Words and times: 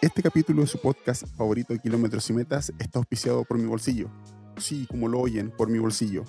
Este 0.00 0.22
capítulo 0.22 0.60
de 0.62 0.68
su 0.68 0.78
podcast 0.78 1.26
favorito 1.36 1.76
Kilómetros 1.76 2.30
y 2.30 2.32
Metas 2.32 2.72
está 2.78 3.00
auspiciado 3.00 3.42
por 3.42 3.58
mi 3.58 3.64
bolsillo. 3.64 4.08
Sí, 4.56 4.86
como 4.88 5.08
lo 5.08 5.18
oyen, 5.18 5.50
por 5.50 5.68
mi 5.68 5.80
bolsillo. 5.80 6.22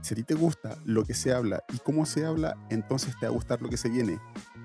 Si 0.00 0.14
a 0.14 0.16
ti 0.16 0.22
te 0.22 0.34
gusta 0.34 0.78
lo 0.84 1.04
que 1.04 1.14
se 1.14 1.32
habla 1.32 1.64
y 1.74 1.78
cómo 1.78 2.06
se 2.06 2.24
habla, 2.24 2.56
entonces 2.70 3.14
te 3.18 3.26
va 3.26 3.32
a 3.32 3.34
gustar 3.34 3.60
lo 3.62 3.68
que 3.68 3.76
se 3.76 3.88
viene. 3.88 4.20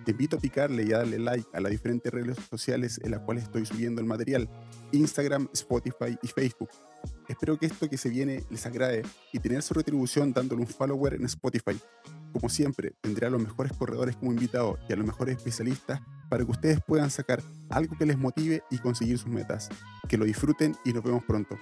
Te 0.05 0.11
invito 0.11 0.37
a 0.37 0.39
picarle 0.39 0.83
y 0.83 0.93
a 0.93 0.99
darle 0.99 1.17
like 1.17 1.47
a 1.53 1.59
las 1.59 1.71
diferentes 1.71 2.13
redes 2.13 2.37
sociales 2.47 3.01
en 3.03 3.09
las 3.09 3.21
cuales 3.21 3.45
estoy 3.45 3.65
subiendo 3.65 3.99
el 3.99 4.05
material, 4.05 4.47
Instagram, 4.91 5.49
Spotify 5.51 6.15
y 6.21 6.27
Facebook. 6.27 6.69
Espero 7.27 7.57
que 7.57 7.65
esto 7.65 7.89
que 7.89 7.97
se 7.97 8.09
viene 8.09 8.43
les 8.51 8.63
agrade 8.67 9.01
y 9.33 9.39
tener 9.39 9.63
su 9.63 9.73
retribución 9.73 10.33
dándole 10.33 10.61
un 10.61 10.67
follower 10.67 11.15
en 11.15 11.25
Spotify. 11.25 11.79
Como 12.31 12.47
siempre, 12.49 12.93
tendré 13.01 13.25
a 13.25 13.31
los 13.31 13.41
mejores 13.41 13.73
corredores 13.73 14.15
como 14.15 14.31
invitados 14.31 14.77
y 14.87 14.93
a 14.93 14.97
los 14.97 15.07
mejores 15.07 15.37
especialistas 15.37 15.99
para 16.29 16.43
que 16.43 16.51
ustedes 16.51 16.79
puedan 16.85 17.09
sacar 17.09 17.41
algo 17.69 17.97
que 17.97 18.05
les 18.05 18.17
motive 18.17 18.63
y 18.71 18.77
conseguir 18.77 19.17
sus 19.17 19.29
metas. 19.29 19.69
Que 20.07 20.17
lo 20.17 20.25
disfruten 20.25 20.75
y 20.85 20.93
nos 20.93 21.03
vemos 21.03 21.23
pronto. 21.23 21.57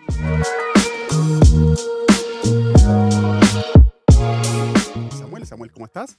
Samuel, 5.17 5.45
Samuel, 5.45 5.71
¿cómo 5.71 5.85
estás? 5.85 6.17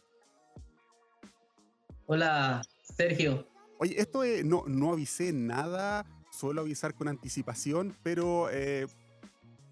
Hola, 2.06 2.62
Sergio. 2.82 3.48
Oye, 3.78 4.00
esto 4.00 4.22
no, 4.44 4.64
no 4.66 4.92
avisé 4.92 5.32
nada, 5.32 6.06
suelo 6.30 6.60
avisar 6.60 6.94
con 6.94 7.08
anticipación, 7.08 7.96
pero 8.02 8.48
eh, 8.50 8.86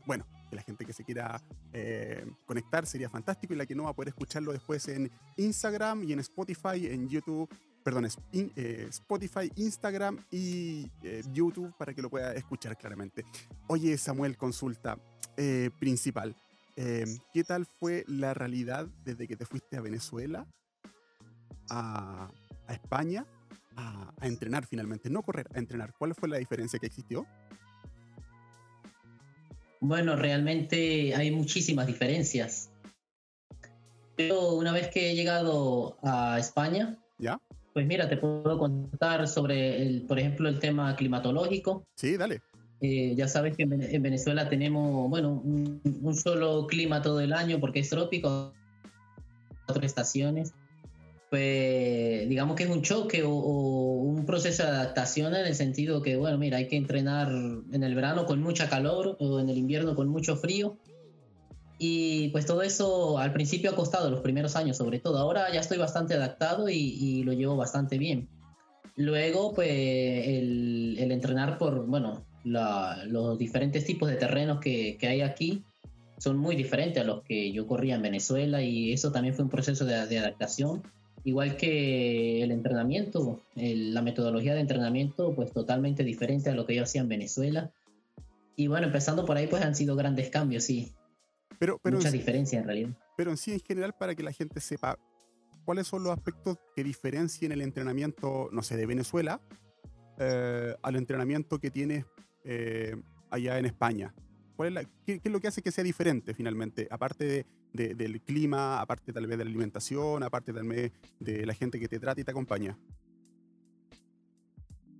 bueno, 0.06 0.26
que 0.50 0.56
la 0.56 0.62
gente 0.62 0.84
que 0.84 0.92
se 0.92 1.04
quiera 1.04 1.40
eh, 1.72 2.26
conectar 2.46 2.86
sería 2.86 3.08
fantástico 3.08 3.54
y 3.54 3.56
la 3.56 3.66
que 3.66 3.74
no 3.74 3.84
va 3.84 3.90
a 3.90 3.94
poder 3.94 4.08
escucharlo 4.08 4.52
después 4.52 4.88
en 4.88 5.10
Instagram 5.36 6.04
y 6.04 6.12
en 6.12 6.20
Spotify, 6.20 6.88
en 6.88 7.08
YouTube, 7.08 7.48
perdón, 7.82 8.08
eh, 8.32 8.86
Spotify, 8.88 9.50
Instagram 9.56 10.18
y 10.30 10.90
eh, 11.02 11.22
YouTube 11.32 11.74
para 11.76 11.94
que 11.94 12.02
lo 12.02 12.10
pueda 12.10 12.32
escuchar 12.34 12.76
claramente. 12.76 13.24
Oye, 13.68 13.96
Samuel, 13.98 14.36
consulta 14.36 14.98
principal. 15.78 16.36
¿Qué 16.76 17.44
tal 17.46 17.66
fue 17.66 18.04
la 18.06 18.34
realidad 18.34 18.86
desde 19.04 19.26
que 19.26 19.36
te 19.36 19.46
fuiste 19.46 19.76
a 19.76 19.80
Venezuela, 19.80 20.46
a, 21.70 22.30
España, 22.68 23.26
a, 23.76 24.12
a 24.20 24.26
entrenar 24.26 24.66
finalmente? 24.66 25.10
No 25.10 25.22
correr, 25.22 25.48
a 25.54 25.58
entrenar. 25.58 25.94
¿Cuál 25.98 26.14
fue 26.14 26.28
la 26.28 26.36
diferencia 26.36 26.78
que 26.78 26.86
existió? 26.86 27.26
Bueno, 29.80 30.14
realmente 30.14 31.14
hay 31.14 31.30
muchísimas 31.32 31.86
diferencias. 31.86 32.70
Pero 34.16 34.52
una 34.52 34.72
vez 34.72 34.88
que 34.88 35.10
he 35.10 35.16
llegado 35.16 35.98
a 36.02 36.38
España, 36.38 36.98
¿Ya? 37.18 37.40
Pues 37.72 37.86
mira, 37.86 38.08
te 38.08 38.16
puedo 38.16 38.58
contar 38.58 39.26
sobre, 39.28 39.82
el, 39.82 40.02
por 40.02 40.18
ejemplo, 40.18 40.48
el 40.48 40.58
tema 40.58 40.94
climatológico. 40.96 41.84
Sí, 41.96 42.16
dale. 42.16 42.40
Eh, 42.80 43.14
ya 43.14 43.28
sabes 43.28 43.56
que 43.56 43.62
en 43.62 44.02
Venezuela 44.02 44.48
tenemos, 44.48 45.08
bueno, 45.08 45.40
un, 45.44 45.80
solo 46.14 46.66
clima 46.66 47.00
todo 47.00 47.20
el 47.20 47.32
año 47.32 47.60
porque 47.60 47.78
es 47.78 47.88
trópico, 47.88 48.52
cuatro 49.66 49.86
estaciones 49.86 50.52
pues 51.32 52.28
digamos 52.28 52.56
que 52.56 52.64
es 52.64 52.68
un 52.68 52.82
choque 52.82 53.22
o, 53.22 53.30
un 53.32 54.26
proceso 54.26 54.64
de 54.64 54.68
adaptación 54.68 55.34
en 55.34 55.46
el 55.46 55.54
sentido 55.54 56.02
que, 56.02 56.14
bueno, 56.16 56.36
mira, 56.36 56.58
hay 56.58 56.68
que 56.68 56.76
entrenar 56.76 57.32
en 57.72 57.82
el 57.82 57.94
verano 57.94 58.26
con 58.26 58.42
mucha 58.42 58.68
calor 58.68 59.16
o 59.18 59.40
en 59.40 59.48
el 59.48 59.56
invierno 59.56 59.94
con 59.94 60.08
mucho 60.08 60.36
frío. 60.36 60.76
Y 61.84 62.28
pues 62.28 62.46
todo 62.46 62.62
eso 62.62 63.18
al 63.18 63.32
principio 63.32 63.72
ha 63.72 63.74
costado 63.74 64.08
los 64.08 64.20
primeros 64.20 64.54
años 64.54 64.76
sobre 64.76 65.00
todo. 65.00 65.18
Ahora 65.18 65.52
ya 65.52 65.58
estoy 65.58 65.78
bastante 65.78 66.14
adaptado 66.14 66.68
y, 66.68 67.24
lo 67.24 67.32
llevo 67.32 67.56
bastante 67.56 67.98
bien. 67.98 68.28
Luego, 68.94 69.52
pues 69.52 69.68
el, 69.68 70.96
entrenar 71.10 71.58
por, 71.58 71.84
bueno, 71.86 72.24
los 72.44 73.36
diferentes 73.36 73.84
tipos 73.84 74.08
de 74.08 74.14
terrenos 74.14 74.60
que, 74.60 74.96
que, 74.96 75.08
hay 75.08 75.22
aquí 75.22 75.64
son 76.18 76.36
muy 76.36 76.54
diferentes 76.54 77.02
a 77.02 77.04
los 77.04 77.24
que 77.24 77.50
yo 77.50 77.66
corría 77.66 77.96
en 77.96 78.02
Venezuela 78.02 78.62
y 78.62 78.92
eso 78.92 79.10
también 79.10 79.34
fue 79.34 79.42
un 79.42 79.50
proceso 79.50 79.84
de, 79.84 80.06
de 80.06 80.18
adaptación 80.20 80.84
Igual 81.24 81.56
que 81.56 82.42
el 82.42 82.50
entrenamiento, 82.50 83.40
la 83.54 84.02
metodología 84.02 84.54
de 84.54 84.60
entrenamiento, 84.60 85.34
pues 85.34 85.52
totalmente 85.52 86.02
diferente 86.02 86.50
a 86.50 86.54
lo 86.54 86.66
que 86.66 86.74
yo 86.74 86.82
hacía 86.82 87.00
en 87.00 87.08
Venezuela. 87.08 87.70
Y 88.56 88.66
bueno, 88.66 88.86
empezando 88.86 89.24
por 89.24 89.36
ahí, 89.36 89.46
pues 89.46 89.62
han 89.62 89.76
sido 89.76 89.94
grandes 89.94 90.30
cambios, 90.30 90.64
sí. 90.64 90.92
Pero, 91.58 91.78
pero 91.82 91.96
Mucha 91.96 92.10
diferencia 92.10 92.58
en 92.58 92.64
realidad. 92.64 92.90
Pero 93.16 93.30
en 93.30 93.36
sí, 93.36 93.52
en 93.52 93.60
general, 93.60 93.94
para 93.98 94.14
que 94.14 94.22
la 94.22 94.32
gente 94.32 94.60
sepa 94.60 94.98
cuáles 95.64 95.86
son 95.86 96.02
los 96.02 96.12
aspectos 96.12 96.58
que 96.74 96.84
diferencian 96.84 97.52
el 97.52 97.62
entrenamiento, 97.62 98.48
no 98.52 98.62
sé, 98.62 98.76
de 98.76 98.86
Venezuela 98.86 99.40
eh, 100.18 100.74
al 100.82 100.96
entrenamiento 100.96 101.58
que 101.58 101.70
tienes 101.70 102.04
eh, 102.44 102.94
allá 103.30 103.58
en 103.58 103.66
España. 103.66 104.14
qué, 105.06 105.20
es 105.22 105.32
lo 105.32 105.40
que 105.40 105.48
hace 105.48 105.62
que 105.62 105.72
sea 105.72 105.84
diferente 105.84 106.34
finalmente? 106.34 106.86
Aparte 106.90 107.46
de, 107.72 107.94
del 107.94 108.20
clima, 108.20 108.80
aparte 108.80 109.12
tal 109.12 109.26
vez 109.26 109.38
de 109.38 109.44
la 109.44 109.50
alimentación, 109.50 110.22
aparte 110.22 110.52
tal 110.52 110.68
vez 110.68 110.92
de 111.18 111.46
la 111.46 111.54
gente 111.54 111.80
que 111.80 111.88
te 111.88 111.98
trata 111.98 112.20
y 112.20 112.24
te 112.24 112.30
acompaña? 112.30 112.78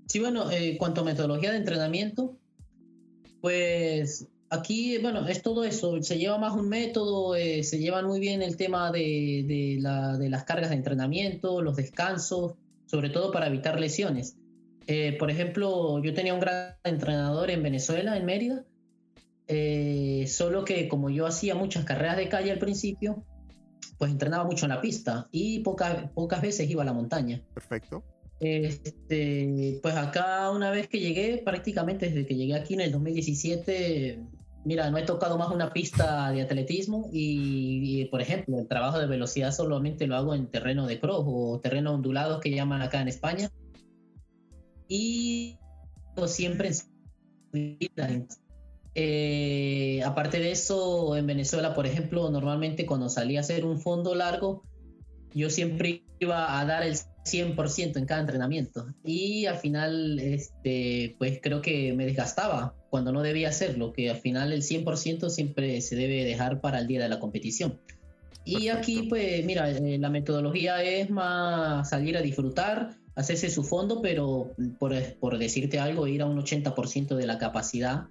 Sí, 0.07 0.19
bueno, 0.19 0.51
en 0.51 0.75
eh, 0.75 0.77
cuanto 0.79 1.03
a 1.03 1.05
metodología 1.05 1.53
de 1.53 1.59
entrenamiento, 1.59 2.39
pues 3.41 4.29
aquí, 4.53 4.99
bueno, 4.99 5.27
es 5.27 5.43
todo 5.43 5.65
eso, 5.65 6.01
se 6.03 6.19
lleva 6.19 6.39
más 6.39 6.53
un 6.55 6.69
método, 6.69 7.35
eh, 7.35 7.65
se 7.65 7.79
lleva 7.79 8.03
muy 8.03 8.21
bien 8.21 8.43
el 8.43 8.57
tema 8.57 8.93
de, 8.93 9.45
de, 9.49 9.79
la, 9.81 10.19
de, 10.19 10.29
las 10.29 10.45
cargas 10.45 10.71
de 10.71 10.77
entrenamiento, 10.77 11.63
los 11.63 11.77
descansos, 11.77 12.53
sobre 12.87 13.09
todo 13.09 13.33
para 13.33 13.47
evitar 13.47 13.81
lesiones. 13.81 14.37
Eh, 14.87 15.17
por 15.19 15.31
ejemplo, 15.31 16.03
yo 16.03 16.13
tenía 16.13 16.35
un 16.35 16.41
gran 16.41 16.77
entrenador 16.85 17.51
en 17.51 17.63
Venezuela, 17.63 18.17
en 18.17 18.27
Mérida, 18.27 18.65
eh, 19.49 20.27
solo 20.29 20.65
que 20.65 20.87
como 20.87 21.09
yo 21.09 21.27
hacía 21.27 21.55
muchas 21.55 21.85
carreras 21.85 22.19
de 22.19 22.29
calle 22.29 22.53
al 22.53 22.59
principio, 22.59 23.25
pues 23.97 24.11
entrenaba 24.11 24.45
mucho 24.45 24.67
en 24.67 24.71
la 24.71 24.81
pista 24.81 25.29
y 25.33 25.61
pocas, 25.61 26.11
pocas 26.11 26.43
veces 26.43 26.69
iba 26.69 26.83
a 26.83 26.87
la 26.87 26.93
montaña. 26.93 27.43
Perfecto. 27.55 28.05
Este, 28.41 29.79
pues 29.81 29.95
acá 29.95 30.51
una 30.51 30.71
vez 30.71 30.89
que 30.89 30.99
llegué, 30.99 31.41
prácticamente 31.45 32.07
desde 32.07 32.27
que 32.27 32.35
llegué 32.35 32.55
aquí 32.55 32.75
en 32.75 32.81
el 32.81 32.91
2017, 32.91 34.21
mira, 34.65 34.91
no 34.91 34.99
he 34.99 35.03
tocado 35.03 35.39
más 35.39 35.51
una 35.51 35.73
pista 35.73 36.31
de 36.31 36.43
atletismo 36.43 37.09
y, 37.13 38.07
por 38.07 38.21
ejemplo, 38.21 38.59
el 38.59 38.69
trabajo 38.69 38.99
de 38.99 39.07
velocidad 39.07 39.53
solamente 39.53 40.07
lo 40.07 40.17
hago 40.17 40.35
en 40.35 40.47
terreno 40.47 40.87
de 40.87 41.01
cross 41.01 41.25
o 41.27 41.61
terreno 41.61 41.95
ondulado 41.95 42.41
que 42.41 42.51
llaman 42.51 42.83
acá 42.83 43.01
en 43.01 43.09
España. 43.09 43.51
Y 44.89 45.59
siempre 46.27 46.71
en 47.53 48.29
eh, 48.95 50.03
aparte 50.05 50.39
de 50.39 50.53
eso, 50.53 51.17
en 51.17 51.27
Venezuela, 51.27 51.75
por 51.75 51.87
ejemplo, 51.87 52.31
normalmente 52.31 52.85
cuando 52.85 53.09
salía 53.09 53.41
a 53.41 53.43
hacer 53.43 53.65
un 53.65 53.81
fondo 53.81 54.15
largo, 54.15 54.63
yo 55.35 55.49
siempre 55.49 56.05
iba 56.19 56.61
a 56.61 56.65
dar 56.67 56.83
el 56.83 56.95
100% 57.25 57.97
en 57.97 58.07
cada 58.07 58.21
entrenamiento. 58.21 58.87
Y 59.05 59.47
al 59.47 59.57
final, 59.57 60.19
este, 60.19 61.15
pues 61.19 61.39
creo 61.43 61.63
que 61.63 61.93
me 61.93 62.07
desgastaba 62.07 62.75
cuando 62.91 63.13
no 63.13 63.23
debía 63.23 63.49
hacerlo, 63.49 63.93
que 63.93 64.11
al 64.11 64.19
final 64.19 64.53
el 64.53 64.63
100% 64.63 65.31
siempre 65.31 65.81
se 65.81 65.97
debe 65.97 66.25
dejar 66.25 66.61
para 66.61 66.79
el 66.79 66.87
día 66.87 67.03
de 67.03 67.09
la 67.09 67.21
competición. 67.21 67.79
Y 68.45 68.69
aquí, 68.69 69.05
pues 69.09 69.45
mira, 69.45 69.71
eh, 69.71 69.99
la 69.99 70.11
metodología 70.11 70.83
es 70.83 71.11
más 71.11 71.89
salir 71.89 72.17
a 72.17 72.23
disfrutar, 72.23 72.97
hacerse 73.15 73.51
su 73.51 73.63
fondo, 73.63 74.03
pero 74.03 74.53
por, 74.79 74.95
por 75.21 75.39
decirte 75.39 75.79
algo, 75.79 76.09
ir 76.09 76.23
a 76.23 76.27
un 76.27 76.39
80% 76.39 77.15
de 77.15 77.27
la 77.27 77.39
capacidad 77.39 78.09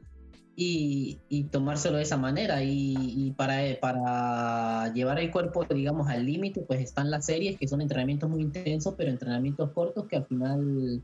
y, 1.29 1.43
tomárselo 1.51 1.97
de 1.97 2.03
esa 2.03 2.17
manera. 2.17 2.63
Y, 2.63 3.33
para, 3.35 3.61
para 3.79 4.93
llevar 4.93 5.19
el 5.19 5.31
cuerpo, 5.31 5.65
digamos, 5.65 6.07
al 6.07 6.25
límite, 6.25 6.61
pues 6.61 6.81
están 6.81 7.09
las 7.09 7.25
series 7.25 7.57
que 7.57 7.67
son 7.67 7.81
entrenamientos 7.81 8.29
muy 8.29 8.41
intensos, 8.41 8.95
pero 8.97 9.09
entrenamientos 9.09 9.71
cortos 9.71 10.07
que 10.07 10.17
al 10.17 10.25
final 10.25 11.01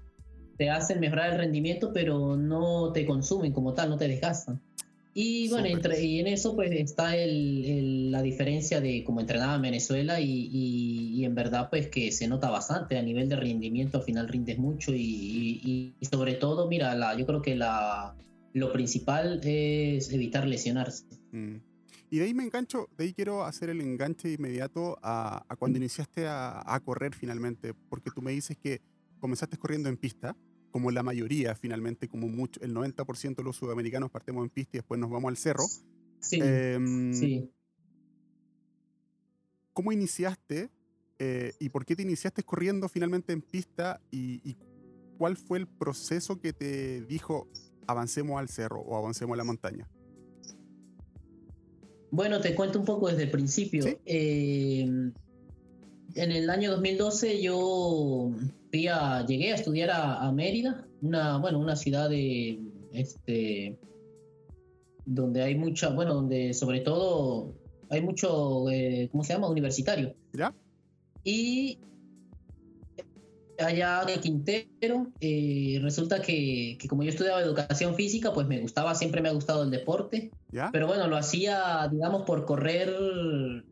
te 0.58 0.70
hacen 0.70 1.00
mejorar 1.00 1.32
el 1.32 1.38
rendimiento, 1.38 1.92
pero 1.94 2.36
no 2.36 2.92
te 2.92 3.06
consumen 3.06 3.52
como 3.52 3.74
tal, 3.74 3.90
no 3.90 3.98
te 3.98 4.08
desgastan. 4.08 4.60
Y 5.14 5.50
bueno, 5.50 5.66
entre, 5.66 6.00
y 6.04 6.20
en 6.20 6.28
eso 6.28 6.56
pues 6.56 6.72
está 6.72 7.16
el, 7.16 8.12
la 8.12 8.22
diferencia 8.22 8.82
de 8.82 9.04
cómo 9.04 9.20
entrenaba 9.20 9.56
en 9.56 9.64
Venezuela 9.64 10.20
y, 10.22 10.48
y, 10.52 11.26
en 11.26 11.34
verdad 11.34 11.72
pues 11.72 11.88
que 11.88 12.12
se 12.12 12.28
nota 12.28 12.52
bastante 12.52 13.00
a 13.00 13.02
nivel 13.02 13.28
de 13.28 13.36
rendimiento, 13.36 13.98
al 13.98 14.04
final 14.04 14.28
rindes 14.28 14.60
mucho 14.60 14.94
y, 14.94 15.96
y 16.00 16.06
sobre 16.06 16.36
todo, 16.36 16.68
mira, 16.68 16.94
la, 16.94 17.18
yo 17.18 17.26
creo 17.26 17.42
que 17.42 17.56
la, 17.56 18.14
lo 18.58 18.72
principal 18.72 19.40
es 19.44 20.12
evitar 20.12 20.48
lesionarse. 20.48 21.06
Mm. 21.32 21.58
Y 22.10 22.20
de 22.20 22.26
ahí 22.26 22.34
me 22.34 22.44
engancho, 22.44 22.90
de 22.98 23.06
ahí 23.06 23.14
quiero 23.14 23.44
hacer 23.44 23.70
el 23.70 23.82
enganche 23.82 24.32
inmediato 24.32 24.98
a, 25.02 25.46
cuando 25.60 25.78
iniciaste 25.78 26.26
a, 26.28 26.82
correr 26.86 27.14
finalmente, 27.14 27.74
porque 27.90 28.12
tú 28.12 28.22
me 28.22 28.32
dices 28.32 28.58
que 28.58 28.82
comenzaste 29.20 29.58
corriendo 29.58 29.90
en 29.90 29.98
pista, 29.98 30.38
como 30.72 30.90
la 30.92 31.04
mayoría 31.04 31.54
finalmente, 31.56 32.08
como 32.08 32.28
mucho, 32.30 32.62
el 32.62 32.74
90% 32.74 33.36
de 33.36 33.44
los 33.44 33.58
sudamericanos 33.58 34.10
partimos 34.10 34.44
en 34.44 34.50
pista 34.50 34.78
y 34.78 34.80
después 34.80 35.00
nos 35.00 35.10
vamos 35.10 35.30
al 35.30 35.38
cerro. 35.38 35.66
Sí. 36.20 36.40
Em, 36.42 37.14
sí. 37.14 37.52
¿Cómo 39.74 39.92
iniciaste 39.92 40.72
eh, 41.20 41.54
y 41.60 41.70
por 41.70 41.86
qué 41.86 41.96
te 41.96 42.04
iniciaste 42.04 42.44
corriendo 42.44 42.88
finalmente 42.90 43.34
en 43.34 43.42
pista 43.42 44.00
y, 44.12 44.56
cuál 45.18 45.36
fue 45.36 45.58
el 45.58 45.68
proceso 45.68 46.40
que 46.40 46.54
te 46.54 47.02
dijo 47.02 47.48
avancemos 47.88 48.40
al 48.40 48.50
cerro 48.50 48.82
o 48.82 48.96
avancemos 48.98 49.34
a 49.34 49.38
la 49.38 49.44
montaña. 49.44 49.88
Bueno, 52.12 52.40
te 52.40 52.56
cuento 52.56 52.80
un 52.80 52.86
poco 52.86 53.10
desde 53.10 53.24
el 53.24 53.32
principio. 53.32 53.86
Eh, 54.06 54.82
en 56.16 56.32
el 56.32 56.50
año 56.50 56.72
2012 56.72 57.42
yo 57.42 58.32
llegué 58.72 59.52
a 59.52 59.56
estudiar 59.56 59.90
a, 59.92 60.32
Mérida, 60.32 60.86
una, 61.02 61.38
bueno, 61.38 61.60
una 61.60 61.76
ciudad 61.76 62.10
de, 62.10 62.60
este, 62.94 63.78
donde 65.06 65.44
hay 65.44 65.56
mucha, 65.56 65.90
bueno, 65.90 66.14
donde 66.14 66.54
sobre 66.54 66.82
todo 66.82 67.54
hay 67.90 68.02
mucho, 68.02 68.70
eh, 68.70 69.10
¿cómo 69.12 69.24
se 69.24 69.34
llama? 69.34 69.50
Universitario. 69.50 70.16
¿Ya? 70.34 70.54
Y 71.24 71.80
allá 73.60 74.04
de 74.06 74.20
Quintero, 74.20 75.08
eh, 75.20 75.80
resulta 75.82 76.22
que, 76.22 76.78
como 76.90 77.04
yo 77.04 77.10
estudiaba 77.10 77.42
educación 77.42 77.96
física, 77.96 78.34
pues 78.34 78.48
me 78.48 78.60
gustaba, 78.60 78.96
siempre 78.96 79.22
me 79.22 79.30
ha 79.30 79.34
gustado 79.34 79.64
el 79.64 79.72
deporte. 79.72 80.32
Pero 80.72 80.88
bueno, 80.88 81.08
lo 81.08 81.18
hacía, 81.18 81.88
digamos, 81.92 82.24
por 82.24 82.46
correr 82.46 82.94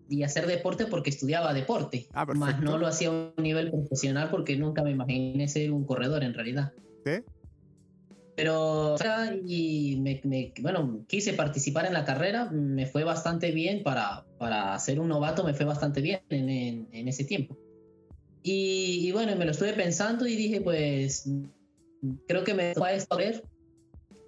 y 0.09 0.23
hacer 0.23 0.45
deporte 0.45 0.85
porque 0.85 1.09
estudiaba 1.09 1.53
deporte. 1.53 2.07
Ah, 2.13 2.25
más 2.25 2.61
no 2.61 2.77
lo 2.77 2.87
hacía 2.87 3.09
a 3.09 3.11
un 3.11 3.33
nivel 3.37 3.71
profesional 3.71 4.29
porque 4.29 4.55
nunca 4.57 4.83
me 4.83 4.91
imaginé 4.91 5.47
ser 5.47 5.71
un 5.71 5.85
corredor 5.85 6.23
en 6.23 6.33
realidad. 6.33 6.73
¿Sí? 7.05 7.23
Pero, 8.35 8.97
y 9.45 9.97
bueno, 10.61 11.05
quise 11.07 11.33
participar 11.33 11.85
en 11.85 11.93
la 11.93 12.03
carrera, 12.03 12.49
me 12.51 12.85
fue 12.85 13.05
bastante 13.05 13.51
bien 13.51 13.81
para, 13.81 14.25
para 14.37 14.77
ser 14.77 14.99
un 14.99 15.07
novato, 15.07 15.45
me 15.45 15.53
fue 15.53 15.65
bastante 15.65 16.01
bien 16.01 16.19
en, 16.29 16.89
en 16.91 17.07
ese 17.07 17.23
tiempo. 17.23 17.57
Y, 18.47 19.11
bueno, 19.11 19.35
me 19.35 19.43
lo 19.43 19.51
estuve 19.51 19.73
pensando 19.73 20.27
y 20.27 20.35
dije, 20.35 20.61
pues, 20.61 21.27
creo 22.27 22.43
que 22.43 22.53
me 22.53 22.75
va 22.75 22.89
a 22.89 23.05
correr. 23.07 23.43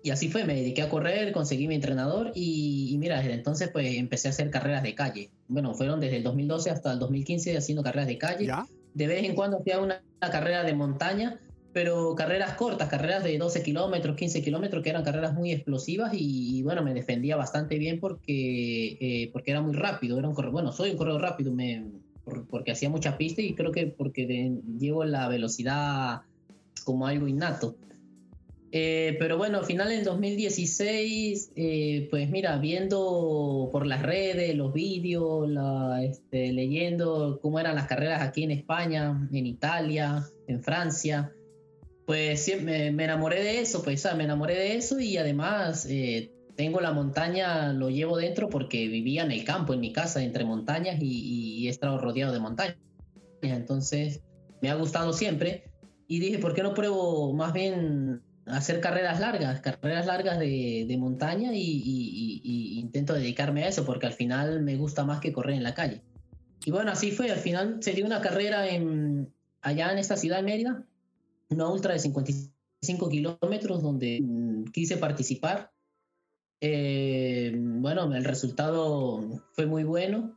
Y 0.04 0.10
así 0.10 0.28
fue, 0.30 0.44
me 0.44 0.56
dediqué 0.56 0.82
a 0.82 0.90
correr, 0.90 1.32
conseguí 1.32 1.68
mi 1.68 1.76
entrenador 1.76 2.32
y, 2.34 2.96
mira, 3.00 3.20
desde 3.20 3.34
entonces 3.34 3.70
pues 3.72 3.96
empecé 3.96 4.28
a 4.28 4.32
hacer 4.32 4.50
carreras 4.50 4.82
de 4.82 4.96
calle. 4.96 5.30
Bueno, 5.48 5.76
fueron 5.76 6.00
desde 6.00 6.18
el 6.18 6.24
2012 6.24 6.72
hasta 6.72 6.94
el 6.94 7.00
2015 7.00 7.58
haciendo 7.58 7.84
carreras 7.84 8.08
de 8.08 8.18
calle. 8.18 8.52
De 8.96 9.06
vez 9.06 9.24
en 9.24 9.36
cuando 9.36 9.60
hacía 9.60 9.80
una, 9.80 10.02
carrera 10.20 10.64
de 10.64 10.74
montaña, 10.74 11.40
pero 11.72 12.16
carreras 12.16 12.56
cortas, 12.56 12.90
carreras 12.90 13.24
de 13.24 13.38
12 13.38 13.62
kilómetros, 13.62 14.16
15 14.16 14.42
kilómetros, 14.42 14.82
que 14.82 14.90
eran 14.90 15.04
carreras 15.04 15.36
muy 15.36 15.52
explosivas 15.52 16.12
y, 16.16 16.64
bueno, 16.64 16.82
me 16.82 16.96
defendía 16.96 17.36
bastante 17.36 17.78
bien 17.78 18.00
porque, 18.00 18.98
eh, 19.00 19.30
porque 19.32 19.52
era 19.52 19.62
muy 19.62 19.76
rápido, 19.76 20.18
era 20.18 20.28
un 20.28 20.34
corredor, 20.34 20.54
bueno, 20.54 20.72
soy 20.72 20.92
un 20.92 20.98
corredor 20.98 21.22
rápido, 21.22 21.54
me, 21.54 21.86
porque 22.50 22.72
hacía 22.72 22.90
mucha 22.90 23.18
pista 23.18 23.42
y 23.42 23.54
creo 23.54 23.72
que 23.72 23.88
porque 23.88 24.60
llevo 24.78 25.06
la 25.06 25.28
velocidad 25.28 26.22
como 26.84 27.08
algo 27.08 27.28
innato. 27.28 27.76
Eh, 28.72 29.16
pero 29.18 29.38
bueno, 29.38 29.60
al 29.60 29.66
final 29.66 29.92
en 29.92 30.04
2016, 30.04 31.52
eh, 31.56 32.08
pues 32.10 32.30
mira, 32.30 32.58
viendo 32.58 33.70
por 33.72 33.88
las 33.88 34.02
redes, 34.02 34.56
los 34.56 34.74
vídeos, 34.74 35.50
este, 36.02 36.52
leyendo 36.52 37.40
cómo 37.42 37.60
eran 37.60 37.76
las 37.76 37.88
carreras 37.88 38.22
aquí 38.22 38.44
en 38.44 38.52
España, 38.52 39.28
en 39.32 39.46
Italia, 39.46 40.26
en 40.48 40.62
Francia, 40.62 41.32
pues 42.06 42.52
me, 42.62 42.92
me 42.92 43.06
enamoré 43.06 43.42
de 43.42 43.62
eso, 43.62 43.84
pues 43.84 44.08
me 44.16 44.26
enamoré 44.26 44.56
de 44.56 44.76
eso 44.76 45.00
y 45.00 45.18
además 45.18 45.86
eh, 45.90 46.32
tengo 46.58 46.82
la 46.82 46.92
montaña, 46.92 47.72
lo 47.72 47.90
llevo 47.90 48.18
dentro 48.18 48.50
porque 48.50 48.88
vivía 48.88 49.24
en 49.24 49.32
el 49.32 49.46
campo, 49.46 49.76
en 49.76 49.80
mi 49.80 49.94
casa, 49.94 50.24
entre 50.24 50.44
montañas 50.44 50.98
y, 51.00 51.68
he 51.68 51.70
estado 51.70 52.00
rodeado 52.00 52.34
de 52.34 52.40
montañas. 52.40 52.78
Entonces, 53.44 54.24
me 54.62 54.72
ha 54.72 54.76
gustado 54.76 55.14
siempre 55.14 55.72
y 56.08 56.20
dije, 56.20 56.40
¿por 56.40 56.56
qué 56.56 56.64
no 56.64 56.74
pruebo 56.74 57.32
más 57.34 57.54
bien 57.54 58.24
hacer 58.48 58.80
carreras 58.82 59.20
largas, 59.20 59.62
carreras 59.62 60.08
largas 60.08 60.40
de, 60.40 60.96
montaña 61.00 61.52
y, 61.54 62.80
intento 62.80 63.14
dedicarme 63.14 63.64
a 63.64 63.68
eso 63.68 63.86
porque 63.86 64.08
al 64.08 64.14
final 64.14 64.64
me 64.64 64.78
gusta 64.78 65.06
más 65.06 65.20
que 65.20 65.32
correr 65.32 65.56
en 65.56 65.64
la 65.64 65.76
calle. 65.76 66.02
Y 66.66 66.72
bueno, 66.72 66.92
así 66.92 67.12
fue, 67.12 67.30
al 67.30 67.40
final 67.40 67.78
se 67.82 67.94
dio 67.94 68.06
una 68.06 68.22
carrera 68.22 68.68
en, 68.68 69.32
allá 69.62 69.92
en 69.92 70.00
esta 70.00 70.18
ciudad 70.18 70.38
de 70.38 70.44
Mérida, 70.44 70.84
una 71.50 71.70
ultra 71.70 71.94
de 71.94 72.00
55 72.00 73.10
kilómetros 73.10 73.84
donde 73.84 74.20
mm, 74.22 74.66
quise 74.72 74.98
participar 74.98 75.72
eh, 76.62 77.52
bueno, 77.56 78.14
el 78.16 78.24
resultado 78.24 79.44
fue 79.54 79.66
muy 79.66 79.84
bueno. 79.84 80.34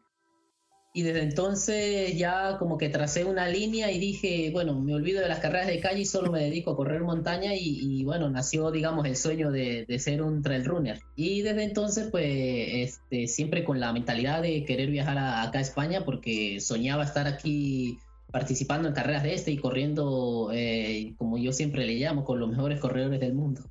Y 0.92 1.02
desde 1.02 1.22
entonces 1.22 2.18
ya 2.18 2.58
como 2.58 2.76
que 2.76 2.88
tracé 2.88 3.24
una 3.24 3.46
línea 3.46 3.92
y 3.92 4.00
dije, 4.00 4.50
bueno, 4.52 4.80
me 4.80 4.92
olvido 4.92 5.20
de 5.20 5.28
las 5.28 5.38
carreras 5.38 5.68
de 5.68 5.78
calle 5.78 6.00
y 6.00 6.04
solo 6.04 6.32
me 6.32 6.42
dedico 6.42 6.72
a 6.72 6.76
correr 6.76 7.02
montaña 7.02 7.52
y, 7.54 8.02
bueno, 8.02 8.28
nació, 8.28 8.72
digamos, 8.72 9.06
el 9.06 9.14
sueño 9.14 9.52
de, 9.52 9.86
ser 10.00 10.20
un 10.20 10.42
trail 10.42 10.64
runner. 10.64 10.98
Y 11.14 11.42
desde 11.42 11.62
entonces, 11.62 12.08
pues, 12.10 12.26
este, 12.26 13.28
siempre 13.28 13.62
con 13.64 13.78
la 13.78 13.92
mentalidad 13.92 14.42
de 14.42 14.64
querer 14.64 14.90
viajar 14.90 15.16
acá 15.18 15.58
a 15.60 15.62
España 15.62 16.04
porque 16.04 16.58
soñaba 16.58 17.04
estar 17.04 17.28
aquí 17.28 17.96
participando 18.32 18.88
en 18.88 18.94
carreras 18.94 19.22
de 19.22 19.34
este 19.34 19.52
y 19.52 19.58
corriendo, 19.58 20.50
eh, 20.52 21.14
como 21.18 21.38
yo 21.38 21.52
siempre 21.52 21.86
le 21.86 21.94
llamo, 21.94 22.24
con 22.24 22.40
los 22.40 22.50
mejores 22.50 22.80
corredores 22.80 23.20
del 23.20 23.34
mundo. 23.34 23.62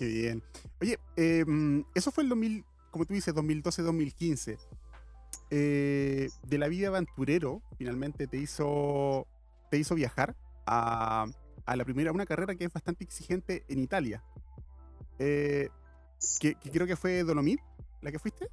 Qué 0.00 0.06
bien. 0.06 0.42
Oye, 0.80 0.98
em, 1.16 1.84
eso 1.94 2.10
fue 2.10 2.22
el 2.22 2.30
2000, 2.30 2.64
como 2.90 3.04
tú 3.04 3.12
dices, 3.12 3.34
2012-2015. 3.34 4.56
Eh, 5.50 6.30
de 6.42 6.58
la 6.58 6.68
vida 6.68 6.88
aventurero, 6.88 7.60
finalmente 7.76 8.26
te 8.26 8.38
hizo, 8.38 9.26
te 9.70 9.76
hizo 9.76 9.94
viajar 9.94 10.34
a, 10.64 11.26
la 11.66 11.84
primera, 11.84 12.12
una 12.12 12.24
carrera 12.24 12.54
que 12.54 12.64
es 12.64 12.72
bastante 12.72 13.04
exigente 13.04 13.62
en 13.68 13.80
Italia. 13.80 14.24
Eh, 15.18 15.68
que, 16.40 16.54
creo 16.54 16.86
que 16.86 16.96
fue 16.96 17.22
Dolomit, 17.22 17.60
la 18.00 18.10
que 18.10 18.18
fuiste. 18.18 18.48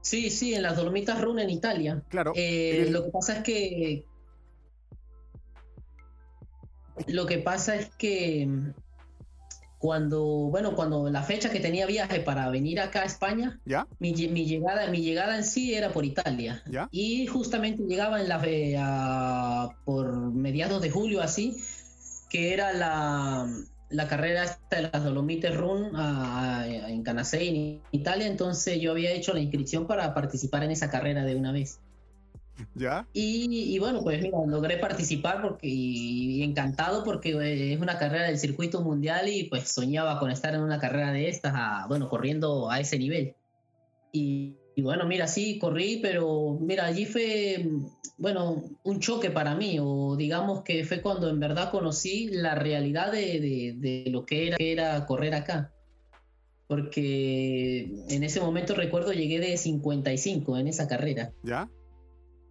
Sí, 0.00 0.28
sí, 0.28 0.54
en 0.54 0.62
las 0.62 0.76
Dolomitas 0.76 1.22
Run 1.22 1.38
en 1.38 1.50
Italia. 1.50 2.02
Claro. 2.08 2.32
Eh, 2.34 2.88
lo 2.90 3.04
que 3.04 3.10
pasa 3.12 3.36
es 3.36 3.44
que 3.44 4.06
lo 7.06 7.26
que 7.26 7.38
pasa 7.38 7.76
es 7.76 7.90
que 7.96 8.46
mm, 8.46 8.70
cuando, 9.84 10.24
bueno, 10.24 10.74
cuando 10.74 11.10
la 11.10 11.22
fecha 11.22 11.50
que 11.50 11.60
tenía 11.60 11.84
viaje 11.84 12.20
para 12.20 12.48
venir 12.48 12.80
acá 12.80 13.02
a 13.02 13.04
España, 13.04 13.60
¿Ya? 13.66 13.86
Mi, 13.98 14.14
llegada, 14.14 14.86
mi 14.88 15.02
llegada 15.02 15.36
en 15.36 15.44
sí 15.44 15.74
era 15.74 15.92
por 15.92 16.06
Italia. 16.06 16.62
Y 16.90 17.26
justamente 17.26 17.82
llegaba 17.82 18.18
en 18.18 18.30
la, 18.30 19.76
por 19.84 20.32
mediados 20.32 20.80
de 20.80 20.90
julio 20.90 21.20
así, 21.20 21.62
que 22.30 22.54
era 22.54 22.72
la, 22.72 23.46
la 23.90 24.08
carrera 24.08 24.58
de 24.70 24.82
las 24.90 25.04
Dolomites 25.04 25.54
Run 25.54 25.92
en 25.94 27.02
Canasei, 27.02 27.48
en 27.48 27.82
Italia. 27.92 28.26
Entonces 28.26 28.80
yo 28.80 28.92
había 28.92 29.10
hecho 29.12 29.34
la 29.34 29.40
inscripción 29.40 29.86
para 29.86 30.14
participar 30.14 30.64
en 30.64 30.70
esa 30.70 30.88
carrera 30.88 31.24
de 31.24 31.36
una 31.36 31.52
vez. 31.52 31.78
¿Ya? 32.74 33.06
Y, 33.12 33.78
bueno, 33.78 34.02
pues 34.02 34.22
mira, 34.22 34.38
logré 34.46 34.78
participar 34.78 35.42
porque, 35.42 35.66
y, 35.68 36.42
encantado 36.42 37.04
porque 37.04 37.72
es 37.72 37.80
una 37.80 37.98
carrera 37.98 38.26
del 38.26 38.38
circuito 38.38 38.80
mundial 38.82 39.28
y 39.28 39.44
pues 39.44 39.68
soñaba 39.68 40.18
con 40.18 40.30
estar 40.30 40.54
en 40.54 40.60
una 40.60 40.78
carrera 40.78 41.12
de 41.12 41.28
estas, 41.28 41.86
bueno, 41.88 42.08
corriendo 42.08 42.70
a 42.70 42.80
ese 42.80 42.98
nivel. 42.98 43.34
Y, 44.12 44.56
bueno, 44.76 45.06
mira, 45.06 45.26
sí, 45.26 45.58
corrí, 45.58 45.98
pero 46.02 46.58
mira, 46.60 46.86
allí 46.86 47.06
fue, 47.06 47.68
bueno, 48.18 48.62
un 48.82 49.00
choque 49.00 49.30
para 49.30 49.54
mí, 49.54 49.78
o 49.80 50.16
digamos 50.16 50.62
que 50.62 50.84
fue 50.84 51.00
cuando 51.00 51.28
en 51.28 51.40
verdad 51.40 51.70
conocí 51.70 52.28
la 52.30 52.54
realidad 52.54 53.12
de, 53.12 53.74
de 53.76 54.10
lo 54.10 54.24
que 54.24 54.48
era, 54.48 54.56
que 54.56 54.72
era 54.72 55.06
correr 55.06 55.34
acá 55.34 55.70
porque 56.66 57.90
en 58.08 58.24
ese 58.24 58.40
momento 58.40 58.74
recuerdo 58.74 59.12
llegué 59.12 59.38
de 59.38 59.56
55 59.56 60.56
en 60.56 60.68
esa 60.68 60.88
carrera. 60.88 61.30
¿Ya? 61.42 61.68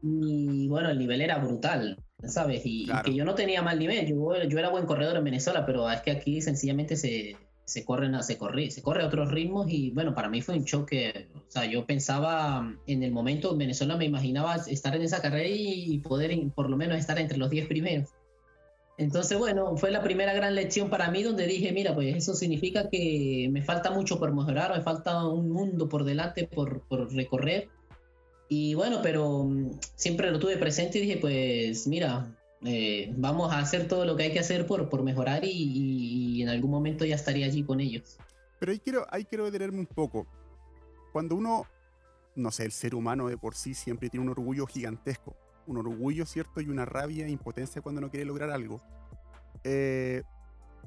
Y 0.05 0.67
bueno, 0.67 0.89
el 0.89 1.00
nivel 1.00 1.22
era 1.22 1.38
brutal, 1.38 1.98
¿sabes? 2.25 2.62
Y, 2.65 2.88
que 3.05 3.15
yo 3.15 3.24
no 3.24 3.36
tenía 3.36 3.62
mal 3.62 3.79
nivel. 3.79 4.05
Yo, 4.05 4.43
yo, 4.43 4.60
era 4.60 4.69
buen 4.69 4.86
corredor 4.86 5.15
en 5.15 5.24
Venezuela, 5.24 5.65
pero 5.65 5.89
es 5.89 6.01
que 6.01 6.12
aquí 6.12 6.41
sencillamente 6.41 6.98
se, 6.98 7.38
se 7.63 7.86
corren, 7.86 8.22
se 8.22 8.38
corre, 8.38 8.69
se 8.69 8.81
corre 8.81 9.03
a 9.03 9.07
otros 9.07 9.31
ritmos 9.31 9.69
y 9.69 9.91
bueno, 9.91 10.13
para 10.13 10.27
mí 10.27 10.41
fue 10.41 10.55
un 10.55 10.65
choque. 10.65 11.29
O 11.36 11.50
sea, 11.50 11.65
yo 11.65 11.86
pensaba 11.86 12.75
en 12.86 13.03
el 13.03 13.13
momento 13.13 13.53
en 13.53 13.60
Venezuela, 13.60 13.95
me 13.95 14.03
imaginaba 14.03 14.55
estar 14.55 14.93
en 14.93 15.03
esa 15.03 15.22
carrera 15.22 15.48
y 15.48 16.00
poder 16.00 16.38
por 16.53 16.69
lo 16.69 16.75
menos 16.75 16.98
estar 16.98 17.17
entre 17.17 17.38
los 17.38 17.50
10 17.50 17.67
primeros. 17.67 18.10
Entonces, 18.98 19.38
bueno, 19.39 19.75
fue 19.77 19.89
la 19.89 20.03
primera 20.03 20.33
gran 20.33 20.53
lección 20.53 20.89
para 20.89 21.10
mí 21.10 21.24
donde 21.24 21.48
dije, 21.48 21.72
mira, 21.72 21.95
pues 21.95 22.15
eso 22.15 22.36
significa 22.36 22.89
que 22.89 23.50
me 23.51 23.63
falta 23.63 23.89
mucho 23.89 24.19
por 24.19 24.33
mejorar, 24.36 24.75
me 24.75 24.83
falta 24.83 25.25
un 25.25 25.50
mundo 25.50 25.89
por 25.89 26.03
delante 26.03 26.48
por, 26.48 26.81
por 26.88 27.12
recorrer 27.12 27.69
y 28.55 28.75
bueno, 28.75 29.00
pero 29.01 29.45
mm, 29.45 29.79
siempre 29.95 30.29
lo 30.29 30.38
tuve 30.38 30.57
presente 30.57 31.00
y 31.00 31.01
dije, 31.01 31.17
pues 31.17 31.88
mira, 31.88 32.31
eh, 32.63 33.12
vamos 33.17 33.51
a 33.51 33.57
hacer 33.57 33.88
todo 33.88 34.05
lo 34.05 34.15
que 34.15 34.24
hay 34.24 34.31
que 34.31 34.39
hacer 34.39 34.67
por, 34.67 34.89
por 34.89 35.01
mejorar 35.01 35.43
y, 35.43 36.39
en 36.39 36.50
algún 36.50 36.69
momento 36.69 37.03
ya 37.03 37.15
estaría 37.15 37.48
allí 37.48 37.63
con 37.63 37.79
ellos. 37.79 38.17
Pero 38.60 38.72
ahí 38.72 38.79
quiero, 38.79 39.07
ahí 39.10 39.25
quiero 39.25 39.45
detenerme 39.45 39.79
un 39.79 39.88
poco. 39.88 40.27
Cuando 41.12 41.36
uno, 41.36 41.65
no 42.36 42.51
sé, 42.51 42.65
el 42.65 42.72
ser 42.72 42.93
humano 42.93 43.27
de 43.27 43.38
por 43.38 43.55
sí 43.55 43.74
siempre 43.74 44.10
tiene 44.10 44.25
un 44.25 44.31
orgullo 44.31 44.67
gigantesco. 44.67 45.36
un 45.65 45.77
orgullo, 45.77 46.25
¿cierto? 46.27 46.62
Y 46.62 46.69
una 46.69 46.86
rabia, 46.86 47.27
impotencia 47.27 47.81
cuando 47.81 48.01
no 48.01 48.12
quiere 48.12 48.25
lograr 48.25 48.51
algo. 48.51 48.83
Eh, 49.63 50.22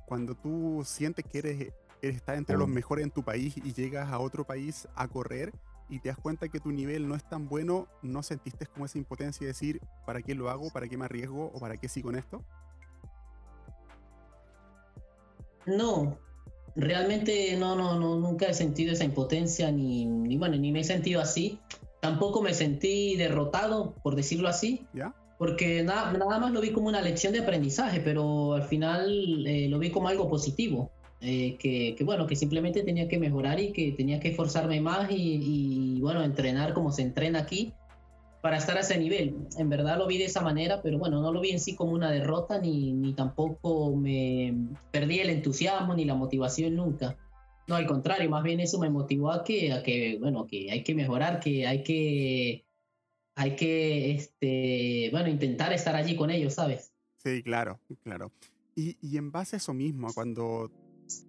cuando 0.06 0.37
tú 0.37 0.82
sientes 0.85 1.25
que 1.25 1.38
eres, 1.38 1.73
eres 2.00 2.16
estás 2.16 2.38
entre 2.38 2.56
los 2.56 2.68
mejores 2.68 3.04
en 3.04 3.11
tu 3.11 3.25
país 3.25 3.56
y 3.56 3.73
llegas 3.73 4.12
a 4.12 4.20
otro 4.20 4.44
país 4.44 4.87
a 4.94 5.08
correr 5.08 5.52
y 5.88 6.00
te 6.00 6.09
das 6.09 6.19
cuenta 6.19 6.49
que 6.49 6.61
tu 6.61 6.73
nivel 6.73 7.09
no 7.09 7.14
es 7.14 7.25
tan 7.28 7.49
bueno, 7.49 7.88
¿no 8.02 8.23
sentiste 8.23 8.66
como 8.66 8.87
esa 8.87 8.99
impotencia 8.99 9.45
de 9.45 9.52
decir, 9.52 9.81
¿para 10.05 10.23
qué 10.23 10.35
lo 10.35 10.50
hago? 10.50 10.71
¿Para 10.71 10.88
qué 10.88 10.97
me 10.97 11.05
arriesgo? 11.05 11.50
¿O 11.55 11.61
para 11.61 11.76
qué 11.76 11.88
sigo 11.88 12.11
en 12.11 12.16
esto? 12.16 12.43
No, 15.66 16.19
realmente 16.76 17.57
no, 17.57 17.75
no, 17.75 17.99
no, 17.99 18.16
nunca 18.16 18.47
he 18.47 18.55
sentido 18.55 18.93
esa 18.93 19.05
impotencia, 19.05 19.71
ni, 19.73 20.05
ni, 20.05 20.37
bueno, 20.37 20.57
ni 20.57 20.73
me 20.73 20.81
he 20.81 20.85
sentido 20.85 21.21
así. 21.21 21.61
Tampoco 22.00 22.43
me 22.43 22.55
sentí 22.55 23.16
derrotado, 23.16 23.95
por 24.02 24.14
decirlo 24.14 24.49
así. 24.49 24.87
¿Ya? 24.93 25.14
Porque 25.38 25.83
nada, 25.83 26.12
nada 26.12 26.38
más 26.38 26.52
lo 26.52 26.61
vi 26.61 26.73
como 26.73 26.88
una 26.88 27.02
lección 27.02 27.33
de 27.33 27.40
aprendizaje, 27.40 28.00
pero 28.00 28.55
al 28.55 28.62
final 28.62 29.47
eh, 29.47 29.69
lo 29.69 29.78
vi 29.78 29.90
como 29.90 30.09
algo 30.09 30.28
positivo. 30.28 30.90
Eh, 31.20 31.56
que, 31.58 31.94
que, 31.96 32.04
bueno, 32.04 32.26
que 32.26 32.37
simplemente 32.37 32.82
tenía 32.82 33.08
que 33.08 33.18
mejorar 33.18 33.58
y 33.58 33.73
que 33.73 33.92
tenía 33.92 34.20
que 34.20 34.28
esforzarme 34.28 34.80
más 34.80 35.11
y, 35.11 35.96
y, 35.96 36.00
bueno, 36.00 36.23
entrenar 36.23 36.75
como 36.75 36.92
se 36.92 37.02
entrena 37.02 37.40
aquí 37.40 37.73
para 38.42 38.58
estar 38.58 38.76
a 38.76 38.80
ese 38.80 38.99
nivel. 38.99 39.35
En 39.58 39.70
verdad 39.70 39.96
lo 39.99 40.06
vi 40.06 40.18
de 40.18 40.26
esa 40.26 40.42
manera, 40.42 40.82
pero 40.82 40.99
bueno, 40.99 41.23
no 41.23 41.32
lo 41.32 41.40
vi 41.40 41.50
en 41.50 41.61
sí 41.61 41.75
como 41.75 41.92
una 41.92 42.11
derrota 42.11 42.61
ni, 42.61 42.92
ni 42.92 43.14
tampoco 43.14 43.96
me 43.96 44.54
perdí 44.92 45.20
el 45.20 45.30
entusiasmo 45.30 45.94
ni 45.94 46.04
la 46.04 46.14
motivación 46.14 46.76
nunca. 46.76 47.16
No, 47.66 47.75
al 47.75 47.87
contrario, 47.87 48.30
más 48.30 48.44
bien 48.44 48.61
eso 48.61 48.78
me 48.78 48.90
motivó 48.90 49.32
a 49.32 49.42
que, 49.42 49.73
a 49.73 49.82
que 49.82 50.18
bueno, 50.20 50.46
que 50.46 50.70
hay 50.70 50.85
que 50.85 50.94
mejorar, 50.94 51.40
que 51.40 51.66
hay 51.66 51.82
que, 51.82 52.64
hay 53.35 53.56
que, 53.56 54.12
este, 54.12 55.08
bueno, 55.11 55.28
intentar 55.28 55.73
estar 55.73 55.96
allí 55.96 56.14
con 56.14 56.30
ellos, 56.30 56.54
¿sabes? 56.54 56.92
Sí, 57.16 57.42
claro, 57.42 57.80
claro. 58.04 58.30
Y, 58.76 58.96
y 59.00 59.16
en 59.16 59.32
base 59.32 59.56
a 59.56 59.58
eso 59.58 59.75
mismo, 59.75 60.12
cuando 60.14 60.70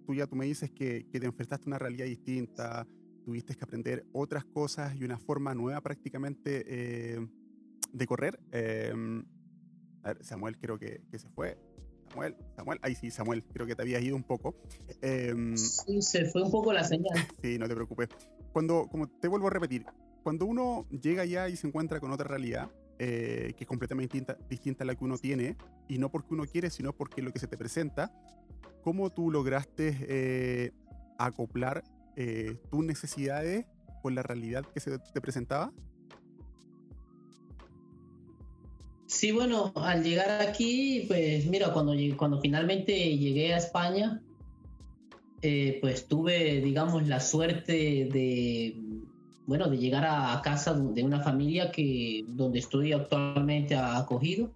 tú 0.06 0.14
ya 0.14 0.26
tú 0.26 0.36
me 0.36 0.46
dices 0.46 0.70
que, 0.70 1.06
que 1.10 1.20
te 1.20 1.26
enfrentaste 1.26 1.64
a 1.64 1.68
una 1.68 1.78
realidad 1.78 2.06
distinta, 2.06 2.86
tuviste 3.24 3.54
que 3.54 3.64
aprender 3.64 4.06
otras 4.12 4.44
cosas 4.44 4.96
y 4.96 5.04
una 5.04 5.18
forma 5.18 5.54
nueva 5.54 5.80
prácticamente 5.80 6.64
eh, 6.66 7.28
de 7.92 8.06
correr. 8.06 8.40
Eh, 8.52 8.92
a 10.02 10.08
ver, 10.08 10.24
Samuel 10.24 10.58
creo 10.58 10.78
que, 10.78 11.02
que, 11.10 11.18
se 11.18 11.28
fue. 11.28 11.58
Samuel, 12.08 12.36
Samuel, 12.56 12.78
ahí 12.82 12.94
sí, 12.94 13.10
Samuel, 13.10 13.44
creo 13.44 13.66
que 13.66 13.74
te 13.74 13.82
habías 13.82 14.02
ido 14.02 14.16
un 14.16 14.22
poco. 14.22 14.54
Eh, 15.02 15.34
sí, 15.56 16.00
se 16.00 16.24
fue 16.26 16.42
un 16.42 16.50
poco 16.50 16.72
la 16.72 16.84
señal. 16.84 17.18
Sí, 17.42 17.58
no 17.58 17.68
te 17.68 17.74
preocupes. 17.74 18.08
Cuando, 18.52 18.88
como 18.90 19.08
te 19.08 19.28
vuelvo 19.28 19.48
a 19.48 19.50
repetir, 19.50 19.84
cuando 20.22 20.46
uno 20.46 20.86
llega 20.90 21.22
allá 21.22 21.48
y 21.48 21.56
se 21.56 21.66
encuentra 21.66 22.00
con 22.00 22.10
otra 22.10 22.26
realidad, 22.26 22.70
eh, 22.98 23.54
que 23.56 23.64
es 23.64 23.68
completamente 23.68 24.14
distinta, 24.14 24.36
distinta, 24.48 24.84
a 24.84 24.86
la 24.86 24.94
que 24.94 25.04
uno 25.04 25.18
tiene, 25.18 25.56
y 25.86 25.98
no 25.98 26.10
porque 26.10 26.34
uno 26.34 26.44
quiere, 26.46 26.70
sino 26.70 26.92
porque 26.92 27.22
lo 27.22 27.32
que 27.32 27.38
se 27.38 27.46
te 27.46 27.56
presenta, 27.56 28.12
¿cómo 28.82 29.10
tú 29.10 29.30
lograste 29.30 29.96
eh, 30.08 30.72
acoplar 31.18 31.84
eh, 32.16 32.56
tus 32.70 32.84
necesidades 32.84 33.66
con 34.02 34.14
la 34.14 34.22
realidad 34.22 34.64
que 34.72 34.80
se 34.80 34.98
te 34.98 35.20
presentaba? 35.20 35.72
Sí, 39.06 39.32
bueno, 39.32 39.72
al 39.74 40.04
llegar 40.04 40.42
aquí, 40.46 41.04
pues 41.08 41.46
mira, 41.46 41.72
cuando, 41.72 41.94
cuando 42.16 42.40
finalmente 42.40 43.16
llegué 43.16 43.54
a 43.54 43.56
España, 43.56 44.20
eh, 45.40 45.78
pues 45.80 46.06
tuve, 46.08 46.60
digamos, 46.60 47.08
la 47.08 47.18
suerte 47.20 48.08
de, 48.12 48.76
bueno, 49.46 49.68
de 49.68 49.78
llegar 49.78 50.04
a 50.04 50.40
casa 50.42 50.74
de 50.74 51.02
una 51.02 51.20
familia 51.20 51.70
que, 51.70 52.24
donde 52.28 52.58
estoy 52.58 52.92
actualmente 52.92 53.74
acogido. 53.74 54.52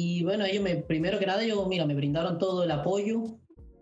Y 0.00 0.22
bueno, 0.22 0.44
ellos 0.44 0.62
me, 0.62 0.76
primero 0.76 1.18
que 1.18 1.26
nada, 1.26 1.42
ellos, 1.42 1.66
mira, 1.66 1.84
me 1.84 1.96
brindaron 1.96 2.38
todo 2.38 2.62
el 2.62 2.70
apoyo, 2.70 3.36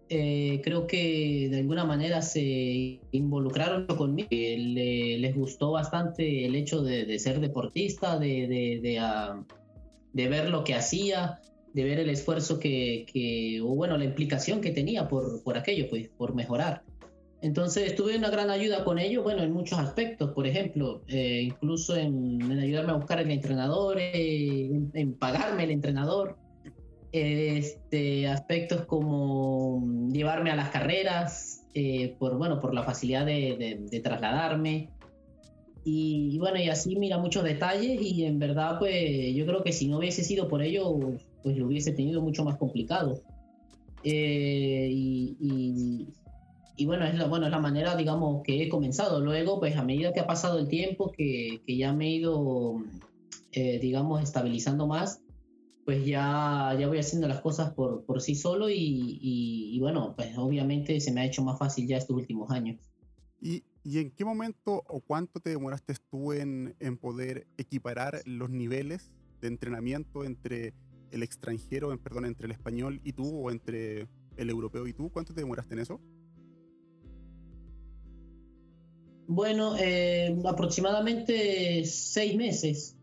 eh, 0.08 0.62
creo 0.64 0.86
que 0.86 1.48
de 1.50 1.58
alguna 1.58 1.84
manera 1.84 2.22
se 2.22 3.00
involucraron 3.10 3.86
conmigo. 3.86 4.28
Le, 4.30 5.18
les 5.18 5.34
gustó 5.36 5.72
bastante 5.72 6.46
el 6.46 6.54
hecho 6.54 6.80
de, 6.80 7.04
de 7.04 7.18
ser 7.18 7.38
deportista, 7.38 8.18
de, 8.18 8.48
de, 8.48 8.80
de, 8.82 8.98
uh, 8.98 9.44
de, 10.14 10.28
ver 10.28 10.48
lo 10.48 10.64
que 10.64 10.74
hacía, 10.74 11.38
de 11.74 11.84
ver 11.84 12.00
el 12.00 12.08
esfuerzo 12.08 12.58
que, 12.58 13.04
que, 13.12 13.60
o 13.60 13.74
bueno, 13.74 13.98
la 13.98 14.06
implicación 14.06 14.62
que 14.62 14.70
tenía 14.70 15.08
por, 15.08 15.42
por 15.42 15.58
aquello, 15.58 15.86
pues, 15.90 16.08
por 16.08 16.34
mejorar. 16.34 16.82
Entonces 17.42 17.94
tuve 17.94 18.16
una 18.16 18.30
gran 18.30 18.50
ayuda 18.50 18.82
con 18.82 18.98
ellos, 18.98 19.22
bueno, 19.22 19.42
en 19.42 19.52
muchos 19.52 19.78
aspectos, 19.78 20.30
por 20.32 20.46
ejemplo, 20.46 21.02
eh, 21.06 21.42
incluso 21.42 21.94
en, 21.94 22.40
en, 22.40 22.58
ayudarme 22.58 22.92
a 22.92 22.96
buscar 22.96 23.20
el 23.20 23.30
entrenador, 23.30 23.98
eh, 23.98 24.70
en, 24.72 24.90
en 24.94 25.12
pagarme 25.14 25.64
el 25.64 25.70
entrenador 25.70 26.36
este, 27.12 28.28
aspectos 28.28 28.84
como 28.86 29.86
llevarme 30.12 30.50
a 30.50 30.56
las 30.56 30.70
carreras, 30.70 31.66
eh, 31.74 32.16
por, 32.18 32.36
bueno, 32.36 32.60
por 32.60 32.74
la 32.74 32.82
facilidad 32.82 33.26
de, 33.26 33.56
de, 33.58 33.86
de 33.90 34.00
trasladarme. 34.00 34.90
Y, 35.84 36.30
y, 36.32 36.38
bueno, 36.38 36.58
y 36.58 36.68
así 36.68 36.96
mira 36.96 37.18
muchos 37.18 37.44
detalles 37.44 38.00
y 38.02 38.24
en 38.24 38.40
verdad 38.40 38.78
pues 38.80 39.34
yo 39.34 39.46
creo 39.46 39.62
que 39.62 39.72
si 39.72 39.86
no 39.86 39.98
hubiese 39.98 40.24
sido 40.24 40.48
por 40.48 40.62
ello, 40.62 40.98
pues 41.42 41.56
lo 41.56 41.66
hubiese 41.66 41.92
tenido 41.92 42.20
mucho 42.20 42.44
más 42.44 42.56
complicado. 42.56 43.22
Eh, 44.02 44.88
y, 44.90 45.36
y, 45.40 46.08
y, 46.76 46.86
bueno, 46.86 47.04
es 47.06 47.14
la, 47.14 47.26
bueno, 47.26 47.46
es 47.46 47.52
la 47.52 47.58
manera, 47.58 47.96
digamos, 47.96 48.42
que 48.42 48.62
he 48.62 48.68
comenzado. 48.68 49.20
Luego, 49.20 49.58
pues 49.58 49.76
a 49.76 49.84
medida 49.84 50.12
que 50.12 50.20
ha 50.20 50.26
pasado 50.26 50.58
el 50.58 50.68
tiempo, 50.68 51.12
que, 51.12 51.62
que 51.66 51.76
ya 51.76 51.92
me 51.92 52.06
he 52.06 52.10
ido, 52.16 52.82
eh, 53.52 53.78
digamos, 53.80 54.22
estabilizando 54.22 54.86
más, 54.86 55.20
pues 55.86 56.04
ya, 56.04 56.76
ya 56.78 56.88
voy 56.88 56.98
haciendo 56.98 57.28
las 57.28 57.40
cosas 57.40 57.72
por, 57.72 58.04
por 58.04 58.20
sí 58.20 58.34
solo 58.34 58.68
y, 58.68 58.74
y, 58.74 59.76
y, 59.76 59.80
bueno, 59.80 60.14
pues 60.16 60.36
obviamente 60.36 61.00
se 61.00 61.12
me 61.12 61.20
ha 61.20 61.24
hecho 61.24 61.42
más 61.42 61.58
fácil 61.58 61.86
ya 61.86 61.96
estos 61.96 62.16
últimos 62.16 62.50
años. 62.50 62.80
¿Y, 63.40 63.62
y 63.84 64.00
en 64.00 64.10
qué 64.10 64.24
momento 64.24 64.82
o 64.88 65.00
cuánto 65.00 65.38
te 65.38 65.50
demoraste 65.50 65.94
tú 66.10 66.32
en, 66.32 66.74
en 66.80 66.96
poder 66.96 67.46
equiparar 67.56 68.20
los 68.24 68.50
niveles 68.50 69.12
de 69.40 69.46
entrenamiento 69.46 70.24
entre 70.24 70.74
el 71.12 71.22
extranjero, 71.22 71.92
en, 71.92 71.98
perdón, 71.98 72.24
entre 72.24 72.46
el 72.46 72.52
español 72.52 73.00
y 73.04 73.12
tú 73.12 73.24
o 73.24 73.52
entre 73.52 74.08
el 74.36 74.50
europeo 74.50 74.88
y 74.88 74.92
tú? 74.92 75.08
¿Cuánto 75.10 75.34
te 75.34 75.40
demoraste 75.40 75.74
en 75.74 75.80
eso? 75.80 76.00
Bueno, 79.28 79.76
eh, 79.78 80.36
aproximadamente 80.44 81.84
seis 81.84 82.36
meses 82.36 82.96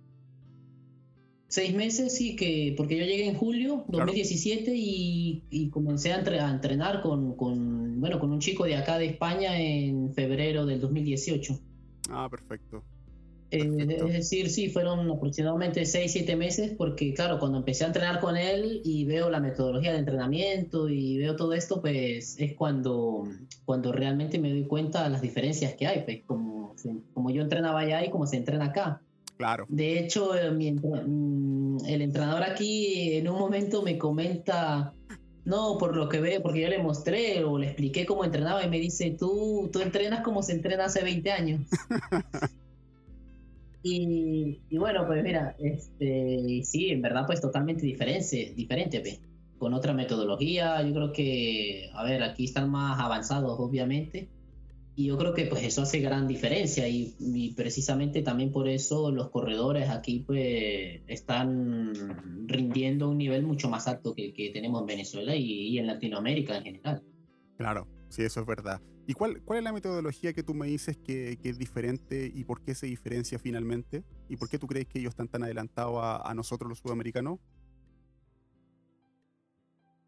seis 1.54 1.76
meses, 1.76 2.16
sí, 2.16 2.36
que 2.36 2.74
porque 2.76 2.98
yo 2.98 3.06
llegué 3.06 3.28
en 3.28 3.36
julio 3.36 3.86
2017 3.88 4.64
claro. 4.64 4.76
y, 4.76 5.44
y, 5.52 5.70
comencé 5.70 6.12
a, 6.12 6.18
entre, 6.18 6.40
a 6.40 6.50
entrenar 6.50 7.04
con, 7.04 7.36
con, 7.36 8.02
bueno, 8.02 8.20
con 8.20 8.32
un 8.32 8.40
chico 8.40 8.64
de 8.66 8.76
acá 8.76 8.98
de 8.98 9.06
España 9.06 9.60
en 9.60 10.12
febrero 10.16 10.66
del 10.66 10.82
2018. 10.82 11.60
Ah, 12.10 12.28
perfecto. 12.28 12.84
Eh, 13.54 13.70
es 14.08 14.14
decir, 14.14 14.50
sí, 14.50 14.70
fueron 14.70 15.12
aproximadamente 15.12 15.86
seis, 15.86 16.14
siete 16.14 16.36
meses 16.36 16.74
porque, 16.76 17.14
claro, 17.14 17.38
cuando 17.38 17.60
empecé 17.60 17.84
a 17.84 17.88
entrenar 17.88 18.20
con 18.20 18.36
él 18.36 18.82
y 18.84 19.06
veo 19.06 19.30
la 19.30 19.40
metodología 19.40 19.92
de 19.92 20.00
entrenamiento 20.00 20.90
y 20.90 21.20
veo 21.20 21.36
todo 21.36 21.54
esto, 21.54 21.80
pues 21.80 22.36
es 22.40 22.56
cuando, 22.56 23.28
cuando 23.64 23.92
realmente 23.92 24.40
me 24.40 24.50
doy 24.50 24.66
cuenta 24.66 25.04
de 25.04 25.12
las 25.12 25.22
diferencias 25.22 25.76
que 25.76 25.86
hay, 25.86 26.02
pues 26.02 26.24
como, 26.26 26.76
como 27.14 27.30
yo 27.30 27.44
entrenaba 27.44 27.82
allá 27.82 28.04
y 28.04 28.10
como 28.10 28.26
se 28.26 28.38
entrena 28.38 28.66
acá. 28.66 29.04
Claro. 29.38 29.68
De 29.70 30.00
hecho, 30.00 30.36
eh, 30.36 30.50
mm, 30.50 31.86
el 31.86 32.02
entrenador 32.02 32.42
aquí 32.42 33.14
en 33.18 33.30
un 33.30 33.38
momento 33.38 33.84
me 33.84 34.00
comenta, 34.00 34.96
no, 35.46 35.78
por 35.78 35.96
lo 35.96 36.10
que 36.10 36.20
veo, 36.20 36.42
porque 36.42 36.62
yo 36.62 36.70
le 36.70 36.82
mostré 36.82 37.44
o 37.44 37.60
le 37.60 37.68
expliqué 37.68 38.08
cómo 38.08 38.26
entrenaba 38.26 38.66
y 38.66 38.70
me 38.70 38.80
dice, 38.80 39.16
tú, 39.20 39.70
tú 39.72 39.80
entrenas 39.82 40.22
como 40.22 40.42
se 40.42 40.54
entrena 40.54 40.86
hace 40.86 41.04
20 41.04 41.32
años. 41.32 41.62
y, 43.84 44.78
bueno, 44.78 45.06
pues 45.06 45.22
mira, 45.24 45.56
este, 45.60 46.62
sí, 46.64 46.90
en 46.90 47.02
verdad 47.02 47.26
pues 47.26 47.42
totalmente 47.42 47.86
diferente, 47.86 48.54
diferente, 48.56 49.02
pues, 49.02 49.20
con 49.58 49.74
otra 49.74 49.94
metodología. 49.94 50.82
Yo 50.82 50.94
creo 50.94 51.12
que, 51.12 51.90
a 51.94 52.04
ver, 52.04 52.24
aquí 52.24 52.46
están 52.46 52.70
más 52.70 53.00
avanzados, 53.00 53.60
obviamente 53.60 54.30
y 54.96 55.08
yo 55.08 55.18
creo 55.18 55.34
que 55.34 55.46
pues 55.46 55.64
eso 55.64 55.82
hace 55.82 56.00
gran 56.00 56.28
diferencia 56.28 56.88
y, 56.88 57.54
precisamente 57.56 58.22
también 58.22 58.52
por 58.52 58.68
eso 58.68 59.12
los 59.12 59.30
corredores 59.30 59.90
aquí 59.90 60.24
pues 60.26 61.02
están 61.08 61.94
rindiendo 62.48 63.06
a 63.06 63.10
un 63.10 63.18
nivel 63.18 63.44
mucho 63.44 63.70
más 63.70 63.88
alto 63.88 64.14
que 64.14 64.52
tenemos 64.54 64.82
en 64.82 64.88
Venezuela 64.88 65.36
y, 65.36 65.70
y, 65.70 65.80
en 65.80 65.88
Latinoamérica 65.88 66.58
en 66.58 66.64
general. 66.64 67.04
Claro, 67.58 67.88
sí, 68.10 68.24
eso 68.24 68.42
es 68.42 68.46
verdad. 68.46 68.82
¿Y 69.06 69.14
cuál, 69.14 69.42
cuál 69.42 69.60
es 69.60 69.64
la 69.66 69.74
metodología 69.74 70.34
que 70.34 70.44
tú 70.44 70.54
me 70.54 70.68
dices 70.68 70.98
que, 70.98 71.38
que, 71.42 71.50
es 71.50 71.58
diferente 71.58 72.32
y 72.34 72.46
por 72.46 72.62
qué 72.62 72.74
se 72.74 72.88
diferencia 72.88 73.38
finalmente? 73.38 74.04
¿Y 74.30 74.38
por 74.38 74.50
qué 74.50 74.58
tú 74.58 74.68
crees 74.68 74.88
que 74.88 75.00
ellos 75.00 75.12
están 75.12 75.28
tan 75.28 75.44
adelantados 75.44 76.00
a, 76.02 76.34
nosotros 76.34 76.70
los 76.70 76.80
sudamericanos? 76.80 77.40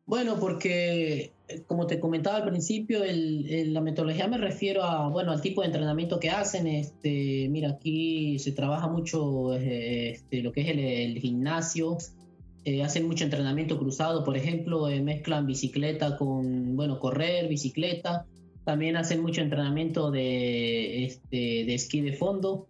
Bueno, 0.05 0.39
porque 0.39 1.33
eh, 1.47 1.63
como 1.67 1.87
te 1.87 1.99
comentaba 1.99 2.37
al 2.37 2.45
principio, 2.45 2.99
la 3.03 3.81
metodología 3.81 4.27
me 4.27 4.37
refiero 4.37 4.83
a, 4.83 5.09
bueno, 5.09 5.31
al 5.31 5.41
tipo 5.41 5.61
de 5.61 5.67
entrenamiento 5.67 6.19
que 6.19 6.29
hacen. 6.29 6.67
Este, 6.67 7.49
mira, 7.49 7.71
aquí 7.71 8.39
se 8.39 8.53
trabaja 8.53 8.87
mucho 8.87 9.55
eh, 9.55 10.11
este, 10.11 10.41
lo 10.41 10.53
que 10.53 10.61
es 10.61 10.69
el, 10.69 11.19
gimnasio. 11.19 11.97
Eh, 12.63 12.81
hacen 12.81 13.07
mucho 13.07 13.25
entrenamiento 13.25 13.77
cruzado, 13.77 14.23
por 14.23 14.37
ejemplo, 14.37 14.87
mezclan 15.01 15.47
bicicleta 15.47 16.17
con, 16.17 16.75
bueno, 16.77 16.99
correr, 16.99 17.49
bicicleta. 17.49 18.25
También 18.65 18.97
hacen 18.97 19.21
mucho 19.21 19.41
entrenamiento 19.41 20.11
de, 20.11 21.05
este, 21.05 21.63
de 21.65 21.73
esquí 21.73 22.01
de 22.01 22.13
fondo. 22.13 22.67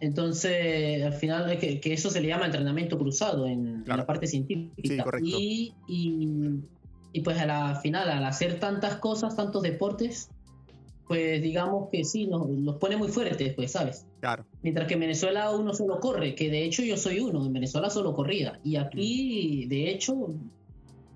Entonces, 0.00 1.02
al 1.04 1.12
final, 1.12 1.58
que, 1.58 1.80
que 1.80 1.92
eso 1.92 2.08
se 2.08 2.20
le 2.20 2.28
llama 2.28 2.46
entrenamiento 2.46 2.98
cruzado 2.98 3.46
en, 3.46 3.84
la 3.86 4.06
parte 4.06 4.26
científica. 4.26 5.04
Sí. 5.20 5.74
Y, 5.86 5.92
y 5.92 6.62
y 7.12 7.20
pues 7.20 7.38
a 7.38 7.46
la 7.46 7.74
final, 7.76 8.08
al 8.08 8.24
hacer 8.24 8.58
tantas 8.58 8.96
cosas, 8.96 9.36
tantos 9.36 9.62
deportes, 9.62 10.30
pues 11.06 11.42
digamos 11.42 11.90
que 11.90 12.04
sí, 12.04 12.26
nos, 12.26 12.48
nos 12.48 12.76
pone 12.76 12.96
muy 12.96 13.08
fuertes, 13.08 13.52
pues, 13.54 13.72
¿sabes? 13.72 14.06
Claro. 14.20 14.46
Mientras 14.62 14.88
que 14.88 14.94
en 14.94 15.00
Venezuela 15.00 15.50
uno 15.50 15.74
solo 15.74 16.00
corre, 16.00 16.34
que 16.34 16.50
de 16.50 16.64
hecho 16.64 16.82
yo 16.82 16.96
soy 16.96 17.20
uno, 17.20 17.44
en 17.44 17.52
Venezuela 17.52 17.90
solo 17.90 18.14
corría. 18.14 18.58
Y 18.64 18.76
aquí, 18.76 19.66
de 19.66 19.90
hecho, 19.90 20.28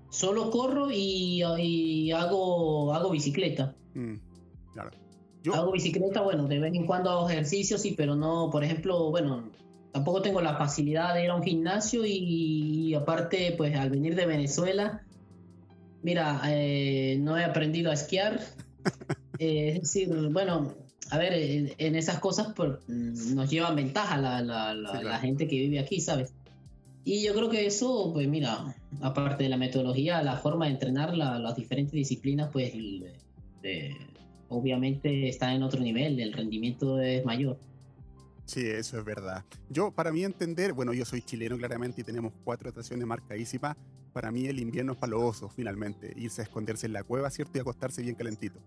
solo 0.09 0.51
corro 0.51 0.89
y, 0.91 2.11
hago, 2.11 2.93
hago 2.93 3.11
bicicleta. 3.11 3.75
Mm, 3.93 4.15
claro. 4.73 4.91
Yo... 5.43 5.53
Hago 5.53 5.71
bicicleta, 5.71 6.21
bueno, 6.21 6.47
de 6.47 6.59
vez 6.59 6.73
en 6.73 6.85
cuando 6.85 7.09
hago 7.09 7.29
ejercicios, 7.29 7.81
sí, 7.81 7.93
pero 7.95 8.15
no, 8.15 8.49
por 8.51 8.63
ejemplo, 8.63 9.09
bueno, 9.11 9.49
tampoco 9.93 10.21
tengo 10.21 10.41
la 10.41 10.57
facilidad 10.57 11.13
de 11.13 11.23
ir 11.23 11.29
a 11.29 11.35
un 11.35 11.43
gimnasio 11.43 12.05
y 12.05 12.93
aparte, 12.93 13.53
pues 13.57 13.75
al 13.75 13.89
venir 13.89 14.15
de 14.15 14.25
Venezuela, 14.25 15.03
Mira, 16.07 16.41
eh, 16.45 17.17
no 17.19 17.37
he 17.37 17.43
aprendido 17.43 17.91
a 17.91 17.93
esquiar. 17.93 18.39
Eh, 19.39 19.73
es 19.75 19.81
decir, 19.81 20.09
bueno, 20.31 20.73
a 21.11 21.17
ver, 21.19 21.31
en, 21.77 21.95
esas 21.95 22.17
cosas 22.17 22.53
pues, 22.55 22.71
nos 22.87 23.47
llevan 23.47 23.75
ventaja 23.75 24.17
la, 24.17 24.41
la, 24.41 25.19
gente 25.19 25.47
que 25.47 25.57
vive 25.57 25.77
aquí, 25.77 26.01
¿sabes? 26.01 26.33
Y 27.09 27.23
yo 27.23 27.33
creo 27.33 27.49
que 27.49 27.65
eso, 27.65 28.11
pues 28.11 28.27
mira, 28.27 28.75
aparte 28.99 29.45
de 29.45 29.49
la 29.49 29.55
metodología, 29.55 30.21
la 30.21 30.35
forma 30.35 30.65
de 30.65 30.73
entrenar 30.73 31.15
las 31.15 31.55
diferentes 31.55 31.93
disciplinas, 31.93 32.49
pues 32.51 32.73
obviamente 34.49 35.29
está 35.29 35.53
en 35.53 35.63
otro 35.63 35.79
nivel, 35.79 36.19
el 36.19 36.33
rendimiento 36.33 36.99
es 36.99 37.23
mayor. 37.23 37.57
Sí, 38.43 38.59
eso 38.67 38.99
es 38.99 39.05
verdad. 39.05 39.45
Yo, 39.69 39.89
para 39.89 40.11
mí 40.11 40.25
entender, 40.25 40.73
bueno, 40.73 40.91
yo 40.91 41.05
soy 41.05 41.21
chileno 41.21 41.57
claramente 41.57 42.01
y 42.01 42.03
tenemos 42.03 42.33
cuatro 42.43 42.67
estaciones 42.67 43.07
marcadísimas. 43.07 43.77
Para 44.11 44.29
mí 44.29 44.47
el 44.47 44.59
invierno 44.59 44.91
es 44.91 44.97
para 44.97 45.11
los 45.11 45.23
osos, 45.23 45.53
finalmente. 45.55 46.11
Irse 46.17 46.41
a 46.41 46.43
esconderse 46.43 46.87
en 46.87 46.93
la 46.93 47.03
cueva, 47.03 47.29
¿cierto? 47.29 47.57
Y 47.57 47.61
acostarse 47.61 48.01
bien 48.01 48.15
calentito. 48.15 48.59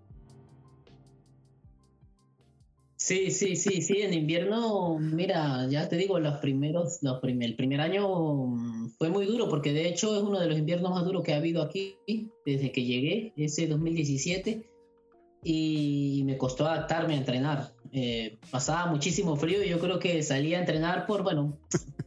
Sí, 3.02 3.30
sí, 3.30 3.56
sí, 3.56 3.80
sí, 3.80 4.02
en 4.02 4.12
invierno, 4.12 4.98
mira, 4.98 5.66
ya 5.70 5.88
te 5.88 5.96
digo, 5.96 6.20
los 6.20 6.36
primeros, 6.36 6.98
los 7.00 7.18
el 7.24 7.56
primer 7.56 7.80
año 7.80 8.54
fue 8.98 9.08
muy 9.08 9.24
duro 9.24 9.48
porque 9.48 9.72
de 9.72 9.88
hecho 9.88 10.14
es 10.14 10.22
uno 10.22 10.38
de 10.38 10.46
los 10.46 10.58
inviernos 10.58 10.90
más 10.90 11.06
duros 11.06 11.22
que 11.22 11.32
ha 11.32 11.38
habido 11.38 11.62
aquí 11.62 11.96
desde 12.44 12.70
que 12.70 12.84
llegué, 12.84 13.32
ese 13.36 13.66
2017 13.68 14.70
y 15.42 16.22
me 16.26 16.36
costó 16.36 16.66
adaptarme 16.66 17.14
a 17.14 17.16
entrenar. 17.16 17.72
Eh, 17.90 18.38
pasaba 18.50 18.90
muchísimo 18.90 19.34
frío 19.34 19.64
y 19.64 19.70
yo 19.70 19.78
creo 19.80 19.98
que 19.98 20.22
salía 20.22 20.58
a 20.58 20.60
entrenar 20.60 21.06
por, 21.06 21.22
bueno, 21.22 21.58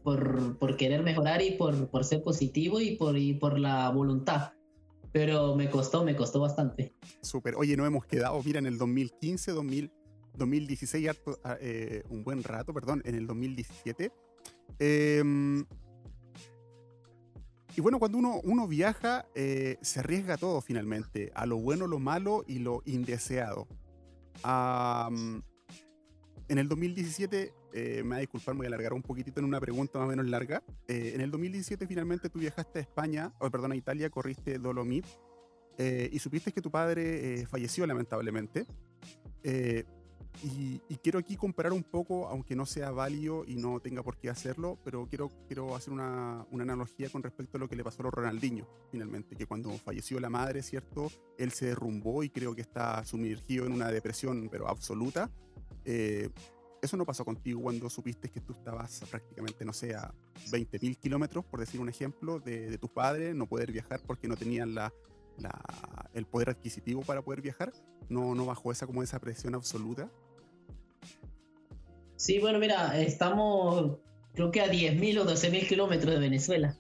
por, 0.04 0.60
por 0.60 0.78
querer 0.78 1.02
mejorar 1.02 1.42
y 1.42 1.56
por, 1.56 1.90
por 1.90 2.06
ser 2.06 2.22
positivo 2.22 2.80
y 2.80 2.98
por, 2.98 3.18
y 3.18 3.34
por 3.34 3.58
la 3.60 3.90
voluntad. 3.90 4.52
Pero 5.12 5.56
me 5.56 5.72
costó, 5.72 6.04
me 6.04 6.16
costó 6.16 6.40
bastante. 6.40 6.94
Súper. 7.22 7.56
Oye, 7.56 7.76
no 7.76 7.86
hemos 7.88 8.06
quedado, 8.06 8.40
mira, 8.44 8.60
en 8.60 8.68
el 8.68 8.78
2015, 8.78 9.54
2000, 9.54 9.92
2016, 10.36 11.10
eh, 11.60 12.04
un 12.10 12.24
buen 12.24 12.44
rato, 12.44 12.74
perdón, 12.74 13.02
en 13.06 13.16
el 13.16 13.28
2017. 13.28 14.12
Eh, 14.80 15.18
em, 15.20 15.66
y 17.76 17.82
bueno, 17.82 17.98
cuando 17.98 18.20
uno, 18.20 18.40
uno 18.44 18.68
viaja, 18.68 19.26
eh, 19.34 19.78
se 19.82 20.02
arriesga 20.02 20.38
todo 20.38 20.62
finalmente, 20.62 21.32
a 21.34 21.48
lo 21.48 21.58
bueno, 21.58 21.88
lo 21.88 21.98
malo 21.98 22.44
y 22.48 22.60
lo 22.60 22.84
indeseado. 22.86 23.68
en 26.50 26.58
el 26.60 26.68
2017, 26.68 27.54
eh, 27.74 28.04
me 28.04 28.12
va 28.12 28.16
a 28.18 28.20
disculpar, 28.20 28.54
me 28.54 28.60
voy 28.60 28.66
a 28.66 28.70
alargar 28.70 28.94
un 28.94 29.02
poquitito 29.02 29.40
en 29.40 29.46
una 29.46 29.60
pregunta 29.60 29.98
más 29.98 30.06
o 30.06 30.10
menos 30.10 30.28
larga. 30.28 30.62
Eh, 30.88 31.14
en 31.16 31.22
el 31.22 31.32
2017 31.32 31.88
finalmente 31.88 32.30
tú 32.30 32.38
viajaste 32.38 32.78
a 32.78 32.82
España, 32.84 33.34
o 33.40 33.50
perdón, 33.50 33.72
a 33.72 33.76
Italia, 33.76 34.10
corriste 34.12 34.60
Dolomit 34.60 35.06
y 35.80 36.20
supiste 36.20 36.52
que 36.52 36.62
tu 36.62 36.70
padre 36.70 37.48
falleció 37.48 37.88
lamentablemente. 37.88 38.68
Y, 40.42 40.80
quiero 41.04 41.20
aquí 41.20 41.36
comparar 41.36 41.74
un 41.74 41.84
poco, 41.84 42.28
aunque 42.28 42.56
no 42.56 42.66
sea 42.66 42.92
válido 42.92 43.44
y 43.46 43.56
no 43.56 43.80
tenga 43.82 44.04
por 44.04 44.18
qué 44.18 44.30
hacerlo, 44.30 44.80
pero 44.84 45.06
quiero, 45.08 45.30
quiero 45.48 45.76
hacer 45.76 45.94
una, 45.94 46.46
una, 46.50 46.64
analogía 46.64 47.10
con 47.10 47.22
respecto 47.22 47.58
a 47.58 47.60
lo 47.60 47.68
que 47.68 47.76
le 47.76 47.84
pasó 47.84 48.08
a 48.08 48.12
Ronaldinho, 48.12 48.66
finalmente, 48.90 49.36
que 49.36 49.46
cuando 49.46 49.70
falleció 49.78 50.20
la 50.20 50.30
madre, 50.30 50.64
¿cierto? 50.64 51.12
Él 51.38 51.52
se 51.52 51.68
derrumbó 51.68 52.24
y 52.24 52.30
creo 52.30 52.56
que 52.56 52.62
está 52.62 53.04
sumergido 53.06 53.66
en 53.66 53.74
una 53.74 53.90
depresión, 53.92 54.48
pero 54.50 54.70
absoluta. 54.70 55.30
Eh, 55.86 56.30
eso 56.82 56.98
no 56.98 57.06
pasó 57.06 57.24
contigo 57.24 57.62
cuando 57.62 57.90
supiste 57.90 58.30
que 58.30 58.42
tú 58.42 58.54
estabas 58.54 59.04
prácticamente, 59.10 59.64
no 59.64 59.72
sé, 59.72 59.96
a 59.96 60.14
20.000 60.52 60.98
kilómetros, 60.98 61.46
por 61.46 61.60
decir 61.60 61.80
un 61.80 61.90
ejemplo, 61.90 62.40
de, 62.40 62.70
de 62.70 62.78
tus 62.78 62.90
padres, 62.90 63.36
no 63.36 63.48
poder 63.48 63.72
viajar 63.72 64.02
porque 64.06 64.28
no 64.28 64.36
tenían 64.36 64.76
la, 64.76 64.94
la, 65.38 66.10
el 66.14 66.26
poder 66.26 66.50
adquisitivo 66.50 67.02
para 67.02 67.22
poder 67.22 67.42
viajar. 67.42 67.74
No, 68.10 68.36
no 68.36 68.46
bajó 68.46 68.72
esa 68.72 68.86
como 68.86 69.04
esa 69.04 69.20
presión 69.20 69.56
absoluta. 69.56 70.12
Sí, 72.16 72.40
bueno, 72.40 72.60
mira, 72.60 73.00
estamos 73.00 73.98
creo 74.34 74.52
que 74.52 74.62
a 74.62 74.68
10.000 74.68 75.20
o 75.20 75.26
12.000 75.26 75.68
kilómetros 75.68 76.14
de 76.14 76.20
Venezuela. 76.20 76.78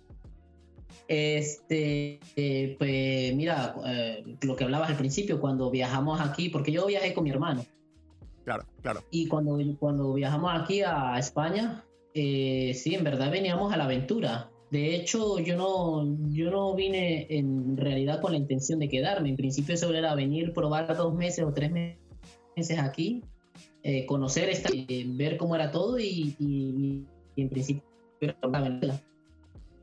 Este, 1.07 2.19
eh, 2.35 2.75
pues 2.77 3.35
mira, 3.35 3.75
eh, 3.85 4.23
lo 4.41 4.55
que 4.55 4.63
hablabas 4.63 4.89
al 4.89 4.97
principio, 4.97 5.39
cuando 5.39 5.69
viajamos 5.69 6.19
aquí, 6.21 6.49
porque 6.49 6.71
yo 6.71 6.85
viajé 6.87 7.13
con 7.13 7.25
mi 7.25 7.29
hermano. 7.29 7.65
Claro, 8.45 8.65
claro. 8.81 9.03
Y 9.11 9.27
cuando, 9.27 9.57
cuando 9.79 10.13
viajamos 10.13 10.51
aquí 10.53 10.81
a 10.81 11.17
España, 11.17 11.85
eh, 12.13 12.73
sí, 12.73 12.95
en 12.95 13.03
verdad 13.03 13.31
veníamos 13.31 13.73
a 13.73 13.77
la 13.77 13.85
aventura. 13.85 14.49
De 14.71 14.95
hecho, 14.95 15.37
yo 15.39 15.55
no, 15.55 16.17
yo 16.29 16.49
no 16.49 16.73
vine 16.73 17.27
en 17.29 17.77
realidad 17.77 18.21
con 18.21 18.31
la 18.31 18.39
intención 18.39 18.79
de 18.79 18.89
quedarme. 18.89 19.29
En 19.29 19.35
principio 19.35 19.75
eso 19.75 19.93
era 19.93 20.15
venir, 20.15 20.51
probar 20.51 20.95
dos 20.97 21.13
meses 21.13 21.45
o 21.45 21.53
tres 21.53 21.71
meses 21.71 22.79
aquí 22.79 23.21
eh, 23.85 24.05
conocer, 24.05 24.47
esta, 24.47 24.69
eh, 24.71 25.03
ver 25.07 25.35
cómo 25.35 25.55
era 25.55 25.69
todo 25.69 25.99
y, 25.99 27.05
en 27.35 27.49
principio 27.49 27.83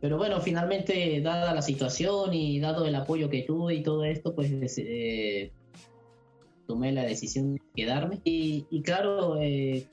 pero 0.00 0.16
bueno, 0.16 0.40
finalmente, 0.40 1.20
dada 1.20 1.52
la 1.52 1.60
situación 1.60 2.32
y 2.32 2.58
dado 2.58 2.86
el 2.86 2.94
apoyo 2.94 3.28
que 3.28 3.42
tuve 3.42 3.74
y 3.74 3.82
todo 3.82 4.04
esto, 4.04 4.34
pues 4.34 4.50
eh, 4.78 5.52
tomé 6.66 6.92
la 6.92 7.02
decisión 7.02 7.56
de 7.56 7.60
quedarme. 7.76 8.20
Y, 8.24 8.64
claro, 8.82 9.36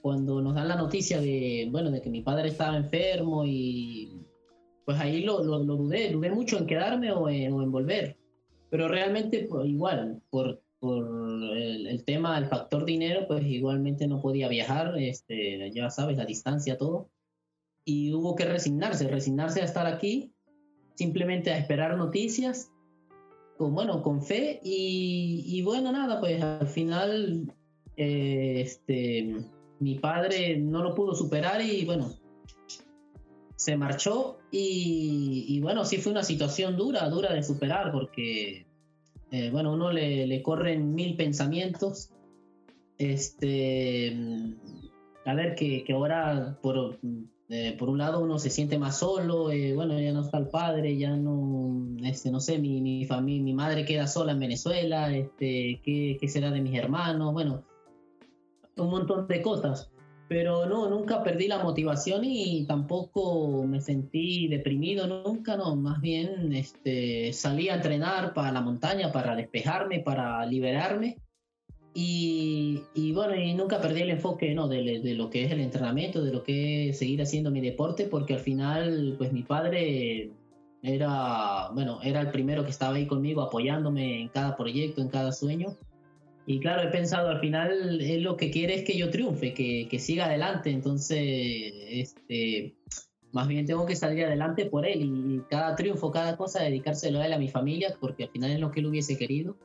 cuando 0.02 0.42
nos 0.42 0.56
dan 0.56 0.70
la 0.70 0.78
noticia 0.78 1.20
de, 1.20 1.68
bueno, 1.70 1.92
de 1.92 2.02
que 2.02 2.10
mi 2.10 2.22
padre 2.22 2.48
estaba 2.48 2.78
enfermo 2.78 3.44
y 3.46 4.22
pues 4.86 4.98
ahí 4.98 5.24
lo, 5.24 5.44
lo, 5.44 5.60
dudé, 5.60 6.12
dudé 6.14 6.32
mucho 6.32 6.58
en 6.58 6.68
quedarme 6.68 7.12
o 7.12 7.28
en, 7.28 7.52
o 7.52 7.62
en 7.62 7.72
volver. 7.74 8.16
Pero 8.70 8.88
realmente, 8.88 9.46
pues, 9.50 9.68
igual, 9.68 10.22
por 10.30 10.62
por 10.80 11.06
el, 11.58 12.04
tema, 12.06 12.38
el 12.38 12.46
factor 12.46 12.86
dinero, 12.86 13.26
pues 13.28 13.44
igualmente 13.46 14.08
no 14.08 14.22
podía 14.22 14.48
viajar, 14.48 14.98
este, 14.98 15.72
ya 15.72 15.90
sabes, 15.90 16.18
la 16.18 16.26
distancia, 16.26 16.78
todo. 16.78 17.10
Y 17.84 18.14
hubo 18.14 18.36
que 18.36 18.46
resignarse, 18.46 19.08
resignarse 19.08 19.62
a 19.62 19.66
estar 19.66 19.88
aquí, 19.88 20.34
simplemente 20.96 21.52
a 21.52 21.58
esperar 21.58 21.98
noticias, 21.98 22.72
con, 23.58 23.74
bueno, 23.74 24.04
con 24.04 24.22
fe. 24.22 24.60
Y, 24.64 25.62
bueno, 25.64 25.92
nada, 25.92 26.20
pues 26.20 26.42
al 26.42 26.68
final, 26.68 27.54
eh, 27.96 28.62
este, 28.62 29.36
mi 29.80 29.96
padre 29.96 30.58
no 30.58 30.84
lo 30.84 30.94
pudo 30.94 31.16
superar 31.16 31.62
y 31.62 31.86
bueno, 31.86 32.12
se 33.56 33.76
marchó. 33.78 34.38
Y, 34.52 35.46
y 35.48 35.60
bueno, 35.60 35.86
sí 35.86 35.98
fue 35.98 36.12
una 36.12 36.24
situación 36.24 36.78
dura, 36.78 37.10
dura 37.10 37.34
de 37.34 37.42
superar, 37.42 37.92
porque 37.92 38.67
eh, 39.32 39.50
bueno, 39.52 39.74
uno 39.74 39.92
le, 39.92 40.28
le, 40.28 40.42
corren 40.42 40.94
mil 40.96 41.16
pensamientos. 41.16 42.10
Este, 42.98 44.16
a 45.26 45.34
ver, 45.34 45.56
que, 45.56 45.84
que 45.84 45.94
ahora 45.94 46.58
por, 46.62 46.98
eh, 47.50 47.76
por 47.78 47.90
un 47.90 47.98
lado 47.98 48.20
uno 48.20 48.40
se 48.40 48.50
siente 48.50 48.78
más 48.78 49.00
solo, 49.00 49.52
eh, 49.52 49.74
bueno, 49.74 50.00
ya 50.00 50.14
no 50.14 50.22
está 50.22 50.38
el 50.38 50.48
padre, 50.48 50.98
ya 50.98 51.16
no, 51.16 51.98
este, 52.04 52.32
no 52.32 52.40
sé, 52.40 52.58
mi, 52.60 52.82
mi 52.82 53.06
familia, 53.06 53.44
mi 53.44 53.54
madre 53.54 53.86
queda 53.86 54.08
sola 54.08 54.32
en 54.32 54.40
Venezuela, 54.40 55.16
este, 55.16 55.82
¿qué, 55.84 56.18
¿qué 56.20 56.28
será 56.28 56.50
de 56.52 56.62
mis 56.62 56.78
hermanos? 56.78 57.34
Bueno, 57.34 57.64
un 58.78 58.90
montón 58.90 59.28
de 59.28 59.42
cosas. 59.42 59.92
Pero 60.28 60.66
no, 60.66 60.90
nunca 60.90 61.24
perdí 61.24 61.48
la 61.48 61.64
motivación 61.64 62.24
y 62.26 62.66
tampoco 62.66 63.64
me 63.66 63.80
sentí 63.80 64.48
deprimido, 64.48 65.08
nunca, 65.08 65.56
no, 65.56 65.76
más 65.76 66.02
bien 66.02 66.54
este, 66.54 67.32
salí 67.34 67.70
a 67.70 67.76
entrenar 67.76 68.34
para 68.34 68.52
la 68.52 68.62
montaña, 68.62 69.12
para 69.12 69.36
despejarme, 69.36 70.00
para 70.00 70.46
liberarme. 70.46 71.18
Y, 71.94 72.84
y 72.94 73.12
bueno, 73.14 73.36
y 73.36 73.56
nunca 73.56 73.82
perdí 73.82 74.02
el 74.02 74.12
enfoque 74.12 74.54
¿no? 74.54 74.68
de, 74.68 75.00
de, 75.00 75.14
lo 75.16 75.32
que 75.32 75.46
es 75.46 75.52
el 75.52 75.62
entrenamiento, 75.62 76.24
de 76.24 76.32
lo 76.32 76.44
que 76.44 76.90
es 76.90 77.00
seguir 77.00 77.22
haciendo 77.22 77.50
mi 77.50 77.62
deporte, 77.62 78.06
porque 78.06 78.36
al 78.36 78.42
final, 78.42 79.16
pues 79.18 79.34
mi 79.34 79.42
padre 79.42 80.30
era, 80.84 81.70
bueno, 81.74 82.00
era 82.04 82.22
el 82.22 82.30
primero 82.30 82.64
que 82.64 82.70
estaba 82.70 82.96
ahí 82.96 83.08
conmigo 83.08 83.42
apoyándome 83.42 84.22
en 84.22 84.28
cada 84.28 84.56
proyecto, 84.56 85.02
en 85.02 85.10
cada 85.10 85.32
sueño. 85.32 85.76
Y 86.50 86.62
claro, 86.62 86.88
he 86.88 86.92
pensado, 86.92 87.28
al 87.28 87.42
final 87.42 88.00
él 88.00 88.24
lo 88.24 88.38
que 88.38 88.50
quiere 88.50 88.76
es 88.76 88.84
que 88.86 88.98
yo 88.98 89.10
triunfe, 89.10 89.54
que, 89.54 89.90
que 89.92 90.00
siga 90.00 90.28
adelante. 90.28 90.72
Entonces, 90.72 91.20
este, 91.90 92.74
más 93.34 93.50
bien 93.50 93.66
tengo 93.66 93.86
que 93.86 93.98
salir 93.98 94.24
adelante 94.24 94.66
por 94.66 94.86
él 94.86 95.02
y 95.04 95.42
cada 95.50 95.76
triunfo, 95.76 96.10
cada 96.10 96.38
cosa, 96.38 96.64
dedicárselo 96.64 97.20
a 97.20 97.26
él, 97.26 97.34
a 97.34 97.38
mi 97.38 97.50
familia, 97.50 97.98
porque 98.00 98.24
al 98.24 98.30
final 98.30 98.52
es 98.52 98.62
lo 98.62 98.72
que 98.72 98.80
él 98.80 98.86
hubiese 98.86 99.18
querido. 99.18 99.58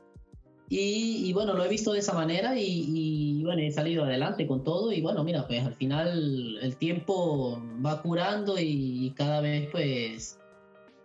Y, 0.67 1.25
y 1.25 1.31
bueno, 1.31 1.53
lo 1.53 1.63
he 1.63 1.69
visto 1.69 1.93
de 1.93 1.99
esa 1.99 2.13
manera 2.13 2.59
y, 2.59 2.65
y, 2.65 3.43
bueno, 3.45 3.61
he 3.61 3.71
salido 3.71 4.03
adelante 4.03 4.45
con 4.45 4.65
todo 4.65 4.91
y 4.91 5.01
bueno, 5.01 5.23
mira, 5.23 5.47
pues 5.47 5.63
al 5.63 5.75
final 5.75 6.57
el 6.61 6.75
tiempo 6.75 7.61
va 7.85 8.01
curando 8.01 8.55
y 8.59 9.13
cada 9.15 9.39
vez 9.39 9.69
pues, 9.71 10.37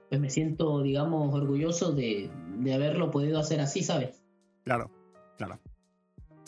pues 0.08 0.20
me 0.20 0.30
siento, 0.30 0.82
digamos, 0.82 1.32
orgulloso 1.32 1.92
de, 1.92 2.30
de 2.58 2.74
haberlo 2.74 3.12
podido 3.12 3.38
hacer 3.38 3.60
así, 3.60 3.84
¿sabes? 3.84 4.24
Claro, 4.64 4.90
claro. 5.36 5.60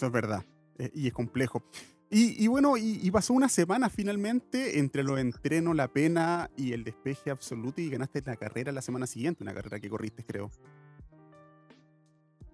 Eso 0.00 0.06
es 0.06 0.12
verdad. 0.12 0.42
Eh, 0.78 0.90
y 0.94 1.08
es 1.08 1.12
complejo. 1.12 1.62
Y, 2.08 2.42
y 2.42 2.46
bueno, 2.46 2.78
y, 2.78 3.00
y, 3.02 3.10
pasó 3.10 3.34
una 3.34 3.50
semana 3.50 3.90
finalmente 3.90 4.78
entre 4.78 5.02
los 5.02 5.20
entrenos, 5.20 5.76
la 5.76 5.88
pena 5.88 6.50
y 6.56 6.72
el 6.72 6.84
despeje 6.84 7.30
absoluto 7.30 7.82
y 7.82 7.90
ganaste 7.90 8.22
la 8.24 8.36
carrera 8.36 8.72
la 8.72 8.80
semana 8.80 9.06
siguiente, 9.06 9.42
una 9.42 9.52
carrera 9.52 9.78
que 9.78 9.90
corriste, 9.90 10.24
creo. 10.24 10.50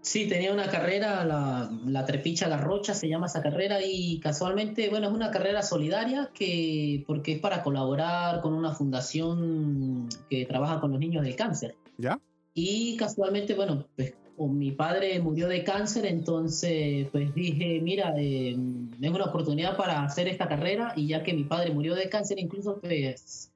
Sí, 0.01 0.29
tenía 0.29 0.53
una 0.53 0.69
carrera, 0.69 1.25
la, 1.25 1.71
la 1.85 2.05
Trepicha 2.05 2.49
La 2.49 2.57
Rocha 2.57 2.95
se 2.95 3.09
llama 3.09 3.27
esa 3.27 3.43
carrera 3.43 3.79
y 3.81 4.19
casualmente, 4.19 4.89
bueno, 4.89 5.07
es 5.07 5.15
una 5.15 5.31
carrera 5.31 5.63
solidaria 5.63 6.31
que 6.35 7.05
porque 7.07 7.35
es 7.35 7.39
para 7.39 7.63
colaborar 7.63 8.41
con 8.41 8.55
una 8.55 8.75
fundación 8.75 10.09
que 10.29 10.47
trabaja 10.47 10.81
con 10.81 10.91
los 10.91 10.99
niños 10.99 11.23
del 11.23 11.37
cáncer. 11.37 11.77
¿Ya? 11.97 12.19
Y 12.55 12.97
casualmente, 12.97 13.55
bueno, 13.55 13.87
pues 13.95 14.15
mi 14.39 14.73
padre 14.73 15.19
murió 15.21 15.49
de 15.49 15.65
cáncer, 15.65 16.07
entonces 16.07 17.09
pues 17.11 17.35
dije, 17.35 17.81
mira, 17.83 18.15
eh, 18.19 18.57
es 19.01 19.11
una 19.11 19.25
oportunidad 19.25 19.77
para 19.77 20.05
hacer 20.05 20.29
esta 20.29 20.49
carrera 20.49 20.93
y 20.97 21.09
ya 21.09 21.23
que 21.23 21.33
mi 21.33 21.45
padre 21.45 21.73
murió 21.73 21.95
de 21.95 22.09
cáncer, 22.09 22.39
incluso 22.39 22.81
pues 22.81 23.53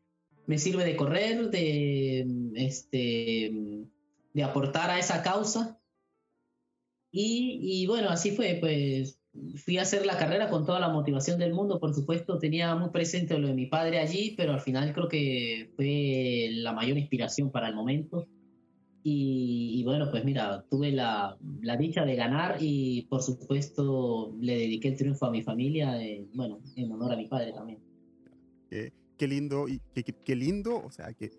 me 0.46 0.58
sirve 0.58 0.84
de 0.84 0.96
correr, 0.96 1.50
de, 1.50 2.26
este, 2.54 3.52
de 4.32 4.42
aportar 4.42 4.90
a 4.90 4.98
esa 4.98 5.22
causa. 5.22 5.78
Y, 7.12 7.60
y 7.62 7.86
bueno, 7.86 8.08
así 8.08 8.30
fue, 8.30 8.56
pues 8.60 9.20
fui 9.56 9.78
a 9.78 9.82
hacer 9.82 10.06
la 10.06 10.16
carrera 10.16 10.48
con 10.48 10.66
toda 10.66 10.80
la 10.80 10.88
motivación 10.88 11.38
del 11.38 11.54
mundo, 11.54 11.78
por 11.78 11.94
supuesto 11.94 12.38
tenía 12.38 12.74
muy 12.74 12.90
presente 12.90 13.38
lo 13.38 13.48
de 13.48 13.54
mi 13.54 13.66
padre 13.66 13.98
allí, 13.98 14.34
pero 14.36 14.52
al 14.52 14.60
final 14.60 14.92
creo 14.92 15.08
que 15.08 15.72
fue 15.76 16.48
la 16.52 16.72
mayor 16.72 16.98
inspiración 16.98 17.50
para 17.50 17.68
el 17.68 17.74
momento. 17.74 18.26
Y, 19.02 19.80
y, 19.80 19.84
bueno, 19.84 20.10
pues 20.10 20.24
mira, 20.24 20.64
tuve 20.70 20.92
la, 20.92 21.36
la, 21.62 21.76
dicha 21.76 22.04
de 22.04 22.16
ganar 22.16 22.58
y 22.60 23.06
por 23.08 23.22
supuesto 23.22 24.36
le 24.38 24.58
dediqué 24.58 24.88
el 24.88 24.96
triunfo 24.96 25.24
a 25.24 25.30
mi 25.30 25.42
familia, 25.42 26.02
eh, 26.02 26.26
bueno, 26.34 26.60
en 26.76 26.92
honor 26.92 27.12
a 27.12 27.16
mi 27.16 27.26
padre 27.26 27.52
también. 27.52 27.78
Eh, 28.70 28.90
qué 29.16 29.26
lindo, 29.26 29.68
y 29.68 29.80
qué, 29.94 30.04
qué, 30.04 30.12
qué, 30.12 30.36
lindo, 30.36 30.84
o 30.84 30.90
sea, 30.90 31.14
qué, 31.14 31.30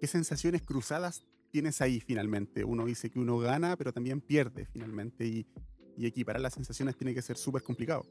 qué 0.00 0.06
sensaciones 0.06 0.62
cruzadas 0.62 1.24
tienes 1.50 1.80
ahí 1.80 1.98
finalmente. 1.98 2.64
Uno 2.64 2.86
dice 2.86 3.10
que 3.10 3.18
uno 3.18 3.38
gana, 3.38 3.76
pero 3.76 3.92
también 3.92 4.20
pierde 4.20 4.66
finalmente 4.66 5.26
y, 5.26 5.46
y 5.96 6.06
equiparar 6.06 6.40
las 6.40 6.54
sensaciones 6.54 6.96
tiene 6.96 7.12
que 7.12 7.22
ser 7.22 7.36
súper 7.36 7.62
complicado. 7.62 8.06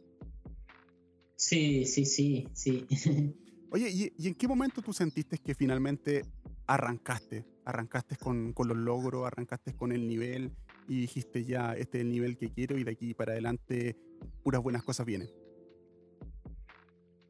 Sí, 1.36 1.86
sí, 1.86 2.06
sí, 2.06 2.48
sí. 2.54 2.86
Oye, 3.72 3.90
¿y, 3.90 4.12
¿y 4.18 4.28
en 4.28 4.36
qué 4.36 4.48
momento 4.48 4.82
tú 4.82 4.92
sentiste 4.92 5.38
que 5.38 5.56
finalmente 5.56 6.26
arrancaste? 6.68 7.46
Arrancaste 7.70 8.16
con, 8.16 8.54
con, 8.54 8.68
los 8.68 8.78
logros, 8.78 9.26
arrancaste 9.26 9.76
con 9.76 9.92
el 9.92 10.08
nivel 10.08 10.52
y 10.88 11.02
dijiste 11.02 11.46
ya, 11.46 11.74
este 11.74 12.00
es 12.00 12.04
el 12.04 12.12
nivel 12.12 12.38
que 12.38 12.52
quiero 12.52 12.78
y 12.78 12.84
de 12.84 12.92
aquí 12.92 13.14
para 13.14 13.34
adelante 13.34 13.96
puras 14.44 14.62
buenas 14.62 14.84
cosas 14.84 15.06
vienen? 15.06 15.30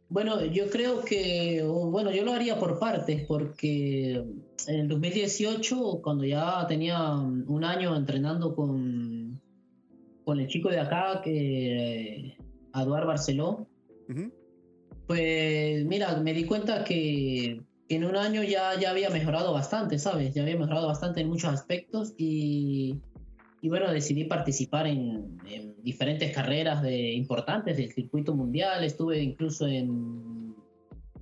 Bueno, 0.09 0.43
yo 0.43 0.69
creo 0.71 1.01
que, 1.01 1.63
bueno, 1.63 2.11
yo 2.11 2.25
lo 2.25 2.33
haría 2.33 2.57
por 2.57 2.79
partes, 2.79 3.27
porque 3.27 4.13
en 4.13 4.75
el 4.75 4.87
2018, 4.87 6.01
cuando 6.01 6.25
ya 6.25 6.65
tenía 6.67 7.11
un 7.13 7.63
año 7.63 7.95
entrenando 7.95 8.55
con, 8.55 9.39
con 10.25 10.39
el 10.39 10.47
chico 10.47 10.69
de 10.69 10.79
acá, 10.79 11.21
que 11.23 12.35
Eduard 12.73 13.05
Barceló, 13.05 13.67
uh 14.09 14.11
-huh. 14.11 14.31
pues 15.05 15.85
mira, 15.85 16.19
me 16.21 16.33
di 16.33 16.45
cuenta 16.45 16.83
que 16.83 17.61
en 17.89 18.05
un 18.05 18.15
año 18.15 18.43
ya, 18.43 18.79
ya 18.79 18.91
había 18.91 19.09
mejorado 19.09 19.51
bastante, 19.51 19.97
¿sabes? 19.97 20.33
Ya 20.35 20.43
había 20.43 20.57
mejorado 20.57 20.87
bastante 20.87 21.21
en 21.21 21.27
muchos 21.27 21.51
aspectos 21.51 22.13
y, 22.17 23.01
y 23.61 23.69
bueno, 23.69 23.91
decidí 23.91 24.25
participar 24.25 24.85
en, 24.85 25.39
en, 25.47 25.75
diferentes 25.81 26.31
carreras 26.33 26.83
de, 26.83 27.13
importantes 27.13 27.77
del 27.77 27.91
circuito 27.91 28.35
mundial. 28.35 28.83
Estuve 28.83 29.19
incluso 29.19 29.65
en, 29.65 30.55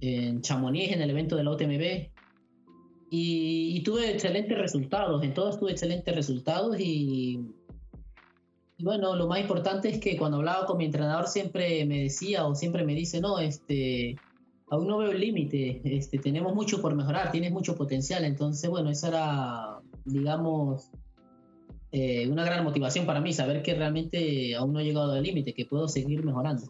en 0.02 0.42
Chamonix, 0.42 0.92
en 0.92 1.02
el 1.02 1.10
evento 1.10 1.38
de 1.38 1.46
la 1.46 1.52
OTMB. 1.52 2.12
Y, 3.10 3.78
y, 3.78 3.84
tuve 3.84 4.12
excelentes 4.12 4.58
resultados, 4.58 5.24
en 5.24 5.34
todas 5.34 5.58
tuve 5.58 5.72
excelentes 5.72 6.14
resultados 6.14 6.78
y, 6.78 7.40
y, 8.78 8.84
bueno, 8.84 9.16
lo 9.16 9.28
más 9.28 9.40
importante 9.40 9.88
es 9.88 10.00
que 10.02 10.18
cuando 10.18 10.40
hablaba 10.40 10.66
con 10.66 10.78
mi 10.78 10.84
entrenador 10.84 11.28
siempre 11.28 11.86
me 11.86 12.04
decía 12.04 12.46
o 12.46 12.54
siempre 12.54 12.84
me 12.84 12.94
dice, 12.94 13.22
no, 13.22 13.40
este, 13.40 14.18
aún 14.70 14.88
no 14.88 14.98
veo 14.98 15.12
el 15.12 15.20
límite, 15.20 15.82
este, 15.84 16.18
tenemos 16.20 16.54
mucho 16.54 16.82
por 16.82 16.96
mejorar, 16.96 17.32
tienes 17.32 17.52
mucho 17.52 17.76
potencial, 17.76 18.26
entonces 18.26 18.70
bueno, 18.70 18.90
esa 18.90 19.08
era, 19.08 19.80
digamos, 20.06 20.92
eh, 21.92 22.28
una 22.28 22.44
gran 22.44 22.64
motivación 22.64 23.06
para 23.06 23.22
mí, 23.22 23.34
saber 23.34 23.62
que 23.62 23.74
realmente 23.74 24.56
aún 24.56 24.74
no 24.74 24.80
he 24.80 24.84
llegado 24.84 25.14
al 25.14 25.24
límite, 25.24 25.54
que 25.54 25.66
puedo 25.66 25.88
seguir 25.88 26.24
mejorando. 26.26 26.64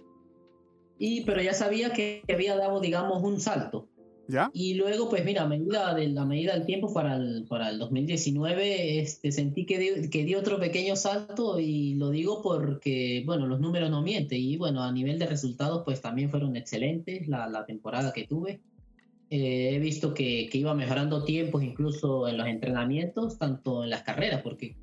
Y, 0.99 1.21
pero 1.25 1.41
ya 1.41 1.53
sabía 1.53 1.93
que 1.93 2.23
había 2.31 2.55
dado, 2.55 2.79
digamos, 2.79 3.23
un 3.23 3.39
salto. 3.39 3.87
¿Ya? 4.27 4.51
Y 4.53 4.73
luego, 4.73 5.09
pues 5.09 5.23
mira, 5.23 5.43
a 5.43 5.47
medida, 5.47 5.93
de, 5.93 6.09
la 6.09 6.25
medida 6.25 6.53
del 6.53 6.65
tiempo 6.65 6.93
para 6.93 7.15
el, 7.15 7.45
para 7.47 7.69
el 7.69 7.79
2019, 7.79 8.99
este, 8.99 9.31
sentí 9.31 9.65
que 9.65 9.79
di, 9.79 10.09
que 10.09 10.25
di 10.25 10.35
otro 10.35 10.59
pequeño 10.59 10.97
salto 10.97 11.59
y 11.59 11.95
lo 11.95 12.09
digo 12.09 12.41
porque, 12.41 13.23
bueno, 13.25 13.47
los 13.47 13.61
números 13.61 13.89
no 13.89 14.01
mienten 14.01 14.41
y 14.41 14.57
bueno, 14.57 14.83
a 14.83 14.91
nivel 14.91 15.17
de 15.17 15.27
resultados, 15.27 15.83
pues 15.85 16.01
también 16.01 16.29
fueron 16.29 16.57
excelentes 16.57 17.27
la, 17.27 17.47
la 17.47 17.65
temporada 17.65 18.11
que 18.11 18.27
tuve. 18.27 18.59
Eh, 19.29 19.75
he 19.75 19.79
visto 19.79 20.13
que, 20.13 20.47
que, 20.49 20.57
iba 20.57 20.73
mejorando 20.73 21.23
tiempos 21.23 21.63
incluso 21.63 22.27
en 22.27 22.37
los 22.37 22.47
entrenamientos, 22.47 23.37
tanto 23.37 23.83
en 23.83 23.89
las 23.89 24.03
carreras, 24.03 24.41
porque 24.41 24.75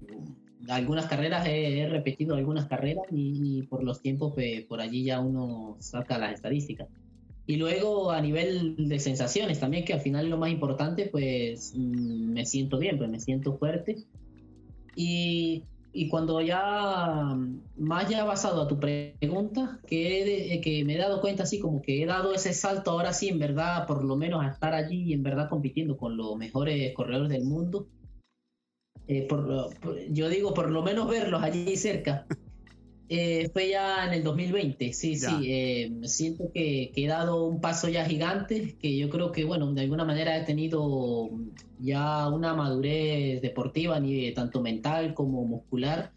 algunas 0.68 1.06
carreras 1.06 1.46
he, 1.46 1.80
he 1.80 1.88
repetido 1.88 2.34
algunas 2.34 2.66
carreras 2.66 3.04
y, 3.10 3.58
y 3.58 3.62
por 3.62 3.82
los 3.82 4.00
tiempos, 4.00 4.32
pues, 4.34 4.62
por 4.62 4.80
allí 4.80 5.04
ya 5.04 5.20
uno 5.20 5.76
saca 5.80 6.18
las 6.18 6.34
estadísticas. 6.34 6.88
Y 7.46 7.56
luego 7.56 8.10
a 8.10 8.20
nivel 8.20 8.88
de 8.88 8.98
sensaciones 8.98 9.60
también, 9.60 9.84
que 9.84 9.92
al 9.92 10.00
final 10.00 10.30
lo 10.30 10.38
más 10.38 10.50
importante, 10.50 11.06
pues 11.06 11.74
me 11.76 12.46
siento 12.46 12.78
bien, 12.78 12.96
pues 12.96 13.10
me 13.10 13.20
siento 13.20 13.58
fuerte. 13.58 14.04
Y, 14.96 15.64
y 15.92 16.08
cuando 16.08 16.40
ya, 16.40 17.36
más 17.76 18.08
ya 18.08 18.24
basado 18.24 18.62
a 18.62 18.68
tu 18.68 18.80
pregunta, 18.80 19.78
que, 19.86 20.54
he, 20.54 20.60
que 20.60 20.84
me 20.84 20.94
he 20.94 20.98
dado 20.98 21.20
cuenta 21.20 21.42
así 21.42 21.60
como 21.60 21.82
que 21.82 22.02
he 22.02 22.06
dado 22.06 22.34
ese 22.34 22.54
salto 22.54 22.90
ahora 22.90 23.12
sí, 23.12 23.28
en 23.28 23.38
verdad, 23.38 23.86
por 23.86 24.04
lo 24.04 24.16
menos 24.16 24.42
a 24.42 24.48
estar 24.48 24.72
allí 24.72 25.02
y 25.02 25.12
en 25.12 25.22
verdad 25.22 25.48
compitiendo 25.50 25.96
con 25.98 26.16
los 26.16 26.36
mejores 26.36 26.94
corredores 26.94 27.28
del 27.28 27.44
mundo. 27.44 27.88
Eh, 29.06 29.26
por, 29.28 29.74
por, 29.80 30.00
yo 30.10 30.30
digo, 30.30 30.54
por 30.54 30.70
lo 30.70 30.82
menos 30.82 31.08
verlos 31.08 31.42
allí 31.42 31.76
cerca. 31.76 32.26
Eh, 33.08 33.50
fue 33.52 33.68
ya 33.68 34.06
en 34.06 34.14
el 34.14 34.24
2020, 34.24 34.92
sí, 34.94 35.16
ya. 35.16 35.38
sí. 35.38 35.46
Eh, 35.46 35.92
siento 36.04 36.50
que, 36.52 36.90
que, 36.94 37.04
he 37.04 37.06
dado 37.06 37.44
un 37.44 37.60
paso 37.60 37.88
ya 37.88 38.04
gigante, 38.06 38.76
que 38.80 38.96
yo 38.96 39.10
creo 39.10 39.30
que, 39.30 39.44
bueno, 39.44 39.72
de 39.74 39.82
alguna 39.82 40.04
manera 40.04 40.38
he 40.38 40.44
tenido 40.44 41.30
ya 41.78 42.28
una 42.28 42.54
madurez 42.54 43.42
deportiva, 43.42 44.00
ni 44.00 44.32
tanto 44.32 44.62
mental 44.62 45.12
como 45.12 45.44
muscular. 45.44 46.12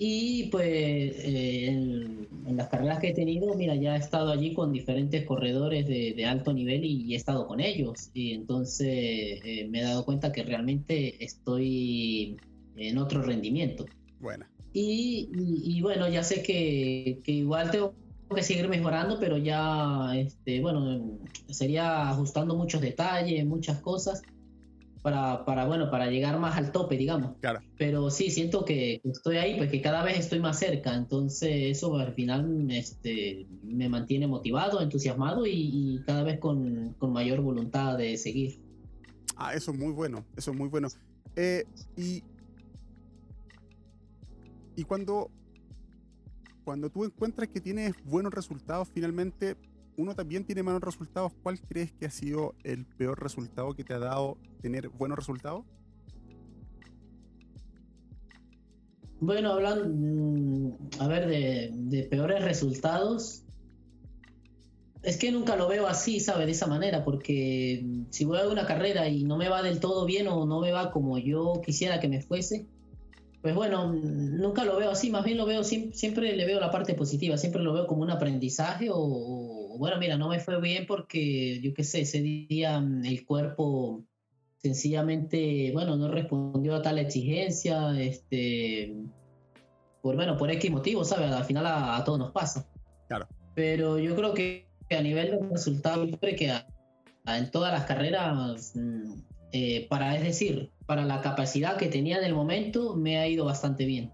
Y 0.00 0.44
pues 0.50 0.64
eh, 0.64 1.66
en, 1.66 2.28
en, 2.46 2.56
las 2.56 2.68
carreras 2.68 3.00
que 3.00 3.08
he 3.08 3.14
tenido, 3.14 3.54
mira, 3.54 3.74
ya 3.74 3.96
he 3.96 3.98
estado 3.98 4.30
allí 4.30 4.54
con 4.54 4.72
diferentes 4.72 5.26
corredores 5.26 5.86
de, 5.88 6.14
de 6.16 6.24
alto 6.24 6.52
nivel 6.52 6.84
y, 6.84 7.02
y, 7.02 7.14
he 7.14 7.16
estado 7.16 7.48
con 7.48 7.60
ellos. 7.60 8.10
Y 8.14 8.32
entonces 8.32 9.40
eh, 9.44 9.66
me 9.68 9.80
he 9.80 9.82
dado 9.82 10.04
cuenta 10.04 10.30
que 10.30 10.44
realmente 10.44 11.22
estoy 11.22 12.36
en 12.76 12.96
otro 12.96 13.22
rendimiento. 13.22 13.86
Bueno. 14.20 14.46
Y, 14.72 15.30
y, 15.34 15.76
y, 15.76 15.82
bueno, 15.82 16.08
ya 16.08 16.22
sé 16.22 16.42
que, 16.42 17.20
que, 17.24 17.32
igual 17.32 17.70
tengo 17.70 17.94
que 18.34 18.42
seguir 18.42 18.68
mejorando, 18.68 19.18
pero 19.18 19.38
ya, 19.38 20.12
este, 20.14 20.60
bueno, 20.60 21.18
sería 21.48 22.10
ajustando 22.10 22.54
muchos 22.54 22.80
detalles, 22.80 23.44
muchas 23.46 23.80
cosas 23.80 24.22
para, 25.02 25.44
para, 25.44 25.66
bueno, 25.66 25.90
para 25.90 26.10
llegar 26.10 26.38
más 26.38 26.56
al 26.56 26.72
tope, 26.72 26.96
digamos. 26.96 27.36
Claro. 27.40 27.60
Pero 27.76 28.10
sí, 28.10 28.30
siento 28.30 28.64
que 28.64 29.00
estoy 29.04 29.36
ahí, 29.36 29.56
pues 29.56 29.70
que 29.70 29.80
cada 29.80 30.02
vez 30.02 30.18
estoy 30.18 30.40
más 30.40 30.58
cerca, 30.58 30.94
entonces 30.94 31.50
eso 31.76 31.96
al 31.96 32.12
final 32.12 32.70
este, 32.70 33.46
me 33.62 33.88
mantiene 33.88 34.26
motivado, 34.26 34.80
entusiasmado 34.80 35.46
y, 35.46 36.02
cada 36.06 36.22
vez 36.22 36.38
con, 36.38 36.94
con, 36.98 37.12
mayor 37.12 37.40
voluntad 37.40 37.96
de 37.96 38.16
seguir. 38.16 38.60
Ah, 39.36 39.54
eso 39.54 39.70
es 39.70 39.78
muy 39.78 39.92
bueno, 39.92 40.24
eso 40.36 40.50
es 40.50 40.56
muy 40.56 40.68
bueno. 40.68 40.88
Eh, 41.36 41.64
y, 41.96 42.22
y 44.78 44.84
cuando, 44.84 45.28
cuando 46.62 46.88
tú 46.88 47.04
encuentras 47.04 47.48
que 47.48 47.60
tienes 47.60 47.94
buenos 48.04 48.32
resultados, 48.32 48.88
finalmente 48.88 49.56
uno 49.96 50.14
también 50.14 50.44
tiene 50.44 50.62
malos 50.62 50.82
resultados. 50.82 51.32
¿Cuál 51.42 51.58
crees 51.60 51.90
que 51.90 52.06
ha 52.06 52.10
sido 52.10 52.54
el 52.62 52.86
peor 52.86 53.20
resultado 53.20 53.74
que 53.74 53.82
te 53.82 53.94
ha 53.94 53.98
dado 53.98 54.38
tener 54.62 54.88
buenos 54.88 55.18
resultados? 55.18 55.64
Bueno, 59.18 59.54
hablando, 59.54 59.88
mm, 59.88 61.00
a 61.00 61.08
ver, 61.08 61.26
de, 61.26 62.04
peores 62.04 62.44
resultados, 62.44 63.42
es 65.02 65.16
que 65.16 65.32
nunca 65.32 65.56
lo 65.56 65.66
veo 65.66 65.88
así, 65.88 66.20
¿sabes? 66.20 66.46
De 66.46 66.52
esa 66.52 66.68
manera, 66.68 67.04
porque 67.04 67.82
mm, 67.84 68.02
si 68.10 68.24
voy 68.24 68.38
a 68.38 68.48
una 68.48 68.64
carrera 68.64 69.08
y 69.08 69.24
no 69.24 69.38
me 69.38 69.48
va 69.48 69.60
del 69.60 69.80
todo 69.80 70.06
bien 70.06 70.28
o 70.28 70.46
no 70.46 70.60
me 70.60 70.70
va 70.70 70.92
como 70.92 71.18
yo 71.18 71.60
quisiera 71.66 71.98
que 71.98 72.06
me 72.06 72.22
fuese, 72.22 72.68
pues 73.48 73.56
bueno, 73.56 73.90
nunca 73.90 74.62
lo 74.62 74.76
veo 74.76 74.90
así, 74.90 75.08
más 75.08 75.24
bien 75.24 75.38
lo 75.38 75.46
veo, 75.46 75.64
siempre, 75.64 76.36
le 76.36 76.44
veo 76.44 76.60
la 76.60 76.70
parte 76.70 76.92
positiva, 76.92 77.38
siempre 77.38 77.62
lo 77.62 77.72
veo 77.72 77.86
como 77.86 78.02
un 78.02 78.10
aprendizaje 78.10 78.90
o, 78.92 79.74
bueno, 79.78 79.96
mira, 79.98 80.18
no 80.18 80.28
me 80.28 80.38
fue 80.38 80.60
bien 80.60 80.84
porque, 80.86 81.58
yo 81.62 81.72
qué 81.72 81.82
sé, 81.82 82.02
ese 82.02 82.20
día 82.20 82.78
mm, 82.78 83.06
el 83.06 83.24
cuerpo 83.24 84.04
sencillamente, 84.58 85.70
bueno, 85.72 85.96
no 85.96 86.08
respondió 86.08 86.74
a 86.74 86.82
tal 86.82 86.98
exigencia, 86.98 87.98
este, 87.98 88.94
por, 90.02 90.16
bueno, 90.16 90.36
por 90.36 90.50
X 90.50 90.70
motivo, 90.70 91.02
¿sabes? 91.02 91.30
Al 91.32 91.44
final 91.44 91.64
a, 91.64 92.04
todos 92.04 92.18
nos 92.18 92.32
pasa. 92.32 92.68
Claro. 93.06 93.28
Pero 93.54 93.98
yo 93.98 94.14
creo 94.14 94.34
que 94.34 94.66
a 94.90 95.00
nivel 95.00 95.30
de 95.30 95.48
resultados, 95.48 96.06
siempre 96.06 96.36
que 96.36 96.52
en 97.24 97.50
todas 97.50 97.72
las 97.72 97.86
carreras, 97.86 98.72
mm, 98.74 99.22
eh, 99.52 99.86
para, 99.88 100.16
es 100.16 100.22
decir, 100.22 100.70
para 100.86 101.04
la 101.04 101.20
capacidad 101.20 101.76
que 101.76 101.88
tenía 101.88 102.18
en 102.18 102.24
el 102.24 102.34
momento, 102.34 102.96
me 102.96 103.18
ha 103.18 103.28
ido 103.28 103.44
bastante 103.44 103.84
bien. 103.84 104.12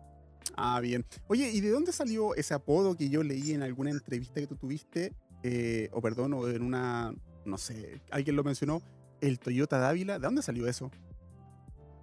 Ah, 0.57 0.81
bien. 0.81 1.05
Oye, 1.27 1.51
¿y 1.51 1.61
de 1.61 1.71
dónde 1.71 1.93
salió 1.93 2.35
ese 2.35 2.55
apodo 2.55 2.97
que 2.97 3.09
yo 3.09 3.23
leí 3.23 3.53
en 3.53 3.63
alguna 3.63 3.91
entrevista 3.91 4.41
que 4.41 4.47
tú 4.47 4.57
tuviste? 4.57 5.13
Eh, 5.43 5.89
o 5.93 6.01
perdón, 6.01 6.35
o 6.35 6.49
en 6.49 6.63
una, 6.63 7.15
no 7.45 7.59
sé, 7.59 8.01
alguien 8.11 8.37
lo 8.37 8.45
mencionó, 8.45 8.83
el 9.21 9.39
Toyota 9.39 9.79
Dávila. 9.79 10.19
¿De 10.19 10.27
dónde 10.27 10.43
salió 10.43 10.69
eso? 10.69 10.91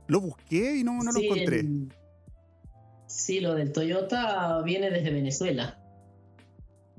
Lo 0.07 0.19
busqué 0.19 0.77
y 0.77 0.83
no, 0.83 1.01
no 1.03 1.11
lo 1.11 1.19
encontré. 1.19 1.65
sí, 3.07 3.39
lo 3.39 3.55
del 3.55 3.71
Toyota 3.71 4.61
viene 4.63 4.89
desde 4.89 5.11
Venezuela. 5.11 5.77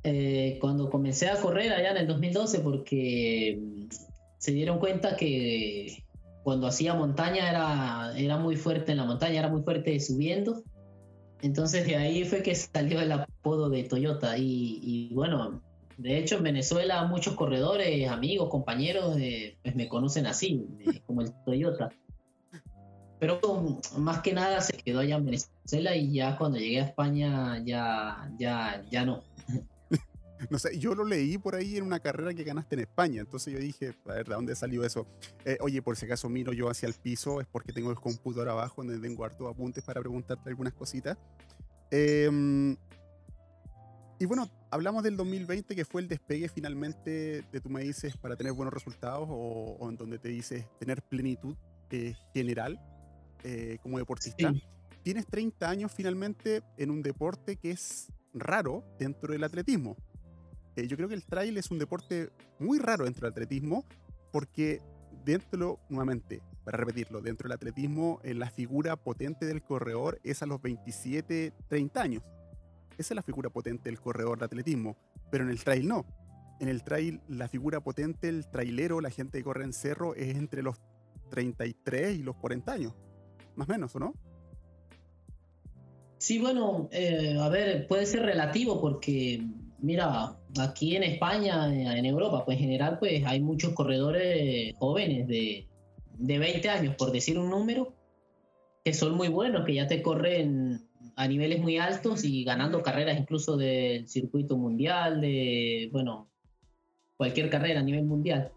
Eh, 0.04 0.58
cuando 0.60 0.90
comencé 0.90 1.28
a 1.28 1.40
correr 1.40 1.72
allá 1.72 1.92
en 1.92 1.98
el 1.98 2.06
2012, 2.06 2.60
porque 2.60 3.62
se 4.38 4.52
dieron 4.52 4.78
cuenta 4.80 5.16
que 5.16 6.02
cuando 6.42 6.66
hacía 6.66 6.94
montaña 6.94 7.48
era, 7.48 8.12
era 8.16 8.36
muy 8.36 8.56
fuerte 8.56 8.92
en 8.92 8.98
la 8.98 9.04
montaña, 9.04 9.38
era 9.38 9.48
muy 9.48 9.62
fuerte 9.62 9.98
subiendo. 10.00 10.62
Entonces 11.40 11.86
de 11.86 11.96
ahí 11.96 12.24
fue 12.24 12.42
que 12.42 12.54
salió 12.54 13.00
el 13.00 13.12
apodo 13.12 13.68
de 13.68 13.84
Toyota. 13.84 14.36
Y, 14.38 15.10
bueno, 15.12 15.60
de 15.98 16.18
hecho 16.18 16.36
en 16.36 16.44
Venezuela 16.44 17.04
muchos 17.04 17.34
corredores, 17.34 18.08
amigos, 18.08 18.48
compañeros, 18.48 19.16
eh, 19.18 19.56
pues 19.62 19.74
me 19.74 19.88
conocen 19.88 20.26
así, 20.26 20.64
eh, 20.80 21.00
como 21.06 21.22
el 21.22 21.32
Toyota. 21.44 21.90
Pero 23.18 23.40
más 23.98 24.20
que 24.20 24.32
nada 24.32 24.60
se 24.60 24.72
quedó 24.72 24.98
allá 25.00 25.16
en 25.16 25.26
Venezuela 25.26 25.94
y 25.94 26.12
ya 26.12 26.36
cuando 26.36 26.58
llegué 26.58 26.80
a 26.80 26.86
España 26.86 27.62
ya, 27.64 28.28
ya, 28.36 28.84
ya 28.90 29.04
no. 29.04 29.22
No 30.50 30.58
sé, 30.58 30.78
yo 30.78 30.94
lo 30.94 31.04
leí 31.04 31.38
por 31.38 31.54
ahí 31.54 31.76
en 31.76 31.84
una 31.84 32.00
carrera 32.00 32.34
que 32.34 32.44
ganaste 32.44 32.74
en 32.74 32.80
España, 32.80 33.20
entonces 33.20 33.52
yo 33.52 33.58
dije, 33.58 33.94
a 34.06 34.14
ver, 34.14 34.28
¿de 34.28 34.34
dónde 34.34 34.54
salió 34.54 34.84
eso? 34.84 35.06
Eh, 35.44 35.58
oye, 35.60 35.82
por 35.82 35.96
si 35.96 36.06
acaso 36.06 36.28
miro 36.28 36.52
yo 36.52 36.68
hacia 36.68 36.86
el 36.86 36.94
piso, 36.94 37.40
es 37.40 37.46
porque 37.46 37.72
tengo 37.72 37.90
el 37.90 37.96
computador 37.96 38.48
abajo 38.48 38.82
donde 38.82 38.98
tengo 38.98 39.24
hartos 39.24 39.48
apuntes 39.48 39.84
para 39.84 40.00
preguntarte 40.00 40.48
algunas 40.48 40.72
cositas. 40.72 41.16
Em, 41.90 42.76
y 44.18 44.24
bueno, 44.24 44.48
hablamos 44.70 45.02
del 45.02 45.16
2020 45.16 45.74
que 45.74 45.84
fue 45.84 46.00
el 46.00 46.08
despegue 46.08 46.48
finalmente 46.48 47.44
de, 47.50 47.60
tú 47.60 47.68
me 47.68 47.82
dices, 47.82 48.16
para 48.16 48.36
tener 48.36 48.52
buenos 48.52 48.72
resultados 48.72 49.28
o, 49.30 49.88
en 49.88 49.96
donde 49.96 50.18
te 50.18 50.28
dices 50.28 50.64
tener 50.78 51.02
plenitud 51.02 51.56
eh, 51.90 52.14
general 52.32 52.80
eh, 53.44 53.78
como 53.82 53.98
deportista. 53.98 54.52
Tienes 55.02 55.26
30 55.26 55.68
años 55.68 55.92
finalmente 55.92 56.62
en 56.76 56.90
un 56.90 57.02
deporte 57.02 57.56
que 57.56 57.72
es 57.72 58.12
raro 58.32 58.84
dentro 58.98 59.32
del 59.32 59.42
atletismo. 59.44 59.96
Eh, 60.76 60.86
yo 60.86 60.96
creo 60.96 61.08
que 61.08 61.14
el 61.14 61.24
trail 61.24 61.56
es 61.58 61.70
un 61.70 61.78
deporte 61.78 62.30
muy 62.58 62.78
raro 62.78 63.04
dentro 63.04 63.26
del 63.26 63.32
atletismo 63.32 63.84
porque 64.30 64.80
dentro, 65.24 65.78
nuevamente, 65.88 66.42
para 66.64 66.78
repetirlo, 66.78 67.20
dentro 67.20 67.48
del 67.48 67.56
atletismo 67.56 68.20
eh, 68.22 68.34
la 68.34 68.50
figura 68.50 68.96
potente 68.96 69.46
del 69.46 69.62
corredor 69.62 70.20
es 70.24 70.42
a 70.42 70.46
los 70.46 70.62
27, 70.62 71.52
30 71.68 72.00
años. 72.00 72.22
Esa 72.98 73.14
es 73.14 73.16
la 73.16 73.22
figura 73.22 73.50
potente 73.50 73.90
del 73.90 74.00
corredor 74.00 74.38
de 74.38 74.44
atletismo, 74.44 74.96
pero 75.30 75.44
en 75.44 75.50
el 75.50 75.62
trail 75.62 75.88
no. 75.88 76.06
En 76.60 76.68
el 76.68 76.84
trail 76.84 77.20
la 77.28 77.48
figura 77.48 77.80
potente, 77.80 78.28
el 78.28 78.48
trailero, 78.48 79.00
la 79.00 79.10
gente 79.10 79.38
que 79.38 79.44
corre 79.44 79.64
en 79.64 79.72
cerro 79.72 80.14
es 80.14 80.36
entre 80.36 80.62
los 80.62 80.80
33 81.30 82.18
y 82.18 82.22
los 82.22 82.36
40 82.36 82.72
años, 82.72 82.94
más 83.56 83.68
o 83.68 83.72
menos, 83.72 83.96
¿o 83.96 83.98
no? 83.98 84.14
Sí, 86.18 86.38
bueno, 86.38 86.88
eh, 86.92 87.36
a 87.40 87.48
ver, 87.48 87.88
puede 87.88 88.06
ser 88.06 88.22
relativo 88.22 88.80
porque 88.80 89.44
Mira, 89.82 90.38
aquí 90.60 90.94
en 90.94 91.02
España, 91.02 91.66
en 91.66 92.06
Europa, 92.06 92.44
pues 92.44 92.56
en 92.56 92.64
general, 92.64 92.98
pues 93.00 93.24
hay 93.26 93.40
muchos 93.40 93.72
corredores 93.74 94.74
jóvenes 94.78 95.26
de, 95.26 95.66
de 96.18 96.38
20 96.38 96.68
años, 96.68 96.94
por 96.94 97.10
decir 97.10 97.36
un 97.36 97.50
número, 97.50 97.92
que 98.84 98.94
son 98.94 99.16
muy 99.16 99.26
buenos, 99.26 99.64
que 99.64 99.74
ya 99.74 99.88
te 99.88 100.00
corren 100.00 100.88
a 101.16 101.26
niveles 101.26 101.60
muy 101.60 101.78
altos 101.78 102.24
y 102.24 102.44
ganando 102.44 102.82
carreras 102.82 103.18
incluso 103.18 103.56
del 103.56 104.08
circuito 104.08 104.56
mundial, 104.56 105.20
de, 105.20 105.88
bueno, 105.92 106.30
cualquier 107.16 107.50
carrera 107.50 107.80
a 107.80 107.82
nivel 107.82 108.04
mundial. 108.04 108.52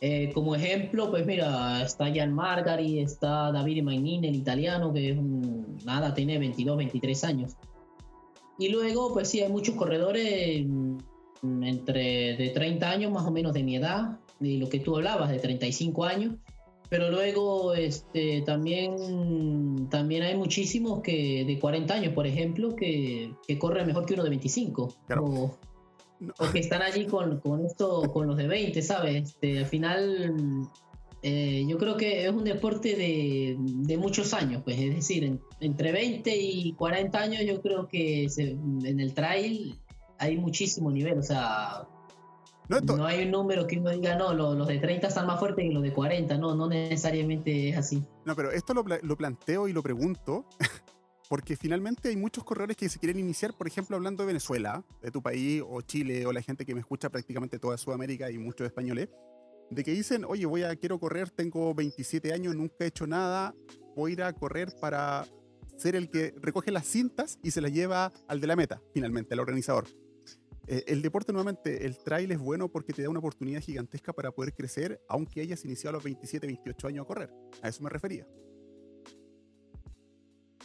Eh, 0.00 0.30
como 0.32 0.54
ejemplo, 0.54 1.10
pues 1.10 1.26
mira, 1.26 1.82
está 1.82 2.12
Jan 2.12 2.32
Margari, 2.32 3.00
está 3.00 3.50
David 3.52 3.82
Magnini, 3.82 4.28
el 4.28 4.36
italiano, 4.36 4.92
que 4.92 5.10
es 5.10 5.18
un, 5.18 5.78
nada, 5.84 6.14
tiene 6.14 6.38
22, 6.38 6.76
23 6.76 7.24
años. 7.24 7.56
Y 8.58 8.68
luego, 8.70 9.12
pues 9.12 9.28
sí, 9.28 9.40
hay 9.40 9.50
muchos 9.50 9.76
corredores 9.76 10.64
mm, 10.66 11.62
entre 11.62 12.36
de 12.36 12.50
30 12.50 12.90
años 12.90 13.12
más 13.12 13.24
o 13.26 13.30
menos 13.30 13.52
de 13.52 13.62
mi 13.62 13.76
edad, 13.76 14.18
de 14.40 14.58
lo 14.58 14.68
que 14.68 14.80
tú 14.80 14.96
hablabas, 14.96 15.30
de 15.30 15.38
35 15.38 16.04
años. 16.04 16.34
Pero 16.90 17.10
luego 17.10 17.74
este, 17.74 18.42
también, 18.42 19.88
también 19.90 20.22
hay 20.22 20.36
muchísimos 20.36 21.02
que 21.02 21.44
de 21.46 21.58
40 21.58 21.94
años, 21.94 22.14
por 22.14 22.26
ejemplo, 22.26 22.74
que, 22.74 23.34
que 23.46 23.58
corren 23.58 23.86
mejor 23.86 24.06
que 24.06 24.14
uno 24.14 24.24
de 24.24 24.30
25. 24.30 24.94
O, 25.20 25.54
que 26.50 26.58
están 26.58 26.82
allí 26.82 27.06
con, 27.06 27.38
con, 27.40 27.64
esto, 27.64 28.10
con 28.10 28.26
los 28.26 28.36
de 28.36 28.48
20, 28.48 28.82
¿sabes? 28.82 29.28
Este, 29.30 29.58
al 29.58 29.66
final 29.66 30.68
eh, 31.22 31.64
yo 31.66 31.78
creo 31.78 31.96
que 31.96 32.26
es 32.26 32.32
un 32.32 32.44
deporte 32.44 32.96
de, 32.96 33.56
de 33.58 33.96
muchos 33.96 34.34
años, 34.34 34.62
pues 34.64 34.78
es 34.78 34.94
decir, 34.94 35.38
entre 35.60 35.92
20 35.92 36.36
y 36.36 36.72
40 36.74 37.18
años 37.18 37.42
yo 37.46 37.60
creo 37.60 37.88
que 37.88 38.28
en 38.36 39.00
el 39.00 39.14
trail 39.14 39.78
hay 40.18 40.36
muchísimo 40.36 40.90
nivel, 40.90 41.18
o 41.18 41.22
sea, 41.22 41.88
no, 42.68 43.06
hay 43.06 43.24
un 43.24 43.30
número 43.30 43.66
que 43.66 43.78
uno 43.78 43.90
diga, 43.90 44.14
no, 44.16 44.34
los, 44.34 44.68
de 44.68 44.78
30 44.78 45.08
están 45.08 45.26
más 45.26 45.38
fuertes 45.38 45.64
que 45.64 45.72
los 45.72 45.82
de 45.82 45.92
40, 45.92 46.36
no, 46.36 46.54
no 46.54 46.68
necesariamente 46.68 47.70
es 47.70 47.78
así. 47.78 48.04
No, 48.26 48.36
pero 48.36 48.50
esto 48.50 48.74
lo, 48.74 48.84
lo 49.02 49.16
planteo 49.16 49.68
y 49.68 49.72
lo 49.72 49.82
pregunto. 49.82 50.44
Porque 51.28 51.56
finalmente 51.56 52.08
hay 52.08 52.16
muchos 52.16 52.42
corredores 52.42 52.74
que 52.74 52.88
se 52.88 52.98
quieren 52.98 53.18
iniciar, 53.18 53.54
por 53.54 53.66
ejemplo, 53.66 53.96
hablando 53.96 54.22
de 54.22 54.28
Venezuela, 54.28 54.82
de 55.02 55.10
tu 55.10 55.20
país, 55.20 55.62
o 55.66 55.82
Chile, 55.82 56.24
o 56.24 56.32
la 56.32 56.40
gente 56.40 56.64
que 56.64 56.74
me 56.74 56.80
escucha 56.80 57.10
prácticamente 57.10 57.58
toda 57.58 57.76
Sudamérica 57.76 58.30
y 58.30 58.38
muchos 58.38 58.66
españoles, 58.66 59.10
de 59.70 59.84
que 59.84 59.92
dicen, 59.92 60.24
oye, 60.24 60.46
voy 60.46 60.62
a, 60.62 60.74
quiero 60.76 60.98
correr, 60.98 61.30
tengo 61.30 61.74
27 61.74 62.32
años, 62.32 62.56
nunca 62.56 62.76
he 62.80 62.86
hecho 62.86 63.06
nada, 63.06 63.54
voy 63.94 64.12
a 64.12 64.14
ir 64.14 64.22
a 64.22 64.32
correr 64.32 64.74
para 64.80 65.26
ser 65.76 65.94
el 65.94 66.10
que 66.10 66.34
recoge 66.40 66.70
las 66.70 66.86
cintas 66.86 67.38
y 67.42 67.50
se 67.50 67.60
las 67.60 67.72
lleva 67.72 68.12
al 68.26 68.40
de 68.40 68.46
la 68.46 68.56
meta, 68.56 68.82
finalmente, 68.92 69.34
al 69.34 69.40
organizador. 69.40 69.86
Eh, 70.66 70.84
el 70.86 71.00
deporte, 71.00 71.32
nuevamente, 71.32 71.86
el 71.86 71.98
trail 71.98 72.30
es 72.30 72.38
bueno 72.38 72.68
porque 72.70 72.92
te 72.92 73.02
da 73.02 73.08
una 73.08 73.20
oportunidad 73.20 73.62
gigantesca 73.62 74.12
para 74.12 74.32
poder 74.32 74.52
crecer, 74.52 75.00
aunque 75.08 75.40
hayas 75.40 75.64
iniciado 75.64 75.90
a 75.90 75.92
los 75.94 76.04
27, 76.04 76.46
28 76.46 76.88
años 76.88 77.04
a 77.04 77.06
correr. 77.06 77.30
A 77.62 77.68
eso 77.68 77.82
me 77.82 77.88
refería. 77.88 78.26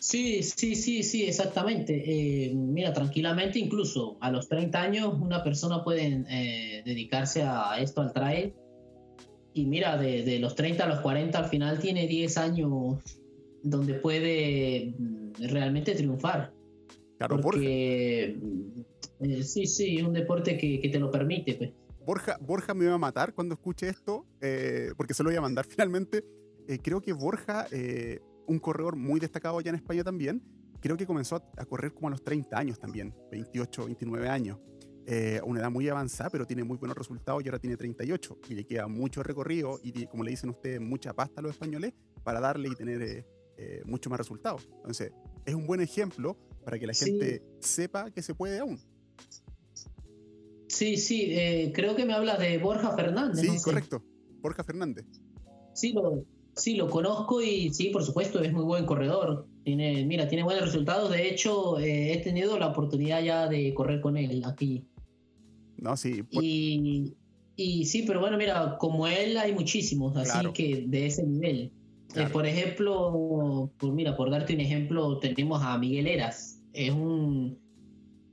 Sí, 0.04 0.44
sí, 0.44 0.76
sí, 0.76 1.02
sí, 1.04 1.24
exactamente. 1.24 2.04
Eh, 2.06 2.54
mira, 2.54 2.92
tranquilamente, 2.92 3.58
incluso 3.58 4.18
a 4.20 4.30
los 4.30 4.50
30 4.50 4.82
años, 4.82 5.14
una 5.18 5.42
persona 5.42 5.82
puede 5.82 6.26
eh, 6.30 6.84
dedicarse 6.86 7.44
a 7.44 7.80
esto, 7.80 8.02
al 8.02 8.12
trail. 8.12 8.54
Y 9.54 9.66
mira, 9.66 9.98
de, 9.98 10.40
los 10.40 10.56
30 10.56 10.84
a 10.84 10.88
los 10.88 11.00
40, 11.00 11.38
al 11.38 11.46
final 11.46 11.80
tiene 11.80 12.08
10 12.08 12.38
años 12.38 13.04
donde 13.62 13.94
puede 13.96 14.94
mm, 14.98 15.50
realmente 15.50 15.96
triunfar. 15.96 16.54
Claro, 17.18 17.40
porque 17.40 18.38
eh, 19.22 19.44
sí, 19.44 19.66
sí, 19.66 19.98
es 19.98 20.04
un 20.04 20.14
deporte 20.14 20.58
que, 20.58 20.90
te 20.90 21.00
lo 21.00 21.12
permite. 21.12 21.54
Pues. 21.54 21.72
Borja, 22.06 22.38
Borja 22.42 22.74
me 22.74 22.88
va 22.88 22.96
a 22.96 22.98
matar 22.98 23.34
cuando 23.34 23.54
escuche 23.54 23.88
esto, 23.88 24.26
porque 24.98 25.14
se 25.14 25.24
lo 25.24 25.30
voy 25.30 25.38
a 25.38 25.42
mandar 25.42 25.66
finalmente. 25.70 26.26
creo 26.82 27.00
que 27.00 27.14
Borja 27.14 27.68
un 28.48 28.60
corredor 28.60 28.96
muy 28.96 29.20
destacado 29.20 29.58
allá 29.58 29.70
en 29.70 29.76
España 29.76 30.04
también. 30.04 30.42
Creo 30.80 30.98
que 30.98 31.06
comenzó 31.06 31.38
a, 31.58 31.66
correr 31.66 31.94
como 31.94 32.08
a 32.08 32.12
los 32.12 32.24
30 32.24 32.58
años 32.58 32.80
también, 32.80 33.14
28, 33.32 33.86
29 33.86 34.28
años. 34.28 34.60
Eh, 35.06 35.42
una 35.44 35.60
edad 35.60 35.72
muy 35.72 35.88
avanzada, 35.90 36.30
pero 36.30 36.46
tiene 36.46 36.64
muy 36.64 36.78
buenos 36.78 36.98
resultados 36.98 37.44
y 37.44 37.48
ahora 37.48 37.60
tiene 37.60 37.76
38 37.76 38.38
y 38.50 38.54
le 38.54 38.66
queda 38.66 38.88
mucho 38.88 39.22
recorrido 39.22 39.80
y, 39.84 40.06
como 40.08 40.24
le 40.24 40.32
dicen 40.32 40.50
ustedes, 40.50 40.80
mucha 40.80 41.14
pasta 41.14 41.42
a 41.42 41.44
los 41.44 41.52
españoles 41.52 41.94
para 42.24 42.40
darle 42.40 42.70
y 42.70 42.76
tener 42.76 43.02
eh, 43.02 43.26
eh, 43.58 43.82
mucho 43.86 44.10
más 44.10 44.18
resultados. 44.18 44.68
Entonces, 44.78 45.12
es 45.46 45.54
un 45.54 45.68
buen 45.68 45.82
ejemplo 45.82 46.38
para 46.64 46.80
que 46.80 46.88
la 46.88 46.94
gente 46.94 47.44
sepa 47.60 48.12
que 48.12 48.22
se 48.22 48.34
puede 48.34 48.60
aún. 48.60 48.80
Sí, 50.70 50.98
sí, 50.98 51.28
eh, 51.32 51.72
creo 51.76 51.96
que 51.96 52.06
me 52.06 52.14
hablas 52.14 52.40
de 52.40 52.58
Borja 52.58 52.96
Fernández. 52.96 53.42
Sí, 53.42 53.62
correcto, 53.62 54.04
Borja 54.42 54.64
Fernández. 54.64 55.06
Sí, 55.74 55.92
lo, 55.92 56.24
Sí, 56.56 56.76
lo 56.76 56.88
conozco 56.88 57.42
y 57.42 57.74
sí, 57.74 57.90
por 57.90 58.04
supuesto, 58.04 58.40
es 58.40 58.54
muy 58.54 58.64
buen 58.64 58.86
corredor. 58.86 59.48
Tiene, 59.64 60.06
mira, 60.06 60.28
tiene 60.28 60.44
buenos 60.44 60.66
resultados. 60.66 61.10
De 61.10 61.28
hecho, 61.28 61.80
eh, 61.80 62.14
he 62.14 62.18
tenido 62.18 62.60
la 62.60 62.68
oportunidad 62.68 63.24
ya 63.24 63.48
de 63.48 63.74
correr 63.74 64.02
con 64.02 64.18
él 64.18 64.44
aquí. 64.46 64.86
No, 65.84 65.98
sí. 65.98 66.24
Y, 66.32 67.14
y, 67.58 67.86
sí, 67.86 68.06
pero 68.08 68.22
bueno, 68.22 68.38
mira, 68.38 68.78
como 68.80 69.06
él 69.06 69.38
hay 69.38 69.54
muchísimos, 69.54 70.16
así 70.16 70.48
que 70.54 70.86
de 70.88 71.08
ese 71.08 71.24
nivel. 71.24 71.74
Eh, 72.16 72.28
por 72.32 72.46
ejemplo, 72.46 73.70
pues 73.78 73.92
mira, 73.92 74.16
por 74.16 74.32
darte 74.32 74.54
un 74.54 74.62
ejemplo, 74.62 75.20
tenemos 75.20 75.62
a 75.62 75.78
Miguel 75.78 76.08
Eras. 76.08 76.62
Es 76.72 76.92
un, 76.92 77.60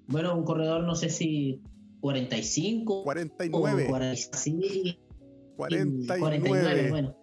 bueno, 0.07 0.37
un 0.37 0.45
corredor, 0.45 0.85
no 0.85 0.95
sé 0.95 1.11
si 1.11 1.61
45. 2.01 3.03
49. 3.03 3.87
49. 3.89 4.99
49, 5.57 6.91
bueno. 6.91 7.17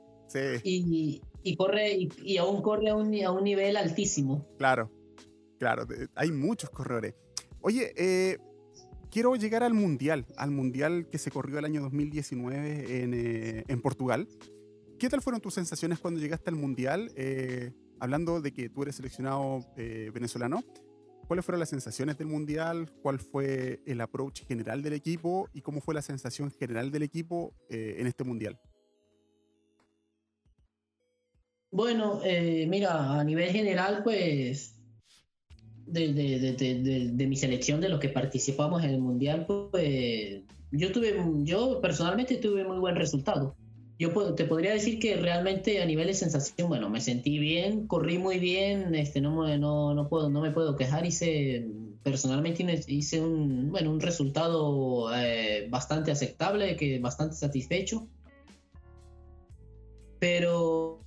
Y, 0.64 1.22
corre, 1.56 2.10
y, 2.22 2.36
aún 2.36 2.62
corre 2.62 2.90
a 2.90 2.96
un, 2.96 3.16
a 3.24 3.32
un 3.32 3.46
nivel 3.46 3.78
altísimo. 3.78 4.46
Claro, 4.58 4.92
claro, 5.58 5.88
hay 6.16 6.34
muchos 6.34 6.70
corredores. 6.70 7.16
Oye, 7.62 7.94
eh, 7.96 8.38
quiero 9.12 9.36
llegar 9.36 9.64
al 9.64 9.74
Mundial, 9.74 10.26
al 10.38 10.52
Mundial 10.52 11.08
que 11.10 11.18
se 11.18 11.32
corrió 11.32 11.60
el 11.60 11.66
año 11.66 11.82
2019 11.82 13.04
en, 13.04 13.14
eh, 13.14 13.64
en 13.68 13.82
Portugal. 13.82 14.28
¿Qué 15.00 15.10
tal 15.10 15.22
fueron 15.22 15.42
tus 15.42 15.54
sensaciones 15.54 16.00
cuando 16.00 16.20
llegaste 16.20 16.50
al 16.50 16.56
Mundial? 16.56 17.12
Eh, 17.16 17.72
hablando 18.00 18.42
de 18.42 18.52
que 18.52 18.70
tú 18.70 18.84
eres 18.84 18.96
seleccionado 18.96 19.66
venezolano, 19.76 20.64
¿cuáles 21.28 21.46
fueron 21.46 21.60
las 21.60 21.70
sensaciones 21.70 22.18
del 22.18 22.28
Mundial? 22.28 22.92
¿Cuál 23.02 23.20
fue 23.20 23.82
el 23.86 24.02
approach 24.02 24.46
general 24.46 24.82
del 24.82 24.94
equipo? 24.94 25.50
¿Y 25.54 25.62
cómo 25.62 25.82
fue 25.82 25.94
la 25.94 26.02
sensación 26.02 26.52
general 26.52 26.92
del 26.92 27.04
equipo 27.04 27.54
en 27.70 28.08
este 28.08 28.24
Mundial? 28.24 28.60
Bueno, 31.72 32.22
eh, 32.24 32.66
mira, 32.68 33.20
a 33.20 33.24
nivel 33.24 33.52
general, 33.52 34.02
pues, 34.04 34.77
de, 35.88 37.26
mi 37.28 37.36
selección, 37.36 37.82
de 37.82 37.90
los 37.90 38.00
que 38.00 38.10
participamos 38.10 38.84
en 38.84 38.92
el 38.92 39.00
Mundial, 39.00 39.46
pues, 39.48 40.42
yo 40.72 40.92
tuve, 40.92 41.16
yo 41.44 41.82
personalmente 41.82 42.36
tuve 42.38 42.64
muy 42.64 42.78
buen 42.78 42.96
resultado. 42.96 43.56
Yo 44.00 44.12
te 44.36 44.46
podría 44.46 44.74
decir 44.74 45.00
que 45.00 45.16
realmente 45.16 45.82
a 45.82 45.86
nivel 45.86 46.08
de 46.08 46.14
sensación, 46.14 46.70
bueno, 46.70 46.88
me 46.90 47.02
sentí 47.02 47.40
bien, 47.40 47.88
corrí 47.88 48.20
muy 48.20 48.38
bien, 48.38 48.94
este, 48.94 49.22
no, 49.22 49.58
no, 49.58 49.96
no, 49.96 50.08
puedo, 50.08 50.30
no 50.30 50.42
me 50.42 50.52
puedo 50.52 50.76
quejar, 50.76 51.04
hice, 51.06 51.66
personalmente 52.04 52.64
hice 52.88 53.22
un, 53.22 53.72
bueno, 53.72 53.90
un 53.90 54.00
resultado 54.00 55.12
eh, 55.16 55.68
bastante 55.70 56.12
aceptable, 56.12 56.76
que 56.76 57.00
bastante 57.00 57.36
satisfecho. 57.36 58.08
Pero 60.20 61.02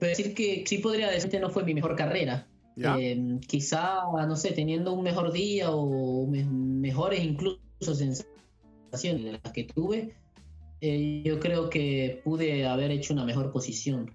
decir 0.00 0.34
que 0.34 0.64
sí 0.66 0.78
podría 0.78 1.10
decir 1.10 1.30
que 1.30 1.40
no 1.40 1.50
fue 1.50 1.64
mi 1.64 1.74
mejor 1.74 1.96
carrera. 1.96 2.46
Eh, 2.76 3.38
quizá, 3.46 4.02
no 4.12 4.36
sé, 4.36 4.52
teniendo 4.52 4.92
un 4.92 5.04
mejor 5.04 5.32
día 5.32 5.70
o 5.70 6.26
mejores 6.26 7.22
incluso 7.22 7.60
sensaciones 7.80 9.24
de 9.24 9.32
las 9.32 9.52
que 9.52 9.64
tuve, 9.64 10.14
eh, 10.80 11.22
yo 11.24 11.38
creo 11.38 11.70
que 11.70 12.20
pude 12.24 12.66
haber 12.66 12.90
hecho 12.90 13.14
una 13.14 13.24
mejor 13.24 13.52
posición. 13.52 14.10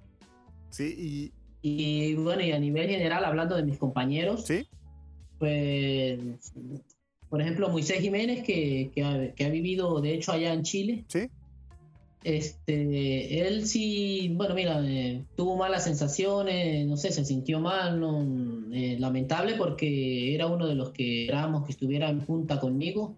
Sí, 0.70 1.32
y... 1.62 2.10
y 2.12 2.16
bueno, 2.16 2.42
y 2.44 2.52
a 2.52 2.60
nivel 2.60 2.90
general, 2.90 3.24
hablando 3.26 3.56
de 3.56 3.64
mis 3.64 3.78
compañeros, 3.78 4.46
¿Sí? 4.46 4.68
pues, 5.40 6.20
por 7.30 7.42
ejemplo, 7.42 7.70
Moisés 7.70 8.00
Jiménez, 8.00 8.44
que, 8.44 8.92
que, 8.94 9.04
ha, 9.04 9.34
que 9.34 9.46
ha 9.46 9.50
vivido, 9.50 10.02
de 10.02 10.14
hecho, 10.14 10.32
allá 10.32 10.54
en 10.54 10.64
Chile. 10.64 11.06
Sí 11.08 11.30
este, 12.24 13.48
él 13.48 13.66
sí, 13.66 14.34
bueno, 14.36 14.54
mira, 14.54 14.82
eh, 14.86 15.24
tuvo 15.36 15.56
malas 15.56 15.86
sensaciones, 15.86 16.86
no 16.86 16.98
sé, 16.98 17.12
se 17.12 17.24
sintió 17.24 17.62
mal, 17.62 18.02
eh, 18.74 18.98
lamentable 19.00 19.56
porque 19.56 20.36
era 20.36 20.48
uno 20.48 20.68
de 20.68 20.76
los 20.76 20.92
que 20.92 21.24
esperábamos 21.24 21.66
que 21.66 21.72
estuviera 21.72 22.10
en 22.10 22.20
punta 22.22 22.60
conmigo, 22.60 23.16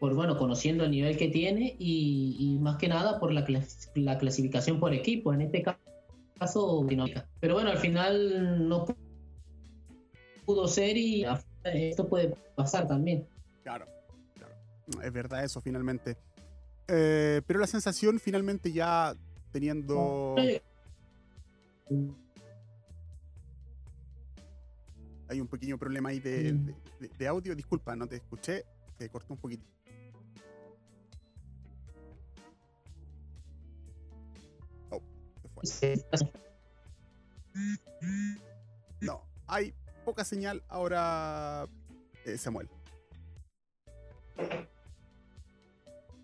por 0.00 0.14
bueno, 0.14 0.36
conociendo 0.36 0.84
el 0.84 0.90
nivel 0.90 1.16
que 1.16 1.28
tiene 1.28 1.76
y, 1.78 2.58
más 2.60 2.76
que 2.76 2.88
nada 2.88 3.20
por 3.20 3.32
la, 3.32 3.46
la, 3.94 4.18
clasificación 4.18 4.80
por 4.80 4.92
equipo, 4.92 5.32
en 5.32 5.42
este 5.42 5.62
caso, 5.62 6.86
pero 7.40 7.54
bueno, 7.54 7.70
al 7.70 7.78
final 7.78 8.68
no 8.68 8.84
pudo 10.44 10.66
ser 10.66 10.96
y 10.96 11.24
esto 11.62 12.08
puede 12.08 12.34
pasar 12.56 12.88
también. 12.88 13.26
Claro, 13.62 13.86
claro, 14.34 14.54
es 15.02 15.12
verdad 15.12 15.44
eso 15.44 15.60
finalmente. 15.60 16.16
Eh, 16.88 17.40
pero 17.46 17.60
la 17.60 17.66
sensación 17.66 18.18
finalmente 18.20 18.72
ya 18.72 19.14
teniendo... 19.52 20.34
Hay 25.28 25.40
un 25.40 25.48
pequeño 25.48 25.78
problema 25.78 26.10
ahí 26.10 26.20
de, 26.20 26.52
mm. 26.52 27.26
audio. 27.28 27.54
Disculpa, 27.54 27.96
no 27.96 28.06
te 28.06 28.16
escuché. 28.16 28.64
Se 28.98 29.08
cortó 29.08 29.32
un 29.34 29.40
poquito. 29.40 29.64
Oh, 34.90 35.00
no, 39.00 39.22
hay 39.46 39.74
poca 40.04 40.24
señal 40.24 40.62
ahora, 40.68 41.66
eh, 42.26 42.36
Samuel. 42.36 42.68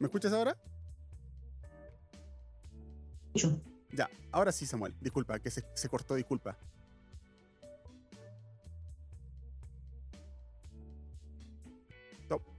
¿Me 0.01 0.07
escuchas 0.07 0.33
ahora? 0.33 0.57
Ya, 3.93 4.11
ahora 4.33 4.51
sí, 4.51 4.65
Samuel. 4.65 4.95
Disculpa, 4.99 5.39
que 5.39 5.51
se, 5.51 5.89
cortó, 5.91 6.15
disculpa. 6.15 6.57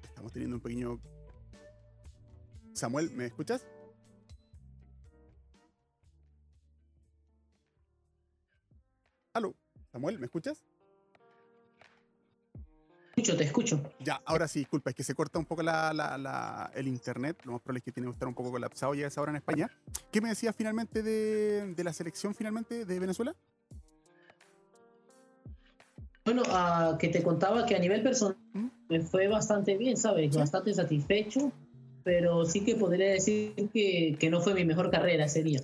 estamos 0.03 0.31
teniendo 0.31 0.57
un 0.57 0.61
pequeño... 0.61 0.99
Samuel, 2.73 3.09
¿me 3.11 3.25
escuchas? 3.25 3.65
Aló, 9.33 9.55
Samuel, 9.91 10.19
¿me 10.19 10.25
escuchas? 10.25 10.63
Escucho, 13.11 13.37
te 13.37 13.43
escucho. 13.43 13.81
Ya, 13.99 14.21
ahora 14.25 14.47
sí, 14.47 14.59
disculpa, 14.59 14.89
es 14.89 14.95
que 14.95 15.03
se 15.03 15.13
corta 15.13 15.37
un 15.37 15.45
poco 15.45 15.61
la, 15.63 16.71
el 16.73 16.87
internet, 16.87 17.37
lo 17.43 17.53
más 17.53 17.61
probable 17.61 17.79
es 17.79 17.83
que 17.83 17.91
tiene 17.91 18.07
que 18.07 18.13
estar 18.13 18.27
un 18.27 18.33
poco 18.33 18.51
colapsado 18.51 18.93
ya 18.93 19.05
a 19.05 19.07
esa 19.07 19.21
hora 19.21 19.31
en 19.31 19.37
España. 19.37 19.69
¿Qué 20.11 20.21
me 20.21 20.29
decías 20.29 20.55
finalmente 20.55 21.03
de, 21.03 21.83
la 21.83 21.93
selección 21.93 22.33
finalmente 22.33 22.85
de 22.85 22.99
Venezuela? 22.99 23.35
Bueno, 26.23 26.43
uh, 26.43 26.97
que 26.97 27.07
te 27.07 27.23
contaba 27.23 27.65
que 27.65 27.75
a 27.75 27.79
nivel 27.79 28.03
personal 28.03 28.37
¿Mm? 28.53 28.67
me 28.89 29.01
fue 29.01 29.27
bastante 29.27 29.75
bien, 29.77 29.97
¿sabes? 29.97 30.35
Bastante 30.35 30.73
satisfecho, 30.73 31.51
pero 32.03 32.45
sí 32.45 32.61
que 32.61 32.75
podría 32.75 33.11
decir 33.11 33.53
que, 33.73 34.15
que 34.19 34.29
no 34.29 34.39
fue 34.39 34.53
mi 34.53 34.63
mejor 34.63 34.91
carrera 34.91 35.25
ese 35.25 35.43
día 35.43 35.61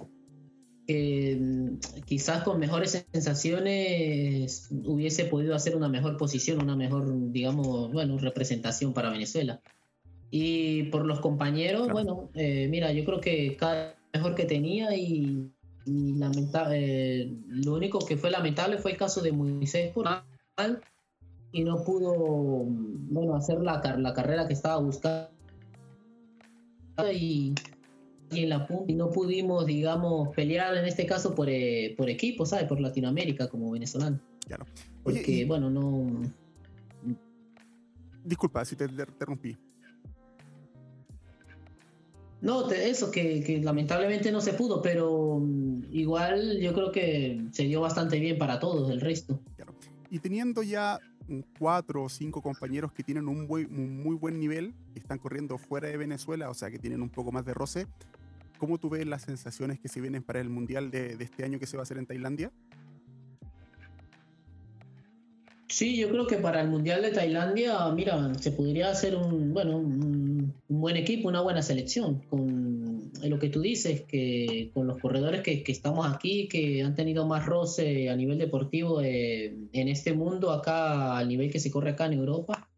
que 0.88 1.78
quizás 2.06 2.44
con 2.44 2.60
mejores 2.60 3.06
sensaciones 3.12 4.70
hubiese 4.72 5.26
podido 5.26 5.54
hacer 5.54 5.76
una 5.76 5.90
mejor 5.90 6.16
posición, 6.16 6.64
una 6.64 6.78
mejor, 6.78 7.32
digamos, 7.32 7.92
bueno, 7.92 8.18
representación 8.18 8.94
para 8.94 9.10
Venezuela. 9.10 9.60
Y 10.32 10.84
por 10.84 11.06
los 11.06 11.20
compañeros, 11.20 11.90
bueno, 11.90 12.30
eh, 12.34 12.68
mira, 12.70 12.92
yo 12.94 13.04
creo 13.04 13.20
que 13.20 13.58
cada 13.58 13.96
mejor 14.14 14.34
que 14.36 14.46
tenía 14.46 14.96
y, 14.96 15.52
y 15.86 16.14
lamentable, 16.14 17.34
lo 17.48 17.74
único 17.76 18.00
que 18.00 18.16
fue 18.16 18.32
lamentable 18.32 18.78
fue 18.78 18.92
el 18.92 18.98
caso 18.98 19.22
de 19.22 19.34
Moisés 19.34 19.94
y 21.52 21.64
no 21.64 21.84
pudo 21.84 22.64
bueno 22.66 23.36
hacer 23.36 23.60
la, 23.60 23.82
la 23.98 24.14
carrera 24.14 24.48
que 24.48 24.54
estaba 24.54 24.80
buscando 24.80 25.30
y, 27.14 27.54
en 28.32 28.50
la 28.50 28.68
punta 28.68 28.92
y 28.92 28.96
no 28.96 29.10
pudimos 29.10 29.66
digamos 29.66 30.30
pelear 30.36 30.76
en 30.76 30.86
este 30.86 31.06
caso 31.06 31.34
por, 31.34 31.50
eh, 31.50 31.94
por 31.98 32.10
equipo 32.10 32.46
sabes 32.46 32.66
por 32.66 32.80
Latinoamérica 32.80 33.48
como 33.48 33.72
venezolano. 33.72 34.20
Claro 34.46 34.66
porque 35.04 35.46
bueno 35.46 35.70
no 35.70 36.22
disculpa 38.26 38.66
si 38.66 38.76
te 38.76 38.86
interrumpí. 38.86 39.58
No, 42.40 42.70
eso, 42.70 43.10
que, 43.10 43.62
lamentablemente 43.64 44.32
no 44.32 44.42
se 44.42 44.54
pudo, 44.54 44.82
pero 44.82 45.40
mm, 45.42 45.86
igual 45.92 46.60
yo 46.60 46.74
creo 46.74 46.92
que 46.92 47.48
se 47.52 47.64
dio 47.64 47.82
bastante 47.82 48.20
bien 48.20 48.38
para 48.38 48.60
todos 48.60 48.92
el 48.92 49.02
resto. 49.02 49.40
Y 50.10 50.20
teniendo 50.20 50.62
ya 50.62 51.00
cuatro 51.58 52.04
o 52.04 52.10
cinco 52.10 52.42
compañeros 52.42 52.94
que 52.94 53.04
tienen 53.04 53.28
un, 53.28 53.48
muy 53.48 54.16
buen 54.16 54.40
nivel, 54.40 54.74
que 54.94 55.00
están 55.00 55.18
corriendo 55.18 55.58
fuera 55.58 55.88
de 55.88 55.98
Venezuela, 55.98 56.50
o 56.50 56.54
sea, 56.54 56.70
que 56.70 56.80
tienen 56.80 57.02
un 57.02 57.10
poco 57.10 57.32
más 57.32 57.44
de 57.44 57.54
roce, 57.54 57.88
¿cómo 58.58 58.78
tú 58.78 58.90
ves 58.90 59.06
las 59.06 59.24
sensaciones 59.24 59.80
que 59.80 59.88
se 59.88 60.02
vienen 60.02 60.24
para 60.24 60.40
el 60.40 60.50
Mundial 60.50 60.92
de, 60.92 61.16
de 61.16 61.24
este 61.24 61.44
año 61.44 61.60
que 61.60 61.68
se 61.68 61.78
va 61.78 61.82
a 61.82 61.84
hacer 61.84 61.98
en 61.98 62.06
Tailandia? 62.06 62.52
Sí, 65.70 65.98
yo 65.98 66.10
creo 66.10 66.26
que 66.28 66.38
para 66.38 66.62
el 66.62 66.70
Mundial 66.70 67.02
de 67.02 67.12
Tailandia, 67.12 67.90
mira, 67.90 68.34
se 68.36 68.52
podría 68.52 68.90
hacer 68.90 69.16
un, 69.16 69.54
bueno, 69.54 69.78
un, 69.78 70.54
buen 70.70 70.96
equipo, 70.96 71.28
una 71.28 71.42
buena 71.42 71.62
selección, 71.62 72.22
con 72.30 73.12
lo 73.22 73.38
que 73.38 73.50
tú 73.50 73.60
dices, 73.60 74.02
que 74.04 74.72
con 74.74 74.88
los 74.88 74.98
corredores 75.00 75.42
que, 75.42 75.64
estamos 75.68 76.08
aquí, 76.08 76.48
que 76.48 76.84
han 76.84 76.96
tenido 76.96 77.28
más 77.28 77.46
roce 77.46 78.10
a 78.10 78.16
nivel 78.16 78.38
deportivo 78.38 79.02
eh, 79.02 79.54
en 79.74 79.88
este 79.90 80.14
mundo, 80.14 80.52
acá, 80.52 81.18
al 81.18 81.28
nivel 81.28 81.52
que 81.52 81.60
se 81.60 81.70
corre 81.70 81.92
acá 81.92 82.06
en 82.06 82.14
Europa. 82.14 82.70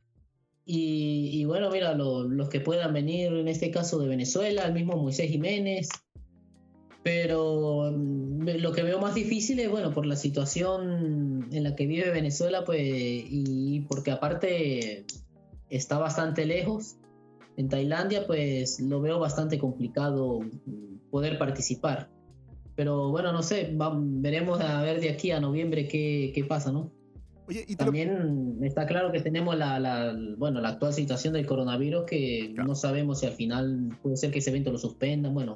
Y, 0.72 1.46
bueno, 1.46 1.72
mira, 1.72 1.96
los 1.96 2.48
que 2.50 2.60
puedan 2.60 2.94
venir, 2.94 3.34
en 3.34 3.48
este 3.48 3.72
caso 3.72 3.98
de 3.98 4.08
Venezuela, 4.08 4.66
el 4.66 4.74
mismo 4.74 4.98
Moisés 4.98 5.28
Jiménez, 5.28 5.90
pero 7.02 7.92
mm, 7.92 8.50
lo 8.60 8.72
que 8.72 8.84
veo 8.84 9.00
más 9.00 9.16
difícil 9.16 9.60
es, 9.60 9.72
bueno, 9.72 9.92
por 9.92 10.06
la 10.06 10.16
situación 10.16 11.48
en 11.52 11.64
la 11.64 11.76
que 11.76 11.88
vive 11.88 12.12
Venezuela, 12.12 12.66
pues, 12.66 12.84
y 12.84 13.84
porque 13.90 14.12
aparte 14.12 15.06
está 15.72 15.98
bastante 15.98 16.46
lejos. 16.46 16.98
En 17.58 17.68
Tailandia, 17.68 18.28
pues, 18.28 18.80
lo 18.80 19.02
veo 19.02 19.18
bastante 19.18 19.58
complicado 19.58 20.42
poder 21.10 21.40
participar. 21.40 22.12
Pero 22.76 23.10
bueno, 23.10 23.32
no 23.34 23.42
sé, 23.42 23.76
veremos 23.76 24.62
a 24.62 24.84
ver 24.84 25.02
de 25.02 25.10
aquí 25.10 25.32
a 25.32 25.40
noviembre 25.40 25.88
qué, 25.88 26.32
qué 26.36 26.44
pasa, 26.44 26.72
¿no? 26.72 26.92
Oye, 27.50 27.66
y 27.68 27.76
También 27.76 28.60
está 28.62 28.86
claro 28.86 29.12
que 29.12 29.20
tenemos 29.22 29.58
la, 29.58 29.80
la, 29.80 30.16
bueno, 30.38 30.62
la 30.62 30.70
actual 30.70 30.94
situación 30.94 31.34
del 31.34 31.46
coronavirus 31.46 32.06
que 32.06 32.54
no 32.56 32.76
sabemos 32.76 33.20
si 33.20 33.26
al 33.26 33.34
final 33.34 33.90
puede 34.02 34.18
ser 34.18 34.32
que 34.32 34.40
ese 34.40 34.52
evento 34.52 34.72
lo 34.72 34.78
suspendan. 34.78 35.34
Bueno, 35.34 35.56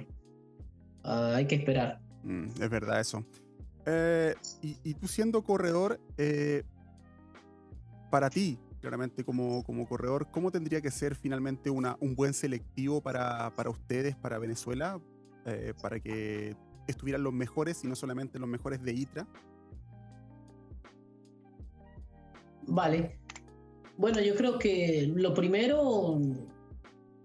Ah, 1.04 1.34
hay 1.36 1.46
que 1.46 1.56
esperar. 1.56 2.00
Mm, 2.24 2.48
es 2.62 2.70
verdad 2.70 3.00
eso. 3.00 3.24
Eh, 3.86 4.34
y, 4.62 4.94
tú 4.94 5.08
siendo 5.08 5.44
corredor, 5.44 6.00
eh, 6.18 6.64
para 8.10 8.30
ti, 8.30 8.58
claramente 8.80 9.24
como, 9.26 9.64
como 9.64 9.86
corredor, 9.88 10.28
¿cómo 10.32 10.52
tendría 10.52 10.82
que 10.82 10.92
ser 10.92 11.16
finalmente 11.16 11.70
una, 11.70 11.98
un 12.00 12.16
buen 12.16 12.34
selectivo 12.34 13.02
para, 13.02 13.52
para 13.56 13.70
ustedes, 13.70 14.16
para 14.16 14.40
Venezuela, 14.40 15.00
eh, 15.46 15.74
para 15.82 16.00
que 16.00 16.56
estuvieran 16.88 17.24
los 17.24 17.34
mejores 17.34 17.84
y 17.84 17.88
no 17.88 17.96
solamente 17.96 18.40
los 18.40 18.48
mejores 18.48 18.82
de 18.82 18.94
ITRA? 18.94 19.28
Vale. 22.68 23.18
Bueno, 23.98 24.20
yo 24.22 24.36
creo 24.36 24.58
que 24.58 25.12
lo 25.14 25.34
primero, 25.34 26.20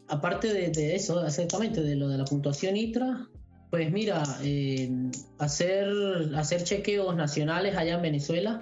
aparte 0.09 0.53
de, 0.53 0.70
de 0.70 0.95
eso, 0.95 1.24
exactamente, 1.26 1.80
de 1.80 1.97
lo 1.97 2.09
de 2.09 2.18
la 2.18 2.24
puntuación 2.24 2.76
ITRA, 2.76 3.28
pues 3.70 3.93
mira, 3.93 4.22
eh, 4.43 4.91
hacer, 5.39 5.89
hacer 6.36 6.64
chequeos 6.64 7.14
nacionales 7.16 7.76
allá 7.76 7.97
en 7.97 8.03
Venezuela, 8.03 8.61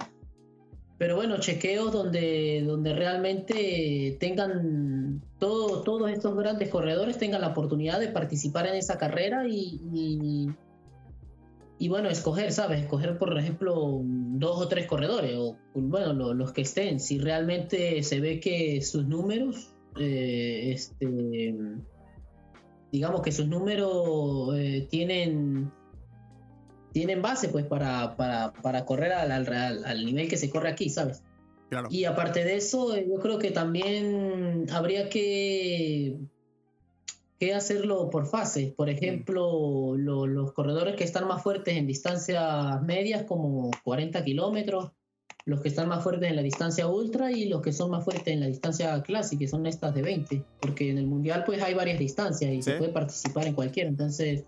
pero 0.98 1.14
bueno, 1.14 1.38
chequeos 1.38 1.92
donde, 1.92 2.62
donde 2.66 2.94
realmente 2.94 4.16
tengan 4.18 5.22
todo, 5.38 5.82
todos 5.82 6.10
estos 6.10 6.36
grandes 6.36 6.70
corredores 6.70 7.18
tengan 7.18 7.42
la 7.42 7.48
oportunidad 7.48 8.00
de 8.00 8.08
participar 8.08 8.66
en 8.66 8.76
esa 8.76 8.98
carrera 8.98 9.46
y, 9.46 9.80
y, 9.92 10.48
bueno, 11.88 12.08
escoger, 12.08 12.52
¿sabes? 12.52 12.80
Escoger, 12.80 13.18
por 13.18 13.38
ejemplo, 13.38 14.00
dos 14.02 14.60
o 14.60 14.68
tres 14.68 14.86
corredores, 14.86 15.36
o 15.36 15.56
bueno, 15.74 16.34
los 16.34 16.52
que 16.52 16.62
estén, 16.62 17.00
si 17.00 17.18
realmente 17.18 18.02
se 18.02 18.20
ve 18.20 18.40
que 18.40 18.80
sus 18.82 19.06
números, 19.06 19.74
eh, 19.98 20.72
este 20.72 21.54
digamos 22.92 23.20
que 23.20 23.32
sus 23.32 23.46
números 23.46 24.56
eh, 24.56 24.86
tienen 24.88 25.70
tienen 26.92 27.20
base 27.20 27.48
pues 27.48 27.66
para, 27.66 28.16
para, 28.16 28.84
correr 28.86 29.12
al, 29.12 29.30
al, 29.30 30.06
nivel 30.06 30.28
que 30.28 30.38
se 30.38 30.48
corre 30.48 30.70
aquí, 30.70 30.88
¿sabes? 30.88 31.22
Y 31.90 32.04
aparte 32.04 32.42
de 32.42 32.56
eso, 32.56 32.96
eh, 32.96 33.06
yo 33.06 33.20
creo 33.20 33.38
que 33.38 33.50
también 33.50 34.66
habría 34.72 35.10
que, 35.10 36.16
que 37.38 37.54
hacerlo 37.54 38.10
por 38.10 38.26
fases. 38.26 38.72
Por 38.72 38.88
ejemplo, 38.88 39.96
los 39.96 40.52
corredores 40.52 40.96
que 40.96 41.04
están 41.04 41.26
más 41.28 41.42
fuertes 41.42 41.76
en 41.76 41.86
distancias 41.86 42.82
medias, 42.82 43.24
como 43.24 43.70
40 43.84 44.24
kilómetros, 44.24 44.92
los 45.46 45.60
que 45.60 45.68
están 45.68 45.88
más 45.88 46.02
fuertes 46.02 46.28
en 46.28 46.36
la 46.36 46.42
distancia 46.42 46.88
ultra 46.88 47.30
y 47.30 47.48
los 47.48 47.62
que 47.62 47.72
son 47.72 47.90
más 47.90 48.04
fuertes 48.04 48.26
en 48.26 48.40
la 48.40 48.46
distancia 48.46 49.00
clásica, 49.02 49.38
que 49.38 49.48
son 49.48 49.64
estas 49.66 49.94
de 49.94 50.02
20, 50.02 50.44
porque 50.60 50.90
en 50.90 50.98
el 50.98 51.06
mundial 51.06 51.44
pues 51.46 51.62
hay 51.62 51.72
varias 51.72 52.00
distancias 52.00 52.52
y 52.52 52.62
se 52.62 52.72
puede 52.72 52.92
participar 52.92 53.46
en 53.46 53.54
cualquiera, 53.54 53.88
entonces 53.88 54.44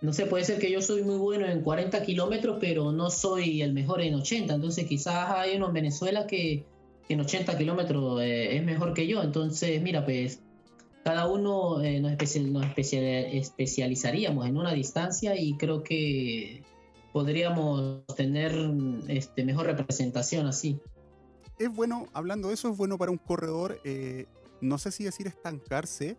no 0.00 0.12
sé, 0.12 0.26
puede 0.26 0.44
ser 0.44 0.58
que 0.58 0.68
yo 0.68 0.82
soy 0.82 1.04
muy 1.04 1.16
bueno 1.16 1.46
en 1.46 1.62
40 1.62 2.02
kilómetros, 2.02 2.58
pero 2.60 2.90
no 2.90 3.08
soy 3.08 3.62
el 3.62 3.72
mejor 3.72 4.00
en 4.00 4.14
80, 4.14 4.52
entonces 4.52 4.84
quizás 4.86 5.30
hay 5.30 5.56
uno 5.56 5.68
en 5.68 5.74
Venezuela 5.74 6.26
que, 6.26 6.66
en 7.08 7.20
80 7.20 7.56
kilómetros 7.56 8.20
eh, 8.22 8.56
es 8.56 8.64
mejor 8.64 8.94
que 8.94 9.06
yo, 9.06 9.22
entonces 9.22 9.80
mira 9.80 10.04
pues 10.04 10.40
cada 11.04 11.26
uno 11.26 11.82
eh, 11.82 12.00
nos, 12.00 12.12
especializaríamos 12.12 14.46
en 14.46 14.56
una 14.56 14.72
distancia 14.72 15.36
y 15.36 15.56
creo 15.56 15.82
que 15.82 16.62
podríamos 17.12 18.04
tener 18.16 18.52
este, 19.08 19.44
mejor 19.44 19.66
representación 19.66 20.46
así. 20.46 20.80
Es 21.58 21.74
bueno, 21.74 22.06
hablando 22.12 22.48
de 22.48 22.54
eso, 22.54 22.70
es 22.70 22.76
bueno 22.76 22.98
para 22.98 23.10
un 23.10 23.18
corredor, 23.18 23.80
eh, 23.84 24.26
no 24.60 24.78
sé 24.78 24.90
si 24.90 25.04
decir 25.04 25.26
estancarse, 25.26 26.16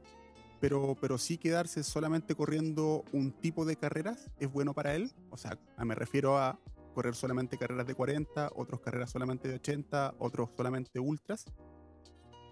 pero, 0.59 0.95
pero 1.01 1.17
sí 1.17 1.37
quedarse 1.37 1.83
solamente 1.83 2.35
corriendo 2.35 3.03
un 3.11 3.31
tipo 3.31 3.65
de 3.65 3.75
carreras, 3.75 4.29
es 4.39 4.51
bueno 4.51 4.73
para 4.73 4.95
él. 4.95 5.11
O 5.29 5.37
sea, 5.37 5.57
me 5.77 5.95
refiero 5.95 6.37
a 6.37 6.59
correr 6.93 7.15
solamente 7.15 7.57
carreras 7.57 7.87
de 7.87 7.95
40, 7.95 8.51
otros 8.55 8.79
carreras 8.79 9.09
solamente 9.09 9.47
de 9.47 9.55
80, 9.55 10.15
otros 10.19 10.49
solamente 10.55 10.99
ultras. 10.99 11.45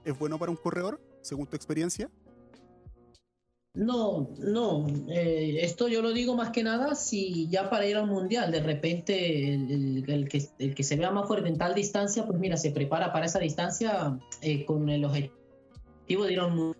¿Es 0.04 0.18
bueno 0.18 0.40
para 0.40 0.52
un 0.52 0.58
corredor, 0.58 1.00
según 1.22 1.48
tu 1.48 1.56
experiencia? 1.56 2.10
No, 3.74 4.30
no, 4.38 4.86
eh, 5.08 5.60
esto 5.62 5.88
yo 5.88 6.02
lo 6.02 6.12
digo 6.12 6.36
más 6.36 6.50
que 6.50 6.62
nada 6.62 6.94
si 6.94 7.48
ya 7.48 7.70
para 7.70 7.86
ir 7.86 7.96
al 7.96 8.06
mundial, 8.06 8.52
de 8.52 8.62
repente 8.62 9.54
el, 9.54 10.28
que, 10.30 10.46
el 10.60 10.76
que 10.76 10.84
se 10.84 10.98
vea 10.98 11.10
más 11.10 11.26
fuerte 11.26 11.48
en 11.48 11.58
tal 11.58 11.74
distancia, 11.74 12.26
pues 12.26 12.38
mira, 12.38 12.58
se 12.58 12.72
prepara 12.72 13.14
para 13.14 13.28
esa 13.28 13.40
distancia 13.40 14.20
eh, 14.42 14.66
con 14.66 14.90
el 14.90 15.06
objetivo 15.06 16.26
de 16.26 16.34
ir 16.34 16.40
a 16.40 16.48
un 16.48 16.76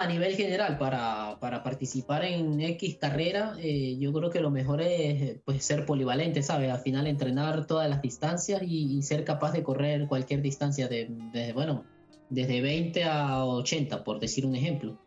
a 0.00 0.06
nivel 0.06 0.36
general 0.36 0.78
para, 0.78 1.38
para 1.40 1.62
participar 1.64 2.24
en 2.24 2.60
X 2.60 2.98
carrera, 3.00 3.56
eh, 3.58 3.96
yo 3.98 4.12
creo 4.12 4.30
que 4.30 4.40
lo 4.40 4.50
mejor 4.50 4.80
es 4.80 5.40
pues, 5.44 5.64
ser 5.64 5.86
polivalente, 5.86 6.42
¿sabes? 6.42 6.70
Al 6.70 6.80
final 6.80 7.08
entrenar 7.08 7.66
todas 7.66 7.90
las 7.90 8.00
distancias 8.00 8.62
y, 8.62 9.02
ser 9.02 9.24
capaz 9.24 9.52
de 9.52 9.64
correr 9.64 10.06
cualquier 10.06 10.40
distancia 10.40 10.86
de, 10.86 11.08
de, 11.32 11.52
bueno, 11.52 11.84
desde 12.30 12.60
20 12.60 13.04
a 13.04 13.44
80, 13.44 14.04
por 14.04 14.20
decir 14.20 14.46
un 14.46 14.54
ejemplo. 14.54 14.98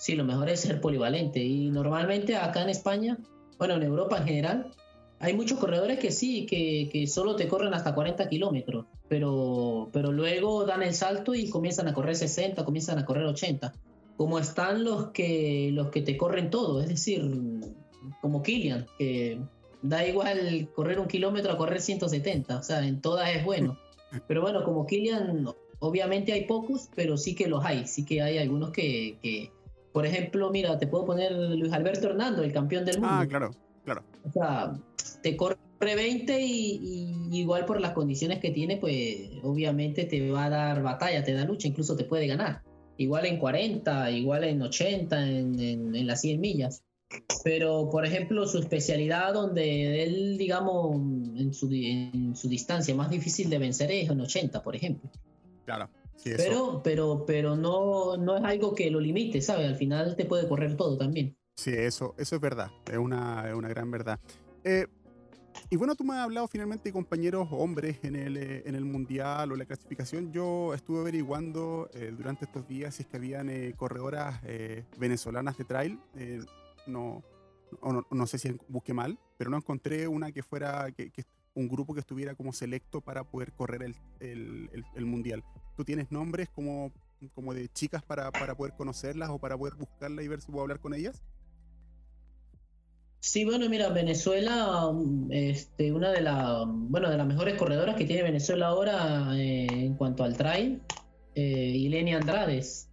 Sí, 0.00 0.14
lo 0.14 0.24
mejor 0.24 0.48
es 0.48 0.60
ser 0.60 0.80
polivalente. 0.80 1.40
Y 1.44 1.68
normalmente 1.68 2.34
acá 2.34 2.62
en 2.62 2.70
España, 2.70 3.18
bueno, 3.58 3.74
en 3.74 3.82
Europa 3.82 4.16
en 4.16 4.24
general, 4.24 4.70
hay 5.18 5.34
muchos 5.34 5.58
corredores 5.58 5.98
que 5.98 6.10
sí, 6.10 6.46
que, 6.46 6.88
que 6.90 7.06
solo 7.06 7.36
te 7.36 7.46
corren 7.46 7.74
hasta 7.74 7.94
40 7.94 8.26
kilómetros, 8.30 8.86
pero, 9.08 9.90
pero 9.92 10.10
luego 10.10 10.64
dan 10.64 10.82
el 10.82 10.94
salto 10.94 11.34
y 11.34 11.50
comienzan 11.50 11.86
a 11.86 11.92
correr 11.92 12.16
60, 12.16 12.64
comienzan 12.64 12.98
a 12.98 13.04
correr 13.04 13.26
80. 13.26 13.74
Como 14.16 14.38
están 14.38 14.84
los 14.84 15.10
que, 15.10 15.68
los 15.74 15.90
que 15.90 16.00
te 16.00 16.16
corren 16.16 16.48
todo, 16.48 16.80
es 16.80 16.88
decir, 16.88 17.22
como 18.22 18.42
Kilian, 18.42 18.86
que 18.98 19.38
da 19.82 20.06
igual 20.06 20.70
correr 20.74 20.98
un 20.98 21.08
kilómetro 21.08 21.52
a 21.52 21.58
correr 21.58 21.82
170, 21.82 22.56
o 22.56 22.62
sea, 22.62 22.86
en 22.86 23.02
todas 23.02 23.36
es 23.36 23.44
bueno. 23.44 23.78
Pero 24.26 24.40
bueno, 24.40 24.64
como 24.64 24.86
Kilian, 24.86 25.44
obviamente 25.78 26.32
hay 26.32 26.46
pocos, 26.46 26.88
pero 26.96 27.18
sí 27.18 27.34
que 27.34 27.48
los 27.48 27.62
hay, 27.66 27.86
sí 27.86 28.06
que 28.06 28.22
hay 28.22 28.38
algunos 28.38 28.70
que, 28.70 29.18
que 29.20 29.50
por 29.92 30.06
ejemplo, 30.06 30.50
mira, 30.50 30.78
te 30.78 30.86
puedo 30.86 31.04
poner 31.04 31.32
Luis 31.32 31.72
Alberto 31.72 32.08
Hernando, 32.08 32.42
el 32.42 32.52
campeón 32.52 32.84
del 32.84 32.96
ah, 32.96 33.00
mundo. 33.00 33.16
Ah, 33.16 33.26
claro. 33.26 33.50
Claro. 33.84 34.02
O 34.24 34.30
sea, 34.30 34.72
te 35.22 35.36
corre 35.36 35.56
20 35.80 36.40
y, 36.40 37.14
igual 37.32 37.64
por 37.64 37.80
las 37.80 37.92
condiciones 37.92 38.38
que 38.38 38.50
tiene, 38.50 38.76
pues 38.76 39.30
obviamente 39.42 40.04
te 40.04 40.30
va 40.30 40.44
a 40.44 40.50
dar 40.50 40.82
batalla, 40.82 41.24
te 41.24 41.32
da 41.32 41.44
lucha, 41.44 41.68
incluso 41.68 41.96
te 41.96 42.04
puede 42.04 42.26
ganar. 42.26 42.62
Igual 42.98 43.24
en 43.24 43.38
40, 43.38 44.10
igual 44.10 44.44
en 44.44 44.60
80, 44.60 45.26
en, 45.26 45.58
en 45.94 46.06
las 46.06 46.20
100 46.20 46.40
millas. 46.40 46.84
Pero, 47.42 47.88
por 47.90 48.04
ejemplo, 48.04 48.46
su 48.46 48.58
especialidad 48.58 49.32
donde 49.32 50.04
él, 50.04 50.36
digamos, 50.38 50.94
en 50.94 51.52
su, 51.52 51.68
en 51.72 52.36
su 52.36 52.48
distancia 52.48 52.94
más 52.94 53.10
difícil 53.10 53.50
de 53.50 53.58
vencer 53.58 53.90
es 53.90 54.10
en 54.10 54.20
80, 54.20 54.62
por 54.62 54.76
ejemplo. 54.76 55.10
Claro. 55.64 55.88
Pero, 56.24 56.80
pero, 56.82 57.24
pero 57.26 57.56
no, 57.56 58.16
no 58.16 58.36
es 58.36 58.44
algo 58.44 58.74
que 58.74 58.90
lo 58.90 59.00
limite, 59.00 59.40
¿sabes? 59.40 59.68
Al 59.68 59.76
final 59.76 60.16
te 60.16 60.24
puede 60.24 60.46
correr 60.48 60.76
todo 60.76 60.96
también. 60.96 61.36
Sí, 61.56 61.72
eso, 61.74 62.14
eso 62.18 62.36
es 62.36 62.40
verdad, 62.40 62.70
es 62.90 62.98
una, 62.98 63.48
es 63.48 63.54
una 63.54 63.68
gran 63.68 63.90
verdad. 63.90 64.18
Eh, 64.64 64.86
y 65.68 65.76
bueno, 65.76 65.94
tú 65.94 66.04
me 66.04 66.14
has 66.14 66.20
hablado 66.20 66.48
finalmente 66.48 66.88
de 66.88 66.92
compañeros 66.92 67.48
hombres 67.50 67.98
en 68.02 68.16
el, 68.16 68.36
eh, 68.36 68.62
en 68.64 68.74
el 68.74 68.84
mundial 68.84 69.52
o 69.52 69.56
la 69.56 69.66
clasificación. 69.66 70.32
Yo 70.32 70.74
estuve 70.74 71.00
averiguando 71.00 71.90
eh, 71.92 72.14
durante 72.16 72.44
estos 72.44 72.66
días 72.66 72.94
si 72.94 73.02
es 73.02 73.08
que 73.08 73.16
habían 73.16 73.50
corredoras 73.72 74.40
venezolanas 74.98 75.58
de 75.58 75.64
trail. 75.64 75.98
no, 76.86 77.22
no, 77.82 78.06
no, 78.10 78.26
sé 78.26 78.38
si 78.38 78.56
busqué 78.68 78.94
mal, 78.94 79.18
pero 79.36 79.50
no 79.50 79.56
encontré 79.56 80.08
una 80.08 80.32
que 80.32 80.42
fuera 80.42 80.90
que, 80.92 81.10
un 81.60 81.68
grupo 81.68 81.94
que 81.94 82.00
estuviera 82.00 82.34
como 82.34 82.52
selecto 82.52 83.00
para 83.00 83.24
poder 83.24 83.52
correr 83.52 83.82
el, 83.82 84.70
el, 84.94 85.06
mundial. 85.06 85.44
¿Tú 85.76 85.84
tienes 85.84 86.10
nombres 86.10 86.48
como, 86.48 86.92
como 87.34 87.54
de 87.54 87.68
chicas 87.68 88.02
para, 88.02 88.30
para 88.30 88.54
poder 88.54 88.74
conocerlas 88.74 89.30
o 89.30 89.38
para 89.38 89.56
poder 89.56 89.74
buscarlas 89.74 90.24
y 90.24 90.28
ver 90.28 90.40
si 90.40 90.50
puedo 90.50 90.62
hablar 90.62 90.80
con 90.80 90.94
ellas? 90.94 91.22
Sí, 93.20 93.44
bueno, 93.44 93.68
mira, 93.68 93.90
Venezuela, 93.90 94.90
este, 95.28 95.92
una 95.92 96.10
de 96.10 96.22
las, 96.22 96.64
bueno, 96.66 97.10
de 97.10 97.18
las 97.18 97.26
mejores 97.26 97.54
corredoras 97.58 97.94
que 97.94 98.06
tiene 98.06 98.22
Venezuela 98.22 98.68
ahora 98.68 99.36
eh, 99.36 99.66
en 99.70 99.94
cuanto 99.94 100.24
al 100.24 100.38
trail, 100.38 100.80
eh, 101.34 101.72
Ilenia 101.76 102.16
Andrades. 102.16 102.88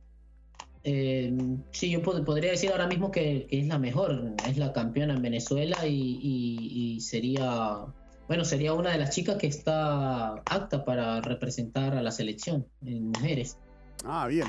Eh, 0.83 1.33
sí, 1.71 1.91
yo 1.91 2.01
podría 2.01 2.51
decir 2.51 2.71
ahora 2.71 2.87
mismo 2.87 3.09
que, 3.09 3.47
es 3.49 3.67
la 3.67 3.79
mejor, 3.79 4.33
es 4.47 4.57
la 4.57 4.73
campeona 4.73 5.15
en 5.15 5.21
Venezuela 5.21 5.87
y, 5.87 6.99
sería, 6.99 7.85
bueno, 8.27 8.45
sería 8.45 8.73
una 8.73 8.91
de 8.91 8.97
las 8.97 9.15
chicas 9.15 9.37
que 9.37 9.47
está 9.47 10.33
apta 10.45 10.83
para 10.83 11.21
representar 11.21 11.95
a 11.95 12.01
la 12.01 12.11
selección 12.11 12.67
en 12.85 13.09
mujeres. 13.09 13.57
Ah, 14.03 14.27
bien, 14.27 14.47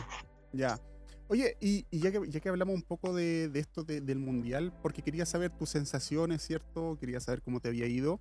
ya. 0.53 0.81
Oye, 1.29 1.57
y, 1.61 1.85
ya, 1.91 2.11
que, 2.11 2.21
ya 2.29 2.41
que 2.41 2.49
hablamos 2.49 2.75
un 2.75 2.83
poco 2.83 3.15
de, 3.15 3.51
esto 3.55 3.85
del 3.85 4.19
Mundial, 4.19 4.73
porque 4.83 5.03
quería 5.03 5.27
saber 5.27 5.51
tus 5.51 5.69
sensaciones, 5.69 6.43
¿cierto? 6.43 6.97
Quería 6.99 7.21
saber 7.21 7.43
cómo 7.43 7.61
te 7.61 7.69
había 7.69 7.87
ido. 7.87 8.19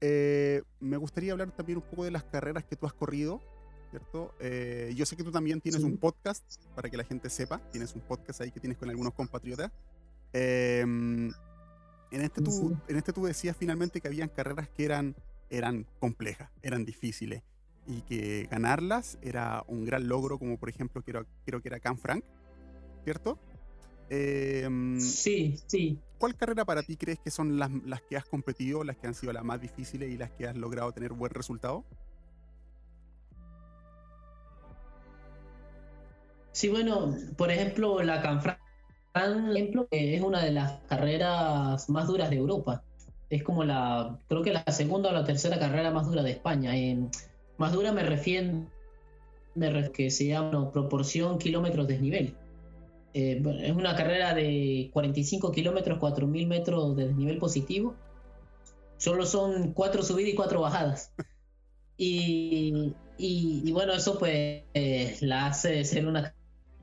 Eh, 0.00 0.62
me 0.80 0.96
gustaría 0.96 1.32
hablar 1.32 1.52
también 1.52 1.78
un 1.78 1.84
poco 1.84 2.04
de 2.04 2.10
las 2.10 2.24
carreras 2.24 2.64
que 2.64 2.74
tú 2.74 2.86
has 2.86 2.92
corrido, 2.92 3.40
¿cierto? 3.90 4.34
Eh, 4.40 4.92
yo 4.96 5.06
sé 5.06 5.16
que 5.16 5.22
tú 5.22 5.30
también 5.30 5.60
tienes 5.60 5.84
un 5.84 5.96
podcast, 5.96 6.44
para 6.74 6.90
que 6.90 6.96
la 6.96 7.04
gente 7.04 7.30
sepa, 7.30 7.60
tienes 7.70 7.94
un 7.94 8.00
podcast 8.00 8.40
ahí 8.40 8.50
que 8.50 8.58
tienes 8.58 8.78
con 8.78 8.90
algunos 8.90 9.14
compatriotas. 9.14 9.70
Em, 10.32 11.32
en, 12.10 12.22
este 12.22 12.42
tú, 12.42 12.76
en 12.88 12.96
este 12.96 13.12
tú 13.12 13.24
decías 13.24 13.56
finalmente 13.56 14.00
que 14.00 14.08
habían 14.08 14.28
carreras 14.28 14.68
que 14.68 14.84
eran, 14.84 15.14
eran 15.48 15.86
complejas, 15.98 16.50
eran 16.62 16.84
difíciles 16.84 17.42
y 17.86 18.02
que 18.02 18.46
ganarlas 18.50 19.18
era 19.22 19.64
un 19.66 19.84
gran 19.84 20.08
logro, 20.08 20.38
como 20.38 20.58
por 20.58 20.68
ejemplo 20.68 21.02
creo, 21.02 21.26
creo 21.44 21.60
que 21.60 21.68
era 21.68 21.80
Can 21.80 21.98
Frank, 21.98 22.24
¿cierto? 23.04 23.38
Em, 24.08 25.00
sí, 25.00 25.56
sí. 25.66 25.98
¿Cuál 26.18 26.36
carrera 26.36 26.64
para 26.64 26.82
ti 26.82 26.96
crees 26.96 27.20
que 27.20 27.30
son 27.30 27.58
las, 27.58 27.70
las, 27.84 28.02
que 28.02 28.16
has 28.16 28.24
competido, 28.24 28.82
las 28.84 28.96
que 28.96 29.06
han 29.06 29.14
sido 29.14 29.32
las 29.32 29.44
más 29.44 29.60
difíciles 29.60 30.10
y 30.10 30.18
las 30.18 30.30
que 30.32 30.46
has 30.46 30.56
logrado 30.56 30.92
tener 30.92 31.12
buen 31.12 31.32
resultado? 31.32 31.84
Sí, 36.52 36.68
bueno, 36.68 37.14
por 37.36 37.50
ejemplo, 37.50 38.02
la 38.02 38.20
Canfranc 38.20 38.58
ejemplo, 39.14 39.88
es 39.90 40.22
una 40.22 40.42
de 40.42 40.52
las 40.52 40.80
carreras 40.88 41.88
más 41.88 42.06
duras 42.06 42.30
de 42.30 42.36
Europa. 42.36 42.82
Es 43.28 43.42
como 43.42 43.64
la, 43.64 44.18
creo 44.28 44.42
que 44.42 44.52
la 44.52 44.64
segunda 44.64 45.10
o 45.10 45.12
la 45.12 45.24
tercera 45.24 45.58
carrera 45.58 45.90
más 45.90 46.06
dura 46.06 46.22
de 46.22 46.32
España. 46.32 46.72
más 47.58 47.72
dura 47.72 47.92
me 47.92 48.02
refiero, 48.02 48.66
me 49.54 49.90
que 49.92 50.10
se 50.10 50.26
llama 50.26 50.70
proporción 50.72 51.38
kilómetros 51.38 51.86
desnivel. 51.86 52.34
Eh, 53.12 53.42
es 53.62 53.72
una 53.72 53.96
carrera 53.96 54.34
de 54.34 54.90
45 54.92 55.50
kilómetros, 55.52 55.98
4.000 55.98 56.46
metros 56.46 56.96
de 56.96 57.08
desnivel 57.08 57.38
positivo. 57.38 57.94
Solo 58.98 59.26
son 59.26 59.72
cuatro 59.72 60.02
subidas 60.02 60.32
y 60.32 60.36
cuatro 60.36 60.60
bajadas. 60.60 61.12
Y, 61.96 62.94
y, 63.18 63.72
bueno, 63.72 63.92
eso 63.92 64.18
pues 64.18 64.62
eh, 64.72 65.16
la 65.20 65.46
hace 65.46 65.84
ser 65.84 66.06
una 66.06 66.34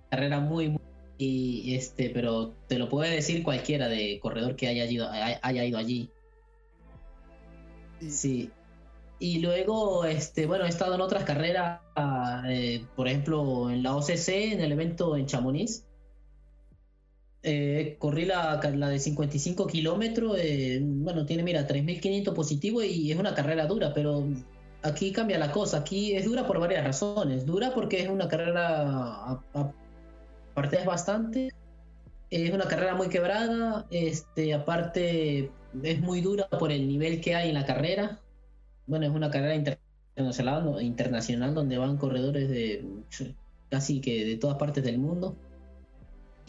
carrera 0.10 0.40
muy, 0.40 0.70
muy 0.70 0.87
y 1.18 1.76
este, 1.76 2.10
pero 2.10 2.54
te 2.68 2.78
lo 2.78 2.90
puede 2.90 3.16
decir 3.16 3.44
cualquiera 3.44 3.88
de 3.88 4.20
corredor 4.20 4.56
que 4.56 4.68
haya 4.68 4.86
ido, 4.86 5.10
haya 5.10 5.66
ido 5.66 5.78
allí. 5.78 6.10
Sí. 8.08 8.52
Y 9.20 9.40
luego, 9.40 10.06
este, 10.06 10.46
bueno, 10.46 10.66
he 10.66 10.70
estado 10.70 10.94
en 10.94 11.02
otras 11.02 11.24
carreras, 11.24 11.82
eh, 12.48 12.86
por 12.96 13.08
ejemplo, 13.08 13.72
en 13.72 13.82
la 13.82 13.96
OCC, 13.96 14.54
en 14.54 14.62
el 14.62 14.72
evento 14.72 15.18
en 15.18 15.26
Chamonix, 15.26 15.84
eh, 17.42 17.96
corrí 17.98 18.26
la, 18.26 18.60
la, 18.76 18.90
de 18.90 19.00
55 19.00 19.66
kilómetros, 19.68 20.38
eh, 20.40 20.80
bueno, 20.84 21.26
tiene, 21.26 21.44
mira, 21.44 21.68
3.500 21.68 22.34
positivos 22.34 22.86
y 22.86 23.12
es 23.12 23.18
una 23.18 23.34
carrera 23.34 23.66
dura, 23.66 23.94
pero 23.94 24.28
aquí 24.84 25.12
cambia 25.12 25.40
la 25.40 25.52
cosa, 25.52 25.78
aquí 25.78 26.14
es 26.14 26.26
dura 26.26 26.46
por 26.46 26.60
varias 26.60 26.84
razones, 26.84 27.46
dura 27.46 27.74
porque 27.74 28.02
es 28.02 28.10
una 28.10 28.28
carrera, 28.28 29.42
es 30.66 30.86
bastante, 30.86 31.50
es 32.30 32.54
una 32.54 32.68
carrera 32.68 32.96
muy 32.96 33.10
quebrada, 33.10 33.86
este, 33.90 34.54
aparte 34.54 35.52
es 35.84 36.02
muy 36.02 36.22
dura 36.22 36.48
por 36.50 36.72
el 36.72 36.88
nivel 36.88 37.22
que 37.22 37.36
hay 37.36 37.50
en 37.50 37.56
la 37.56 37.66
carrera, 37.66 38.20
bueno, 38.88 39.06
es 39.06 39.12
una 39.12 39.30
carrera 39.30 39.56
internacional, 39.56 41.54
donde 41.54 41.78
van 41.78 41.98
corredores 41.98 42.50
de 42.50 42.86
casi 43.70 44.02
que 44.02 44.26
de 44.26 44.38
todas 44.38 44.58
partes 44.58 44.84
del 44.84 44.98
mundo. 44.98 45.36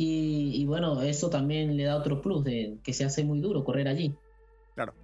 Y, 0.00 0.64
bueno, 0.66 1.02
eso 1.02 1.28
también 1.28 1.76
le 1.76 1.82
da 1.82 1.96
otro 1.96 2.22
plus 2.22 2.44
de 2.44 2.78
que 2.84 2.92
se 2.92 3.04
hace 3.04 3.24
muy 3.24 3.40
duro 3.40 3.64
correr 3.64 3.88
allí. 3.88 4.14
Claro. 4.76 4.94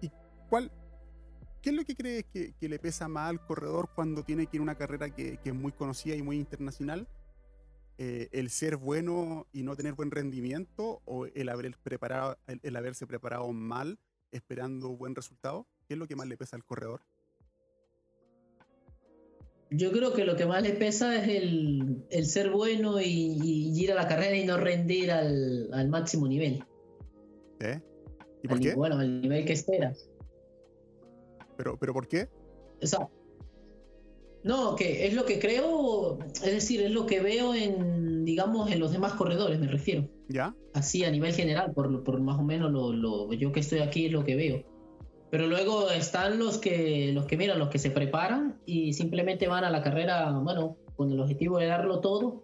¿Y 0.00 0.08
cuál, 0.48 0.70
qué 1.60 1.70
es 1.70 1.76
lo 1.76 1.84
que 1.84 1.96
crees 1.96 2.26
que, 2.32 2.54
le 2.60 2.78
pesa 2.78 3.08
más 3.08 3.28
al 3.28 3.44
corredor 3.44 3.90
cuando 3.96 4.22
tiene 4.22 4.46
que 4.46 4.56
ir 4.56 4.60
a 4.60 4.62
una 4.62 4.76
carrera 4.76 5.10
que, 5.10 5.40
es 5.42 5.54
muy 5.54 5.72
conocida 5.72 6.14
y 6.14 6.22
muy 6.22 6.36
internacional? 6.36 7.08
Eh, 8.02 8.30
¿El 8.32 8.48
ser 8.48 8.78
bueno 8.78 9.46
y 9.52 9.62
no 9.62 9.76
tener 9.76 9.92
buen 9.92 10.10
rendimiento 10.10 11.02
o 11.04 11.26
el, 11.26 11.50
haber 11.50 11.76
preparado, 11.82 12.38
el 12.46 12.74
haberse 12.74 13.06
preparado 13.06 13.52
mal 13.52 13.98
esperando 14.32 14.96
buen 14.96 15.14
resultado? 15.14 15.66
¿Qué 15.86 15.92
es 15.92 15.98
lo 16.00 16.06
que 16.06 16.16
más 16.16 16.26
le 16.26 16.38
pesa 16.38 16.56
al 16.56 16.64
corredor? 16.64 17.02
Yo 19.70 19.92
creo 19.92 20.14
que 20.14 20.24
lo 20.24 20.34
que 20.34 20.46
más 20.46 20.62
le 20.62 20.72
pesa 20.72 21.14
es 21.14 21.28
el, 21.28 22.24
ser 22.24 22.48
bueno 22.48 22.98
y, 23.02 23.78
ir 23.78 23.92
a 23.92 23.96
la 23.96 24.08
carrera 24.08 24.34
y 24.34 24.46
no 24.46 24.56
rendir 24.56 25.10
al, 25.10 25.88
máximo 25.90 26.26
nivel. 26.26 26.64
¿Eh? 27.58 27.82
¿Y 28.42 28.48
por 28.48 28.60
qué? 28.60 28.74
Bueno, 28.76 28.96
al 28.96 29.20
nivel 29.20 29.44
que 29.44 29.52
esperas. 29.52 30.08
¿Pero, 31.58 31.76
¿Pero 31.76 31.92
por 31.92 32.08
qué? 32.08 32.30
Exacto. 32.80 33.19
No, 34.42 34.74
que 34.74 35.06
es 35.06 35.14
lo 35.14 35.26
que 35.26 35.38
creo, 35.38 36.18
es 36.26 36.52
decir, 36.52 36.80
es 36.80 36.90
lo 36.90 37.04
que 37.06 37.20
veo 37.20 37.54
en, 37.54 38.24
digamos, 38.24 38.70
en 38.70 38.80
los 38.80 38.92
demás 38.92 39.12
corredores, 39.12 39.58
me 39.58 39.66
refiero. 39.66 40.08
¿Ya? 40.28 40.54
Así 40.72 41.04
a 41.04 41.10
nivel 41.10 41.34
general, 41.34 41.72
por, 41.74 42.02
por 42.02 42.20
más 42.20 42.38
o 42.38 42.42
menos 42.42 42.72
lo, 42.72 42.92
lo, 42.92 43.32
yo 43.34 43.52
que 43.52 43.60
estoy 43.60 43.80
aquí 43.80 44.06
es 44.06 44.12
lo 44.12 44.24
que 44.24 44.36
veo. 44.36 44.64
Pero 45.30 45.46
luego 45.46 45.90
están 45.90 46.38
los 46.38 46.58
que, 46.58 47.12
los 47.12 47.26
que 47.26 47.36
miran, 47.36 47.58
los 47.58 47.68
que 47.68 47.78
se 47.78 47.90
preparan 47.90 48.58
y 48.64 48.94
simplemente 48.94 49.46
van 49.46 49.64
a 49.64 49.70
la 49.70 49.82
carrera, 49.82 50.30
bueno, 50.38 50.76
con 50.96 51.12
el 51.12 51.20
objetivo 51.20 51.58
de 51.58 51.66
darlo 51.66 52.00
todo. 52.00 52.42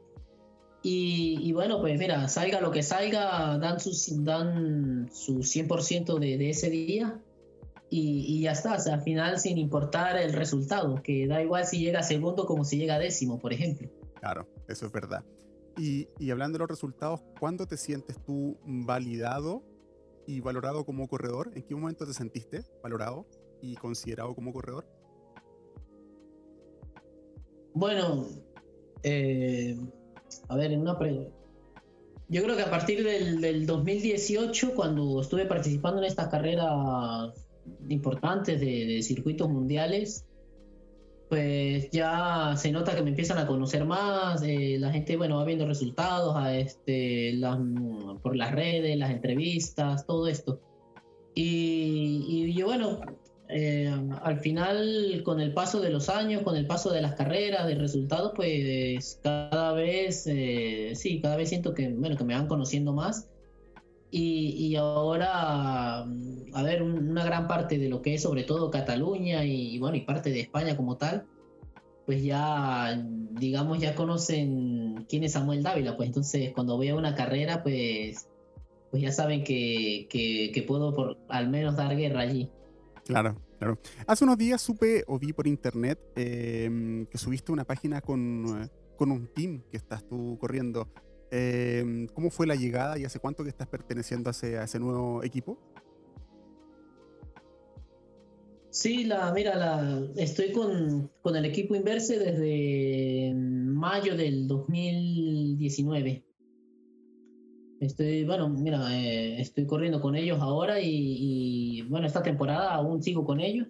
Y, 0.89 1.51
bueno, 1.53 1.81
pues 1.81 1.99
mira, 1.99 2.29
salga 2.29 2.61
lo 2.61 2.71
que 2.71 2.85
salga, 2.85 3.59
dan 3.59 3.81
su, 3.81 3.91
dan 4.23 5.09
su 5.13 5.39
100% 5.39 6.21
de, 6.21 6.39
de 6.39 6.51
ese 6.51 6.71
día 6.71 7.21
y, 7.89 8.41
ya 8.43 8.53
está. 8.53 8.75
O 8.75 8.81
sea, 8.81 8.95
al 8.95 9.03
final, 9.03 9.39
sin 9.39 9.59
importar 9.59 10.17
el 10.17 10.33
resultado, 10.33 11.03
que 11.03 11.27
da 11.27 11.43
igual 11.43 11.67
si 11.67 11.79
llega 11.79 12.03
segundo 12.03 12.47
como 12.47 12.65
si 12.65 12.79
llega 12.79 12.99
décimo, 12.99 13.39
por 13.39 13.53
ejemplo. 13.53 13.89
Claro, 14.21 14.49
eso 14.69 14.87
es 14.87 14.93
verdad. 14.93 15.25
Y, 15.79 16.09
y 16.19 16.31
hablando 16.31 16.57
de 16.57 16.61
los 16.61 16.69
resultados, 16.69 17.21
¿cuándo 17.39 17.67
te 17.67 17.77
sientes 17.77 18.23
tú 18.25 18.59
validado 18.65 19.63
y 20.27 20.41
valorado 20.41 20.85
como 20.85 21.07
corredor? 21.07 21.53
¿En 21.55 21.63
qué 21.63 21.75
momento 21.75 22.07
te 22.07 22.15
sentiste 22.15 22.65
valorado 22.83 23.27
y 23.61 23.77
considerado 23.77 24.35
como 24.35 24.53
corredor? 24.53 24.87
Bueno, 27.75 28.27
eh, 29.03 29.79
a 30.49 30.57
ver, 30.57 30.73
en 30.73 30.81
una 30.81 30.99
Yo 32.29 32.43
creo 32.43 32.57
que 32.57 32.63
a 32.63 32.71
partir 32.71 33.05
del, 33.05 33.41
del 33.41 33.67
2018, 33.67 34.75
cuando 34.75 35.21
estuve 35.21 35.45
participando 35.45 36.01
en 36.01 36.07
estas 36.07 36.29
carreras 36.29 37.46
importantes 37.89 38.61
de, 38.61 38.87
de 38.87 39.03
circuitos 39.03 39.49
mundiales, 39.49 40.27
pues 41.29 41.91
ya 41.91 42.55
se 42.57 42.71
nota 42.71 42.95
que 42.95 43.03
me 43.03 43.11
empiezan 43.11 43.39
a 43.39 43.47
conocer 43.47 43.85
más, 43.85 44.43
eh, 44.43 44.77
la 44.79 44.93
gente, 44.93 45.17
bueno, 45.17 45.37
va 45.37 45.45
viendo 45.45 45.67
resultados 45.67 46.37
a 46.37 46.57
este, 46.57 47.33
las, 47.35 47.59
por 48.23 48.37
las 48.37 48.53
redes, 48.53 48.97
las 48.97 49.11
entrevistas, 49.11 50.07
todo 50.07 50.29
esto. 50.29 50.61
Y, 51.35 52.25
y 52.29 52.55
yo, 52.55 52.67
bueno, 52.67 53.01
eh, 53.49 53.93
al 54.23 54.41
final, 54.41 55.23
con 55.25 55.41
el 55.41 55.53
paso 55.53 55.81
de 55.81 55.91
los 55.91 56.09
años, 56.09 56.43
con 56.43 56.57
el 56.57 56.67
paso 56.67 56.93
de 56.93 57.03
las 57.03 57.15
carreras, 57.15 57.67
de 57.67 57.75
resultados, 57.75 58.33
pues 58.35 59.21
cada 59.23 59.73
vez, 59.73 60.27
eh, 60.27 60.93
sí, 60.95 61.21
cada 61.21 61.37
vez 61.37 61.49
siento 61.49 61.75
que, 61.75 61.89
bueno, 61.89 62.17
que 62.17 62.25
me 62.25 62.35
van 62.35 62.47
conociendo 62.47 62.93
más. 62.93 63.29
Y, 64.11 64.55
y, 64.57 64.77
ahora, 64.77 66.01
a 66.01 66.63
ver, 66.63 66.83
una 66.83 67.25
gran 67.25 67.49
parte 67.49 67.77
de 67.77 67.89
lo 67.89 68.03
que 68.03 68.15
es 68.15 68.23
sobre 68.23 68.45
todo 68.45 68.71
Cataluña 68.71 69.45
y, 69.45 69.79
bueno, 69.79 69.97
y 69.97 70.03
parte 70.03 70.31
de 70.31 70.41
España 70.41 70.77
como 70.77 70.97
tal, 70.97 71.27
pues 72.07 72.23
ya, 72.23 73.03
digamos, 73.33 73.81
ya 73.81 73.95
conocen 73.95 75.05
quién 75.09 75.25
es 75.25 75.33
Samuel 75.33 75.63
Dávila, 75.63 75.97
pues 75.97 76.07
entonces 76.07 76.53
cuando 76.55 76.79
veo 76.79 76.97
una 76.97 77.15
carrera, 77.17 77.63
pues, 77.65 78.29
pues 78.91 79.03
ya 79.03 79.11
saben 79.11 79.43
que, 79.43 80.07
que, 80.09 80.53
que 80.55 80.63
puedo 80.63 80.95
por, 80.95 81.19
al 81.29 81.51
menos 81.51 81.77
dar 81.77 81.95
guerra 81.97 82.21
allí. 82.21 82.49
Claro, 83.05 83.37
claro. 83.59 83.79
Hace 84.07 84.25
unos 84.25 84.39
días 84.39 84.63
supe 84.63 85.05
o 85.09 85.19
vi 85.19 85.33
por 85.33 85.47
internet 85.49 85.99
eh, 86.15 87.07
que 87.11 87.19
subiste 87.19 87.53
una 87.53 87.65
página 87.65 88.01
con, 88.01 88.71
con 88.97 89.11
un 89.11 89.27
team 89.29 89.63
que 89.71 89.77
estás 89.77 90.07
tú 90.07 90.39
corriendo. 90.41 90.89
Eh, 91.31 92.07
¿Cómo 92.15 92.31
fue 92.31 92.47
la 92.47 92.55
llegada 92.55 92.99
y 92.99 93.05
hace 93.05 93.19
cuánto 93.19 93.43
que 93.43 93.51
estás 93.51 93.67
perteneciendo 93.67 94.31
a 94.31 94.33
ese, 94.33 94.59
a 94.59 94.65
ese 94.65 94.79
nuevo 94.79 95.23
equipo? 95.23 95.59
Sí, 98.71 99.05
la, 99.05 99.33
mira, 99.33 99.57
la, 99.57 100.07
estoy 100.17 100.53
con, 100.53 101.11
con 101.23 101.35
el 101.35 101.47
equipo 101.47 101.75
Inverse 101.75 102.19
desde 102.19 103.33
mayo 103.35 104.17
del 104.17 104.47
2019. 104.47 106.25
Estoy, 107.81 108.25
bueno, 108.25 108.49
mira, 108.51 108.95
eh, 108.95 109.41
estoy 109.41 109.67
corriendo 109.67 110.01
con 110.01 110.15
ellos 110.15 110.41
ahora 110.41 110.81
y, 110.81 110.89
y, 110.91 111.83
bueno, 111.89 112.07
esta 112.07 112.23
temporada 112.23 112.75
aún 112.75 113.03
sigo 113.03 113.25
con 113.25 113.41
ellos. 113.41 113.67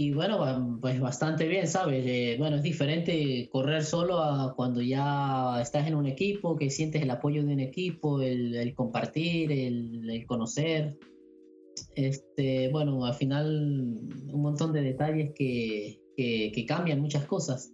Y 0.00 0.12
bueno, 0.12 0.78
pues 0.80 1.00
bastante 1.00 1.48
bien, 1.48 1.66
¿sabes? 1.66 2.04
Eh, 2.06 2.36
bueno, 2.38 2.58
es 2.58 2.62
diferente 2.62 3.48
correr 3.50 3.82
solo 3.82 4.20
a 4.20 4.54
cuando 4.54 4.80
ya 4.80 5.60
estás 5.60 5.88
en 5.88 5.96
un 5.96 6.06
equipo, 6.06 6.54
que 6.54 6.70
sientes 6.70 7.02
el 7.02 7.10
apoyo 7.10 7.44
de 7.44 7.52
un 7.52 7.58
equipo, 7.58 8.22
el, 8.22 8.54
el 8.54 8.76
compartir, 8.76 9.50
el, 9.50 10.08
el, 10.08 10.24
conocer. 10.24 10.96
Este, 11.96 12.68
bueno, 12.68 13.04
al 13.06 13.14
final 13.14 13.98
un 14.32 14.40
montón 14.40 14.72
de 14.72 14.82
detalles 14.82 15.32
que, 15.34 16.00
que, 16.16 16.52
que 16.54 16.64
cambian 16.64 17.00
muchas 17.00 17.24
cosas. 17.24 17.72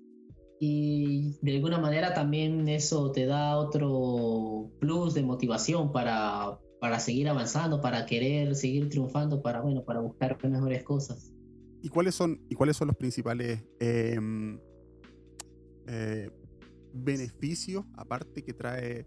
Y 0.58 1.36
de 1.42 1.56
alguna 1.56 1.76
manera 1.76 2.14
también 2.14 2.66
eso 2.68 3.12
te 3.12 3.26
da 3.26 3.58
otro 3.58 4.70
plus 4.80 5.12
de 5.12 5.22
motivación 5.22 5.92
para, 5.92 6.58
para 6.80 7.00
seguir 7.00 7.28
avanzando, 7.28 7.82
para 7.82 8.06
querer 8.06 8.54
seguir 8.54 8.88
triunfando, 8.88 9.42
para, 9.42 9.60
bueno, 9.60 9.84
para 9.84 10.00
buscar 10.00 10.38
mejores 10.48 10.82
cosas. 10.84 11.33
¿Y 11.84 11.90
cuáles 11.90 12.14
son, 12.14 12.40
y 12.48 12.54
cuáles 12.54 12.78
son 12.78 12.88
los 12.88 12.96
principales 12.96 13.62
eh, 13.78 14.18
eh, 15.86 16.30
beneficios, 16.94 17.84
aparte 17.98 18.42
que 18.42 18.54
trae 18.54 19.06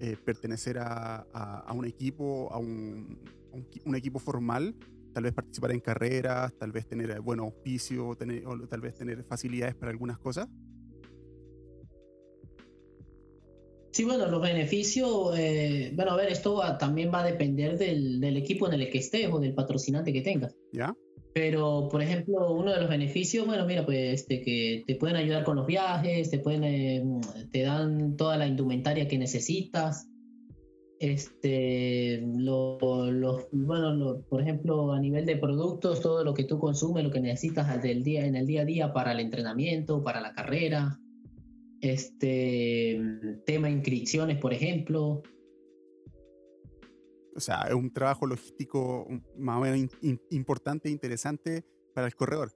eh, 0.00 0.16
pertenecer 0.24 0.78
a, 0.78 1.24
a, 1.32 1.60
a, 1.60 1.72
un 1.72 1.84
equipo, 1.84 2.52
a 2.52 2.58
un, 2.58 3.20
un, 3.52 3.68
un, 3.84 3.94
equipo 3.94 4.18
formal? 4.18 4.74
Tal 5.14 5.22
vez 5.22 5.34
participar 5.34 5.70
en 5.70 5.78
carreras, 5.78 6.52
tal 6.58 6.72
vez 6.72 6.88
tener 6.88 7.20
buen 7.20 7.38
auspicio, 7.38 8.16
tener, 8.16 8.44
o 8.44 8.58
tal 8.66 8.80
vez 8.80 8.96
tener 8.96 9.22
facilidades 9.22 9.76
para 9.76 9.92
algunas 9.92 10.18
cosas. 10.18 10.48
Sí, 13.92 14.02
bueno, 14.02 14.26
los 14.26 14.42
beneficios, 14.42 15.32
eh, 15.38 15.92
bueno, 15.94 16.10
a 16.10 16.16
ver, 16.16 16.32
esto 16.32 16.56
va, 16.56 16.76
también 16.76 17.12
va 17.14 17.20
a 17.20 17.24
depender 17.24 17.78
del, 17.78 18.20
del, 18.20 18.36
equipo 18.36 18.66
en 18.66 18.80
el 18.80 18.90
que 18.90 18.98
estés 18.98 19.32
o 19.32 19.38
del 19.38 19.54
patrocinante 19.54 20.12
que 20.12 20.22
tengas. 20.22 20.56
¿Ya? 20.72 20.92
Pero, 21.36 21.90
por 21.90 22.00
ejemplo, 22.00 22.50
uno 22.54 22.72
de 22.72 22.80
los 22.80 22.88
beneficios, 22.88 23.46
bueno, 23.46 23.66
mira, 23.66 23.84
pues 23.84 24.22
este, 24.22 24.40
que 24.40 24.84
te 24.86 24.94
pueden 24.94 25.16
ayudar 25.16 25.44
con 25.44 25.56
los 25.56 25.66
viajes, 25.66 26.30
te 26.30 26.38
pueden, 26.38 26.64
eh, 26.64 27.04
te 27.52 27.60
dan 27.60 28.16
toda 28.16 28.38
la 28.38 28.46
indumentaria 28.46 29.06
que 29.06 29.18
necesitas. 29.18 30.08
Este, 30.98 32.22
lo, 32.38 32.78
lo, 33.10 33.48
bueno, 33.52 34.22
por 34.30 34.40
ejemplo, 34.40 34.94
a 34.94 34.98
nivel 34.98 35.26
de 35.26 35.36
productos, 35.36 36.00
todo 36.00 36.24
lo 36.24 36.32
que 36.32 36.44
tú 36.44 36.58
consumes, 36.58 37.04
lo 37.04 37.10
que 37.10 37.20
necesitas 37.20 37.82
del 37.82 38.02
día, 38.02 38.24
en 38.24 38.34
el 38.34 38.46
día 38.46 38.62
a 38.62 38.64
día 38.64 38.92
para 38.94 39.12
el 39.12 39.20
entrenamiento, 39.20 40.02
para 40.02 40.22
la 40.22 40.32
carrera 40.32 40.98
este 41.82 42.98
tema 43.44 43.68
inscripciones, 43.68 44.38
por 44.38 44.54
ejemplo. 44.54 45.22
O 47.36 47.40
sea, 47.40 47.62
es 47.68 47.74
un 47.74 47.92
trabajo 47.92 48.26
logístico 48.26 49.06
más 49.36 49.58
o 49.58 49.60
menos 49.60 49.90
in, 50.00 50.20
importante 50.30 50.88
e 50.88 50.92
interesante 50.92 51.64
para 51.94 52.06
el 52.06 52.14
corredor. 52.14 52.52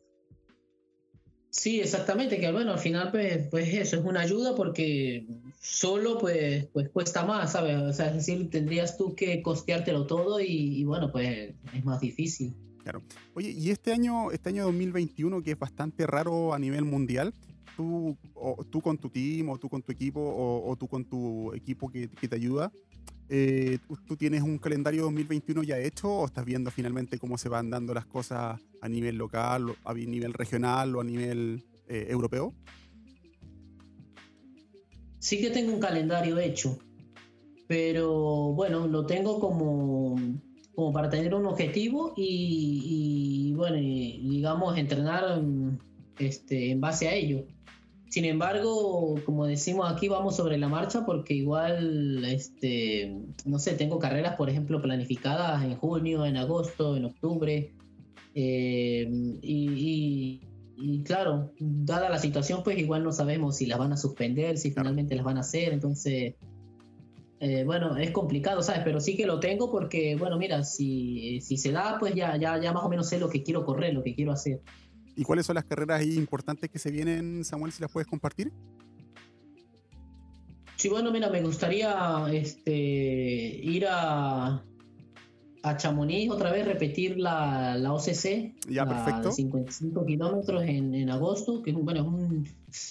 Sí, 1.51 1.81
exactamente, 1.81 2.39
que 2.39 2.53
bueno, 2.53 2.73
al 2.73 2.79
final 2.79 3.11
pues, 3.11 3.49
pues 3.49 3.69
eso 3.75 3.97
es 3.97 4.05
una 4.05 4.21
ayuda 4.21 4.55
porque 4.55 5.27
solo 5.61 6.17
pues, 6.19 6.67
pues 6.67 6.89
cuesta 6.91 7.25
más, 7.25 7.53
¿sabes? 7.53 7.77
O 7.77 7.93
sea, 7.93 8.07
es 8.07 8.15
decir, 8.15 8.49
tendrías 8.51 8.97
tú 8.97 9.17
que 9.17 9.43
costeártelo 9.43 10.07
todo 10.07 10.41
y, 10.41 10.79
y 10.79 10.85
bueno, 10.85 11.11
pues 11.11 11.53
es 11.75 11.85
más 11.85 12.01
difícil. 12.01 12.55
Claro. 12.85 13.03
Oye, 13.35 13.51
y 13.51 13.71
este 13.71 13.93
año, 13.93 14.31
este 14.31 14.51
año 14.51 14.65
2021 14.65 15.43
que 15.43 15.51
es 15.53 15.59
bastante 15.59 16.07
raro 16.07 16.55
a 16.55 16.59
nivel 16.59 16.85
mundial, 16.85 17.35
tú, 17.77 18.17
o, 18.35 18.65
tú 18.65 18.81
con 18.81 18.99
tu 18.99 19.11
team, 19.11 19.49
o 19.49 19.59
tú 19.59 19.69
con 19.69 19.83
tu 19.83 19.91
equipo, 19.91 20.21
o, 20.21 20.71
o 20.71 20.77
tú 20.77 20.87
con 20.87 21.05
tu 21.05 21.53
equipo 21.53 21.91
que, 21.91 22.09
que 22.09 22.29
te 22.29 22.37
ayuda, 22.37 22.73
eh, 23.29 23.79
¿tú 24.07 24.17
tienes 24.17 24.43
un 24.43 24.59
calendario 24.59 25.03
2021 25.05 25.63
ya 25.63 25.79
hecho 25.79 26.09
o 26.09 26.27
estás 26.27 26.45
viendo 26.45 26.71
finalmente 26.71 27.19
cómo 27.19 27.39
se 27.39 27.49
van 27.49 27.71
dando 27.71 27.95
las 27.95 28.07
cosas 28.07 28.61
a 28.81 28.89
nivel 28.89 29.17
local, 29.17 29.77
a 29.85 29.95
nivel 29.95 30.33
regional 30.33 30.97
o 30.97 31.01
a 31.01 31.05
nivel 31.05 31.63
eh, 31.87 32.07
europeo? 32.09 32.53
Sí 35.21 35.41
que 35.41 35.51
tengo 35.51 35.73
un 35.73 35.81
calendario 35.81 36.39
hecho, 36.39 36.79
pero 37.69 38.53
bueno, 38.53 38.89
lo 38.89 39.07
tengo 39.07 39.39
como, 39.39 40.17
como 40.75 40.93
para 40.93 41.09
tener 41.09 41.33
un 41.35 41.47
objetivo 41.47 42.15
y, 42.17 43.51
y 43.51 43.55
bueno, 43.55 43.77
digamos, 43.77 44.77
entrenar 44.77 45.41
este, 46.19 46.73
en 46.73 46.81
base 46.81 47.09
a 47.09 47.15
ello. 47.15 47.45
Sin 48.11 48.25
embargo, 48.25 49.15
como 49.25 49.47
decimos 49.47 49.91
aquí, 49.91 50.09
vamos 50.09 50.35
sobre 50.35 50.59
la 50.59 50.69
marcha 50.69 51.07
porque 51.07 51.33
igual, 51.33 52.25
este, 52.25 53.17
no 53.45 53.61
sé, 53.61 53.75
tengo 53.75 54.01
carreras, 54.01 54.35
por 54.35 54.51
ejemplo, 54.51 54.83
planificadas 54.83 55.63
en 55.63 55.77
junio, 55.77 56.27
en 56.27 56.37
agosto, 56.37 56.97
en 56.97 57.05
octubre. 57.05 57.73
Eh, 58.35 59.09
y, 59.43 59.69
y, 59.69 60.41
y, 60.77 61.03
claro, 61.05 61.53
dada 61.61 62.11
la 62.11 62.19
situación, 62.19 62.65
pues 62.65 62.79
igual 62.79 63.05
no 63.05 63.13
sabemos 63.13 63.57
si 63.57 63.67
las 63.67 63.79
van 63.79 63.93
a 63.93 63.97
suspender, 63.97 64.59
si 64.59 64.73
finalmente 64.73 65.15
las 65.15 65.25
van 65.25 65.37
a 65.37 65.43
hacer. 65.43 65.73
Entonces, 65.73 66.35
eh, 67.39 67.63
bueno, 67.65 67.97
es 67.97 68.11
complicado, 68.11 68.61
¿sabes? 68.61 68.83
Pero 68.85 68.99
sí 68.99 69.17
que 69.17 69.25
lo 69.25 69.39
tengo 69.39 69.71
porque, 69.71 70.17
bueno, 70.17 70.37
mira, 70.37 70.65
si, 70.65 71.41
si 71.43 71.57
se 71.57 71.71
da, 71.71 71.97
pues 72.01 72.17
ya, 72.17 72.37
ya, 72.37 72.61
ya 72.61 72.73
más 72.73 72.83
o 72.83 72.89
menos 72.89 73.09
sé 73.09 73.21
lo 73.21 73.31
que 73.31 73.45
quiero 73.45 73.65
correr, 73.65 73.95
lo 73.95 74.03
que 74.03 74.17
quiero 74.17 74.33
hacer. 74.33 74.63
¿Y 75.21 75.23
cuáles 75.23 75.45
son 75.45 75.57
las 75.57 75.67
carreras 75.67 76.03
importantes 76.03 76.71
que 76.71 76.79
se 76.79 76.91
vienen, 76.91 77.45
Samuel, 77.45 77.73
si 77.73 77.83
las 77.83 77.93
puedes 77.93 78.09
compartir? 78.09 78.51
Sí, 80.77 80.89
bueno, 80.89 81.13
mira, 81.13 81.29
me 81.29 81.43
gustaría 81.43 82.25
este, 82.33 82.73
ir 82.73 83.85
a, 83.87 84.65
a 85.63 85.77
Chamonix 85.77 86.31
otra 86.31 86.51
vez, 86.51 86.67
repetir 86.67 87.19
la, 87.19 87.77
la 87.77 87.93
OCC. 87.93 88.55
Ya, 88.67 88.87
la 88.87 89.05
perfecto. 89.05 89.29
De 89.29 89.35
55 89.35 90.07
kilómetros 90.07 90.63
en, 90.63 90.95
en, 90.95 91.11
agosto, 91.11 91.61
que 91.61 91.73
bueno, 91.73 92.01
es 92.01 92.07
un, 92.07 92.49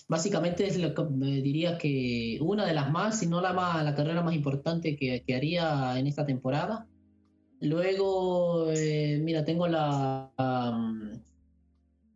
básicamente 0.08 0.68
es 0.68 0.78
lo 0.78 0.94
que 0.94 1.04
me 1.06 1.42
diría 1.42 1.80
que 1.80 2.38
una 2.42 2.64
de 2.64 2.76
las 2.76 2.92
más, 2.92 3.18
si 3.18 3.26
no 3.26 3.42
la, 3.42 3.54
más, 3.54 3.84
la 3.84 3.96
carrera 3.96 4.22
más 4.22 4.36
importante 4.36 4.96
que, 4.96 5.24
que 5.26 5.36
haría 5.36 5.98
en 5.98 6.06
esta 6.06 6.28
temporada. 6.28 6.86
Luego, 7.60 8.70
eh, 8.70 9.20
mira, 9.20 9.44
tengo 9.44 9.68
la, 9.68 10.32
um, 10.38 11.20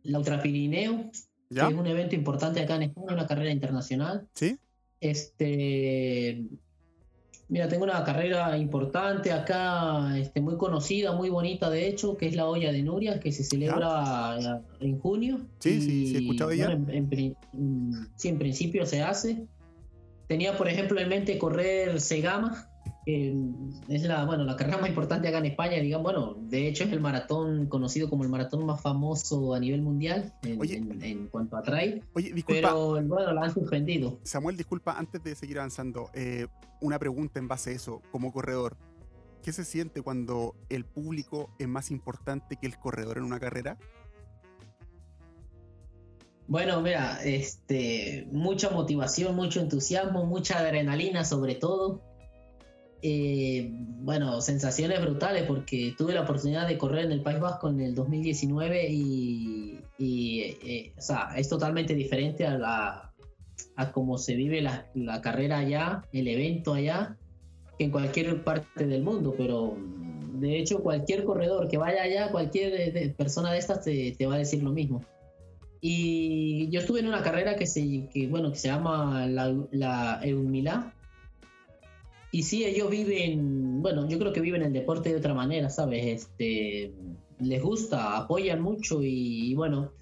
la 0.04 0.18
Ultra 0.18 0.40
Pirineo, 0.40 1.10
¿Ya? 1.50 1.66
que 1.66 1.74
es 1.74 1.78
un 1.78 1.86
evento 1.86 2.14
importante 2.14 2.60
acá 2.60 2.76
en 2.76 2.84
España, 2.84 3.12
una 3.12 3.26
carrera 3.26 3.50
internacional. 3.50 4.26
Sí. 4.34 4.58
Este, 5.00 6.44
mira, 7.48 7.68
tengo 7.68 7.84
una 7.84 8.02
carrera 8.04 8.56
importante 8.56 9.32
acá, 9.32 10.18
este, 10.18 10.40
muy 10.40 10.56
conocida, 10.56 11.12
muy 11.12 11.28
bonita 11.28 11.68
de 11.68 11.86
hecho, 11.88 12.16
que 12.16 12.26
es 12.26 12.36
la 12.36 12.46
olla 12.46 12.72
de 12.72 12.82
Nuria, 12.82 13.20
que 13.20 13.32
se 13.32 13.44
celebra 13.44 14.38
¿Ya? 14.40 14.62
en 14.80 14.98
junio. 14.98 15.40
Sí, 15.58 15.70
y, 15.70 15.80
sí, 15.80 16.06
sí, 16.06 16.14
he 16.16 16.18
escuchado. 16.20 16.50
Bueno, 16.56 16.90
en, 16.90 17.08
en, 17.12 18.08
sí, 18.16 18.28
en 18.28 18.38
principio 18.38 18.86
se 18.86 19.02
hace. 19.02 19.46
tenía, 20.26 20.56
por 20.56 20.68
ejemplo, 20.68 20.98
en 21.00 21.08
mente 21.08 21.36
correr 21.38 22.00
Segama, 22.00 22.70
es 23.06 24.02
la, 24.02 24.24
bueno, 24.24 24.44
la 24.44 24.56
carrera 24.56 24.78
más 24.78 24.88
importante 24.88 25.28
acá 25.28 25.38
en 25.38 25.46
España, 25.46 25.76
digamos, 25.78 26.04
bueno, 26.04 26.36
de 26.48 26.68
hecho 26.68 26.84
es 26.84 26.92
el 26.92 27.00
maratón 27.00 27.66
conocido 27.66 28.08
como 28.08 28.24
el 28.24 28.30
maratón 28.30 28.64
más 28.64 28.80
famoso 28.80 29.54
a 29.54 29.60
nivel 29.60 29.82
mundial 29.82 30.32
en, 30.42 31.28
cuanto 31.28 31.56
a 31.56 31.62
trail. 31.62 32.02
Oye, 32.14 32.32
disculpa. 32.32 32.68
Pero 32.68 33.02
bueno, 33.02 33.32
la 33.32 33.42
han 33.42 33.52
suspendido. 33.52 34.18
Samuel, 34.22 34.56
disculpa, 34.56 34.98
antes 34.98 35.22
de 35.22 35.34
seguir 35.34 35.58
avanzando, 35.58 36.10
eh, 36.14 36.46
una 36.80 36.98
pregunta 36.98 37.38
en 37.38 37.48
base 37.48 37.70
a 37.70 37.72
eso, 37.74 38.00
como 38.10 38.32
corredor. 38.32 38.76
¿Qué 39.42 39.52
se 39.52 39.64
siente 39.64 40.00
cuando 40.00 40.54
el 40.70 40.86
público 40.86 41.50
es 41.58 41.68
más 41.68 41.90
importante 41.90 42.56
que 42.56 42.66
el 42.66 42.78
corredor 42.78 43.18
en 43.18 43.24
una 43.24 43.38
carrera? 43.38 43.76
Bueno, 46.46 46.80
mira, 46.80 47.22
este, 47.24 48.26
mucha 48.32 48.70
motivación, 48.70 49.34
mucho 49.34 49.60
entusiasmo, 49.60 50.24
mucha 50.24 50.58
adrenalina 50.58 51.24
sobre 51.24 51.54
todo. 51.54 52.02
Eh, 53.06 53.68
bueno, 53.70 54.40
sensaciones 54.40 54.98
brutales 55.02 55.42
porque 55.42 55.94
tuve 55.98 56.14
la 56.14 56.22
oportunidad 56.22 56.66
de 56.66 56.78
correr 56.78 57.04
en 57.04 57.12
el 57.12 57.20
País 57.20 57.38
Vasco 57.38 57.68
en 57.68 57.78
el 57.80 57.94
2019 57.94 58.88
y, 58.88 59.78
eh, 59.98 60.94
o 60.96 61.00
sea, 61.02 61.28
es 61.36 61.50
totalmente 61.50 61.94
diferente 61.94 62.46
a, 62.46 63.12
cómo 63.92 64.16
se 64.16 64.34
vive 64.36 64.62
la, 64.62 65.20
carrera 65.20 65.58
allá, 65.58 66.02
el 66.14 66.28
evento 66.28 66.72
allá, 66.72 67.18
que 67.78 67.84
en 67.84 67.90
cualquier 67.90 68.42
parte 68.42 68.86
del 68.86 69.02
mundo, 69.02 69.34
pero 69.36 69.76
de 70.40 70.58
hecho 70.58 70.78
cualquier 70.78 71.24
corredor 71.24 71.68
que 71.68 71.76
vaya 71.76 72.04
allá, 72.04 72.30
cualquier 72.30 73.14
persona 73.16 73.52
de 73.52 73.58
estas 73.58 73.84
te, 73.84 74.12
te 74.12 74.24
va 74.24 74.36
a 74.36 74.38
decir 74.38 74.62
lo 74.62 74.72
mismo. 74.72 75.02
Y 75.82 76.70
yo 76.70 76.80
estuve 76.80 77.00
en 77.00 77.08
una 77.08 77.22
carrera 77.22 77.56
que 77.56 77.66
se, 77.66 78.08
que, 78.08 78.28
bueno, 78.28 78.50
que 78.50 78.56
se 78.56 78.68
llama 78.68 79.26
la, 79.26 79.54
la 79.72 80.20
Eumilá. 80.22 80.94
Y 82.34 82.42
sí, 82.42 82.64
ellos 82.64 82.90
viven, 82.90 83.80
bueno, 83.80 84.08
yo 84.08 84.18
creo 84.18 84.32
que 84.32 84.40
viven 84.40 84.62
el 84.62 84.72
deporte 84.72 85.10
de 85.10 85.14
otra 85.18 85.34
manera, 85.34 85.70
¿sabes? 85.70 86.04
Este, 86.04 86.92
les 87.38 87.62
gusta, 87.62 88.16
apoyan 88.16 88.60
mucho 88.60 89.04
y, 89.04 89.54
bueno, 89.54 89.92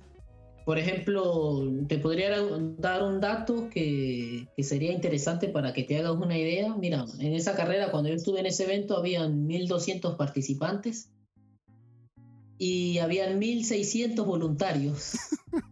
por 0.65 0.79
ejemplo, 0.79 1.63
te 1.89 1.99
podría 1.99 2.31
dar 2.79 3.03
un 3.03 3.21
dato 3.21 3.69
que, 3.69 4.49
que, 4.57 4.63
sería 4.63 4.93
interesante 4.93 5.49
para 5.49 5.75
que 5.75 5.83
te 5.83 5.99
hagas 5.99 6.13
una 6.13 6.39
idea. 6.39 6.75
Mira, 6.75 7.05
en 7.19 7.35
esa 7.35 7.55
carrera, 7.55 7.91
cuando 7.91 8.09
yo 8.09 8.15
estuve 8.15 8.41
en 8.41 8.47
ese 8.47 8.65
evento, 8.65 8.97
habían 8.97 9.47
1.200 9.47 10.17
participantes 10.17 11.11
y 12.57 12.97
habían 12.97 13.39
1.600 13.39 14.25
voluntarios. 14.25 15.19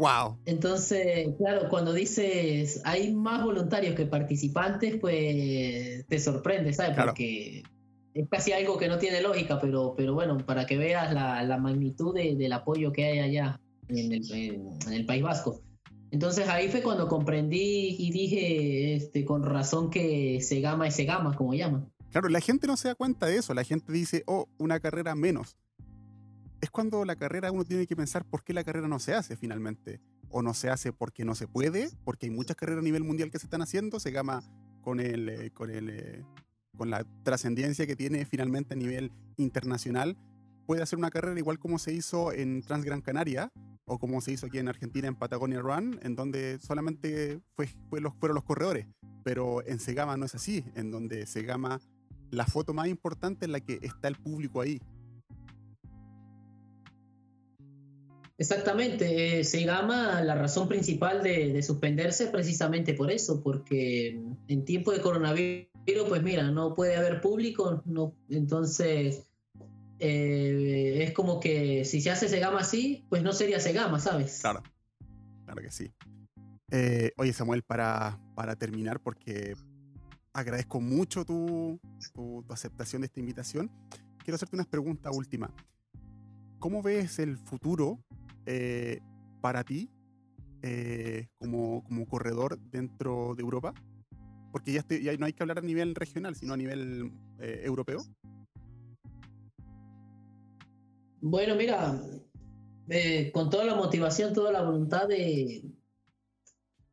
Wow. 0.00 0.38
Entonces, 0.46 1.28
claro, 1.36 1.68
cuando 1.68 1.92
dices 1.92 2.80
hay 2.84 3.12
más 3.12 3.44
voluntarios 3.44 3.94
que 3.94 4.06
participantes, 4.06 4.96
pues 4.98 6.06
te 6.06 6.18
sorprende, 6.18 6.72
¿sabes? 6.72 6.96
Porque 6.96 7.62
es 8.14 8.28
casi 8.30 8.52
algo 8.52 8.78
que 8.78 8.88
no 8.88 8.96
tiene 8.96 9.20
lógica, 9.20 9.60
pero, 9.60 9.92
pero 9.94 10.14
bueno, 10.14 10.38
para 10.38 10.64
que 10.64 10.78
veas 10.78 11.12
la, 11.12 11.58
magnitud 11.58 12.14
del 12.14 12.52
apoyo 12.54 12.92
que 12.92 13.04
hay 13.04 13.18
allá 13.18 13.60
en 13.88 14.12
el, 14.90 15.04
País 15.04 15.22
Vasco. 15.22 15.60
Entonces 16.10 16.48
ahí 16.48 16.70
fue 16.70 16.82
cuando 16.82 17.06
comprendí 17.06 17.96
y 17.98 18.10
dije, 18.10 18.94
este, 18.94 19.26
con 19.26 19.42
razón 19.42 19.90
que 19.90 20.40
se 20.40 20.62
gama 20.62 20.88
y 20.88 20.92
se 20.92 21.04
gama, 21.04 21.36
como 21.36 21.52
llaman. 21.52 21.92
Claro, 22.10 22.30
la 22.30 22.40
gente 22.40 22.66
no 22.66 22.78
se 22.78 22.88
da 22.88 22.94
cuenta 22.94 23.26
de 23.26 23.36
eso, 23.36 23.52
la 23.52 23.64
gente 23.64 23.92
dice, 23.92 24.22
oh, 24.26 24.48
una 24.56 24.80
carrera 24.80 25.14
menos 25.14 25.58
es 26.60 26.70
cuando 26.70 27.04
la 27.04 27.16
carrera 27.16 27.50
uno 27.50 27.64
tiene 27.64 27.86
que 27.86 27.96
pensar 27.96 28.24
por 28.24 28.44
qué 28.44 28.52
la 28.52 28.64
carrera 28.64 28.88
no 28.88 28.98
se 28.98 29.14
hace 29.14 29.36
finalmente. 29.36 30.00
O 30.32 30.42
no 30.42 30.54
se 30.54 30.70
hace 30.70 30.92
porque 30.92 31.24
no 31.24 31.34
se 31.34 31.48
puede, 31.48 31.90
porque 32.04 32.26
hay 32.26 32.30
muchas 32.30 32.56
carreras 32.56 32.80
a 32.80 32.84
nivel 32.84 33.02
mundial 33.02 33.30
que 33.30 33.38
se 33.40 33.46
están 33.46 33.62
haciendo, 33.62 33.98
se 33.98 34.12
gama 34.12 34.42
con, 34.80 35.00
el, 35.00 35.28
eh, 35.28 35.50
con, 35.50 35.70
el, 35.70 35.90
eh, 35.90 36.24
con 36.76 36.88
la 36.88 37.04
trascendencia 37.24 37.86
que 37.86 37.96
tiene 37.96 38.24
finalmente 38.24 38.74
a 38.74 38.76
nivel 38.76 39.10
internacional. 39.38 40.16
Puede 40.66 40.82
hacer 40.82 40.98
una 40.98 41.10
carrera 41.10 41.36
igual 41.36 41.58
como 41.58 41.80
se 41.80 41.92
hizo 41.92 42.32
en 42.32 42.62
Transgran 42.62 43.00
Canaria 43.00 43.50
o 43.86 43.98
como 43.98 44.20
se 44.20 44.30
hizo 44.30 44.46
aquí 44.46 44.58
en 44.58 44.68
Argentina 44.68 45.08
en 45.08 45.16
Patagonia 45.16 45.60
Run, 45.60 45.98
en 46.02 46.14
donde 46.14 46.60
solamente 46.60 47.40
fue, 47.56 47.66
fueron 47.88 48.34
los 48.34 48.44
corredores. 48.44 48.86
Pero 49.24 49.66
en 49.66 49.80
Segama 49.80 50.16
no 50.16 50.26
es 50.26 50.36
así, 50.36 50.64
en 50.76 50.92
donde 50.92 51.26
Segama, 51.26 51.80
la 52.30 52.46
foto 52.46 52.72
más 52.72 52.86
importante 52.86 53.46
es 53.46 53.50
la 53.50 53.58
que 53.58 53.80
está 53.82 54.06
el 54.06 54.14
público 54.14 54.60
ahí 54.60 54.80
Exactamente, 58.40 59.42
eh, 59.42 59.66
la 59.66 60.34
razón 60.34 60.66
principal 60.66 61.22
de, 61.22 61.62
suspenderse 61.62 62.28
precisamente 62.28 62.94
por 62.94 63.10
eso, 63.10 63.42
porque 63.42 64.18
en 64.48 64.64
tiempo 64.64 64.92
de 64.92 65.02
coronavirus, 65.02 65.68
pues 66.08 66.22
mira, 66.22 66.50
no 66.50 66.74
puede 66.74 66.96
haber 66.96 67.20
público, 67.20 67.82
no, 67.84 68.14
entonces 68.30 69.30
eh, 69.98 71.04
es 71.04 71.12
como 71.12 71.38
que 71.38 71.84
si 71.84 72.00
se 72.00 72.10
hace 72.10 72.30
Segama 72.30 72.60
así, 72.60 73.04
pues 73.10 73.22
no 73.22 73.34
sería 73.34 73.60
Segama, 73.60 74.00
¿sabes? 74.00 74.38
Claro, 74.40 74.62
claro 75.44 75.60
que 75.60 75.70
sí. 75.70 75.92
Eh, 76.70 77.12
oye 77.18 77.34
Samuel, 77.34 77.62
para, 77.62 78.18
para 78.34 78.56
terminar, 78.56 79.00
porque 79.00 79.54
agradezco 80.32 80.80
mucho 80.80 81.26
tu, 81.26 81.78
tu, 82.14 82.42
aceptación 82.48 83.02
de 83.02 83.06
esta 83.06 83.20
invitación, 83.20 83.70
quiero 84.24 84.36
hacerte 84.36 84.56
unas 84.56 84.66
preguntas 84.66 85.14
últimas. 85.14 85.50
¿Cómo 86.58 86.82
ves 86.82 87.18
el 87.18 87.36
futuro 87.36 87.98
eh, 88.46 89.00
para 89.40 89.64
ti 89.64 89.90
eh, 90.62 91.28
como, 91.38 91.82
como, 91.84 92.06
corredor 92.06 92.58
dentro 92.58 93.34
de 93.34 93.42
Europa? 93.42 93.74
Porque 94.52 94.72
ya, 94.72 94.84
no 95.18 95.26
hay 95.26 95.32
que 95.32 95.42
hablar 95.42 95.58
a 95.58 95.62
nivel 95.62 95.94
regional, 95.94 96.34
sino 96.34 96.54
a 96.54 96.56
nivel 96.56 97.12
eh, 97.38 97.62
europeo. 97.64 98.00
Bueno, 101.20 101.54
mira, 101.54 102.00
con 103.32 103.50
toda 103.50 103.64
la 103.64 103.74
motivación, 103.74 104.32
toda 104.32 104.50
la 104.50 104.62
voluntad 104.62 105.06
de, 105.06 105.62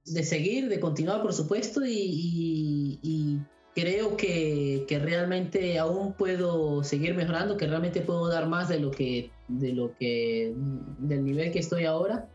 de 0.05 0.23
seguir, 0.23 0.69
de 0.69 0.79
continuar, 0.79 1.21
por 1.21 1.33
supuesto, 1.33 1.81
y 1.85 3.41
creo 3.77 4.17
que, 4.17 4.85
que, 4.87 4.97
realmente 4.97 5.77
aún 5.77 6.13
puedo 6.13 6.83
seguir 6.83 7.13
mejorando, 7.13 7.57
que 7.57 7.67
realmente 7.67 8.01
puedo 8.01 8.27
dar 8.27 8.47
más 8.47 8.69
de 8.69 8.79
lo 8.79 8.89
que, 8.89 9.29
de 9.47 9.71
lo 9.71 9.95
que, 9.95 10.51
del 10.97 11.23
nivel 11.23 11.51
que 11.51 11.59
estoy 11.59 11.85
ahora. 11.85 12.27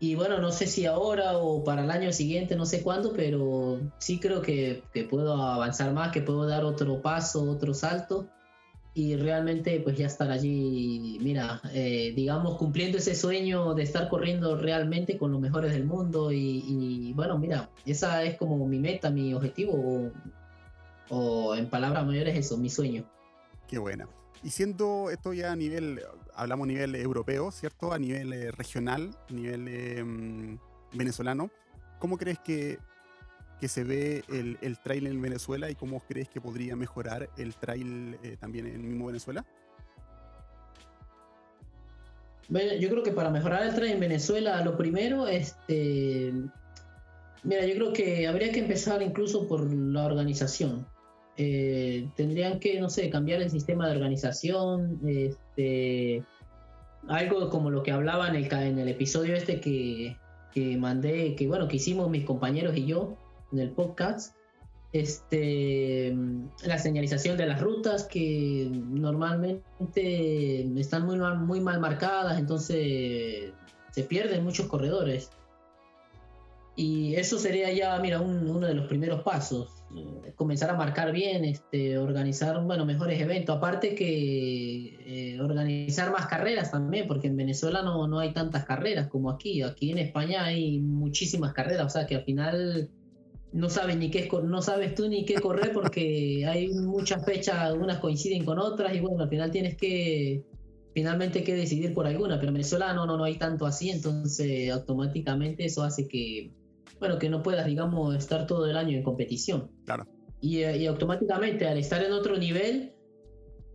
Y 0.00 0.16
bueno, 0.16 0.40
no 0.40 0.50
sé 0.50 0.66
si 0.66 0.86
ahora 0.86 1.38
o 1.38 1.62
para 1.62 1.84
el 1.84 1.90
año 1.92 2.12
siguiente, 2.12 2.56
no 2.56 2.66
sé 2.66 2.82
cuándo, 2.82 3.12
pero 3.12 3.78
sí 3.98 4.18
creo 4.18 4.42
que, 4.42 4.82
que 4.92 5.04
puedo 5.04 5.40
avanzar 5.40 5.92
más, 5.92 6.10
que 6.10 6.20
puedo 6.20 6.44
dar 6.48 6.64
otro 6.64 7.00
paso, 7.00 7.48
otro 7.48 7.72
salto 7.72 8.26
y 8.92 9.14
realmente 9.14 9.78
pues 9.84 9.96
ya 9.96 10.06
estar 10.06 10.32
allí, 10.32 11.16
mira, 11.20 11.60
eh, 11.72 12.12
digamos 12.16 12.56
cumpliendo 12.56 12.98
ese 12.98 13.14
sueño 13.14 13.72
de 13.74 13.84
estar 13.84 14.08
corriendo 14.08 14.56
realmente 14.56 15.16
con 15.16 15.30
los 15.30 15.40
mejores 15.40 15.72
del 15.72 15.84
mundo 15.84 16.32
y, 16.32 16.64
y 16.66 17.12
bueno, 17.12 17.38
mira, 17.38 17.70
esa 17.86 18.24
es 18.24 18.36
como 18.36 18.66
mi 18.66 18.80
meta, 18.80 19.10
mi 19.10 19.32
objetivo, 19.32 20.10
o 21.10 21.54
en 21.54 21.68
palabras 21.68 22.06
mayores 22.06 22.36
eso, 22.36 22.56
mi 22.56 22.70
sueño. 22.70 23.04
Qué 23.68 23.78
buena. 23.78 24.08
Y 24.42 24.50
siendo 24.50 25.10
esto 25.10 25.32
ya 25.34 25.52
a 25.52 25.56
nivel, 25.56 26.00
hablamos 26.34 26.64
a 26.64 26.68
nivel 26.68 26.94
europeo, 26.94 27.50
¿cierto? 27.50 27.92
A 27.92 27.98
nivel 27.98 28.32
eh, 28.32 28.50
regional, 28.52 29.10
a 29.28 29.32
nivel 29.32 29.68
em, 29.68 30.58
venezolano, 30.92 31.50
¿cómo 31.98 32.16
crees 32.16 32.38
que, 32.38 32.78
que 33.60 33.68
se 33.68 33.84
ve 33.84 34.24
el, 34.28 34.56
el, 34.62 34.78
trail 34.78 35.06
en 35.06 35.20
Venezuela 35.20 35.70
y 35.70 35.74
cómo 35.74 36.00
crees 36.00 36.28
que 36.28 36.40
podría 36.40 36.74
mejorar 36.74 37.28
el 37.36 37.54
trail 37.56 38.18
eh, 38.22 38.36
también 38.40 38.66
en 38.66 38.76
el 38.76 38.80
mismo 38.80 39.06
Venezuela? 39.06 39.44
Bueno, 42.48 42.72
yo 42.74 42.88
creo 42.88 43.02
que 43.02 43.12
para 43.12 43.30
mejorar 43.30 43.64
el 43.64 43.74
trail 43.74 43.92
en 43.92 44.00
Venezuela, 44.00 44.64
lo 44.64 44.76
primero, 44.76 45.28
este, 45.28 46.32
mira, 47.44 47.64
yo 47.66 47.74
creo 47.74 47.92
que 47.92 48.26
habría 48.26 48.50
que 48.50 48.60
empezar 48.60 49.02
incluso 49.02 49.46
por 49.46 49.72
la 49.72 50.06
organización. 50.06 50.86
Eh, 51.42 52.06
tendrían 52.16 52.60
que, 52.60 52.78
no 52.78 52.90
sé, 52.90 53.08
cambiar 53.08 53.40
el 53.40 53.48
sistema 53.48 53.88
de 53.88 53.94
organización, 53.96 55.00
este, 55.08 56.22
algo 57.08 57.48
como 57.48 57.70
lo 57.70 57.82
que 57.82 57.92
hablaba 57.92 58.28
en 58.28 58.36
el, 58.36 58.52
en 58.52 58.78
el 58.78 58.88
episodio 58.88 59.34
este 59.34 59.58
que, 59.58 60.18
que 60.52 60.76
mandé, 60.76 61.34
que 61.36 61.48
bueno, 61.48 61.66
que 61.66 61.76
hicimos 61.76 62.10
mis 62.10 62.26
compañeros 62.26 62.76
y 62.76 62.84
yo 62.84 63.16
en 63.52 63.60
el 63.60 63.70
podcast, 63.70 64.36
este, 64.92 66.14
la 66.62 66.78
señalización 66.78 67.38
de 67.38 67.46
las 67.46 67.62
rutas 67.62 68.04
que 68.04 68.68
normalmente 68.70 69.62
están 70.78 71.06
muy, 71.06 71.16
muy 71.38 71.60
mal 71.62 71.80
marcadas, 71.80 72.38
entonces 72.38 73.54
se 73.92 74.02
pierden 74.02 74.44
muchos 74.44 74.66
corredores. 74.66 75.30
Y 76.76 77.14
eso 77.16 77.38
sería 77.38 77.72
ya, 77.72 77.98
mira, 77.98 78.20
uno 78.20 78.66
de 78.66 78.74
los 78.74 78.86
primeros 78.86 79.22
pasos. 79.22 79.80
Eh, 79.96 80.32
comenzar 80.36 80.70
a 80.70 80.76
marcar 80.76 81.12
bien, 81.12 81.44
este, 81.44 81.98
organizar, 81.98 82.62
bueno, 82.64 82.86
mejores 82.86 83.20
eventos. 83.20 83.56
Aparte 83.56 83.94
que 83.94 84.96
eh, 85.04 85.40
organizar 85.40 86.12
más 86.12 86.26
carreras 86.26 86.70
también, 86.70 87.06
porque 87.08 87.26
en 87.26 87.36
Venezuela 87.36 87.82
no, 87.82 88.06
no 88.06 88.20
hay 88.20 88.32
tantas 88.32 88.64
carreras 88.64 89.08
como 89.08 89.30
aquí. 89.30 89.62
Aquí 89.62 89.90
en 89.90 89.98
España 89.98 90.44
hay 90.44 90.78
muchísimas 90.80 91.52
carreras, 91.52 91.86
o 91.86 91.90
sea 91.90 92.06
que 92.06 92.16
al 92.16 92.24
final 92.24 92.88
no 93.52 93.68
sabes 93.68 93.96
ni 93.96 94.10
qué 94.10 94.28
no 94.44 94.62
sabes 94.62 94.94
tú 94.94 95.08
ni 95.08 95.24
qué 95.24 95.34
correr 95.34 95.72
porque 95.72 96.46
hay 96.46 96.68
muchas 96.68 97.24
fechas, 97.24 97.74
unas 97.74 97.98
coinciden 97.98 98.44
con 98.44 98.58
otras 98.58 98.94
y 98.94 99.00
bueno, 99.00 99.24
al 99.24 99.28
final 99.28 99.50
tienes 99.50 99.76
que 99.76 100.44
finalmente 100.94 101.42
que 101.42 101.54
decidir 101.54 101.94
por 101.94 102.06
alguna, 102.06 102.36
pero 102.36 102.48
en 102.48 102.54
Venezuela 102.54 102.92
no, 102.92 103.06
no, 103.06 103.16
no 103.16 103.24
hay 103.24 103.38
tanto 103.38 103.66
así, 103.66 103.90
entonces 103.90 104.70
automáticamente 104.70 105.64
eso 105.64 105.82
hace 105.82 106.06
que, 106.08 106.52
bueno, 107.00 107.18
que 107.18 107.28
no 107.28 107.42
puedas, 107.42 107.66
digamos, 107.66 108.14
estar 108.14 108.46
todo 108.46 108.68
el 108.68 108.76
año 108.76 108.96
en 108.96 109.02
competición. 109.02 109.70
Claro. 109.86 110.06
Y, 110.40 110.58
y 110.58 110.86
automáticamente 110.86 111.66
al 111.66 111.78
estar 111.78 112.02
en 112.04 112.12
otro 112.12 112.36
nivel, 112.38 112.92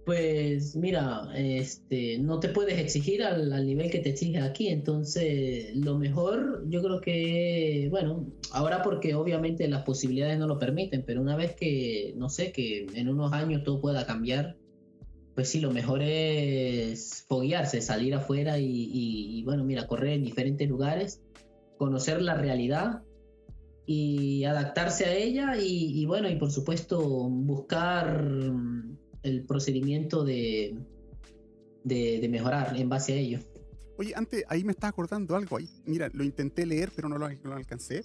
pues 0.05 0.75
mira, 0.75 1.27
este, 1.35 2.19
no 2.19 2.39
te 2.39 2.49
puedes 2.49 2.77
exigir 2.77 3.23
al, 3.23 3.51
al, 3.51 3.65
nivel 3.65 3.89
que 3.89 3.99
te 3.99 4.09
exige 4.09 4.39
aquí, 4.39 4.67
entonces 4.67 5.75
lo 5.75 5.97
mejor 5.97 6.63
yo 6.69 6.83
creo 6.83 7.01
que, 7.01 7.87
bueno, 7.89 8.27
ahora 8.51 8.83
porque 8.83 9.15
obviamente 9.15 9.67
las 9.67 9.81
posibilidades 9.83 10.37
no 10.37 10.45
lo 10.45 10.59
permiten, 10.59 11.03
pero 11.05 11.21
una 11.21 11.35
vez 11.35 11.55
que, 11.55 12.13
no 12.17 12.29
sé, 12.29 12.51
que 12.51 12.85
en 12.93 13.09
unos 13.09 13.33
años 13.33 13.63
todo 13.63 13.81
pueda 13.81 14.05
cambiar, 14.05 14.57
pues 15.33 15.49
sí, 15.49 15.59
lo 15.59 15.71
mejor 15.71 16.03
es 16.03 17.25
foguearse, 17.27 17.81
salir 17.81 18.13
afuera 18.13 18.59
y, 18.59 18.89
y, 18.93 19.43
bueno, 19.43 19.63
mira, 19.65 19.87
correr 19.87 20.13
en 20.13 20.23
diferentes 20.23 20.69
lugares, 20.69 21.23
conocer 21.77 22.21
la 22.21 22.35
realidad 22.35 23.01
y 23.85 24.43
adaptarse 24.45 25.05
a 25.05 25.13
ella 25.13 25.57
y, 25.57 26.01
y 26.01 26.05
bueno, 26.05 26.29
y 26.29 26.35
por 26.37 26.51
supuesto 26.51 26.99
buscar 27.29 28.25
el 29.23 29.43
procedimiento 29.45 30.23
de, 30.23 30.77
de, 31.83 32.27
mejorar 32.29 32.75
en 32.77 32.89
base 32.89 33.13
a 33.13 33.15
ello. 33.15 33.39
Oye, 33.97 34.13
antes, 34.15 34.43
ahí 34.49 34.63
me 34.63 34.71
estás 34.71 34.89
acordando 34.89 35.35
algo 35.35 35.57
ahí. 35.57 35.69
Mira, 35.85 36.09
lo 36.13 36.23
intenté 36.23 36.65
leer, 36.65 36.91
pero 36.95 37.07
no 37.07 37.17
lo, 37.17 37.25
alcancé. 37.53 38.03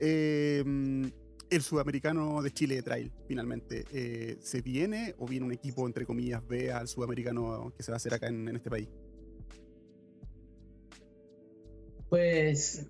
Em, 0.00 1.10
el 1.50 1.62
sudamericano 1.62 2.42
de 2.42 2.50
Chile 2.50 2.76
de 2.76 2.82
Trail, 2.82 3.12
finalmente. 3.26 3.84
Eh, 3.92 4.38
¿Se 4.40 4.62
viene 4.62 5.14
o 5.18 5.26
viene 5.26 5.46
un 5.46 5.52
equipo, 5.52 5.86
entre 5.86 6.06
comillas, 6.06 6.46
B 6.46 6.72
al 6.72 6.88
sudamericano 6.88 7.72
que 7.76 7.82
se 7.82 7.90
va 7.90 7.96
a 7.96 7.98
hacer 7.98 8.14
acá 8.14 8.28
en 8.28 8.48
este 8.48 8.70
país? 8.70 8.88
Pues 12.08 12.86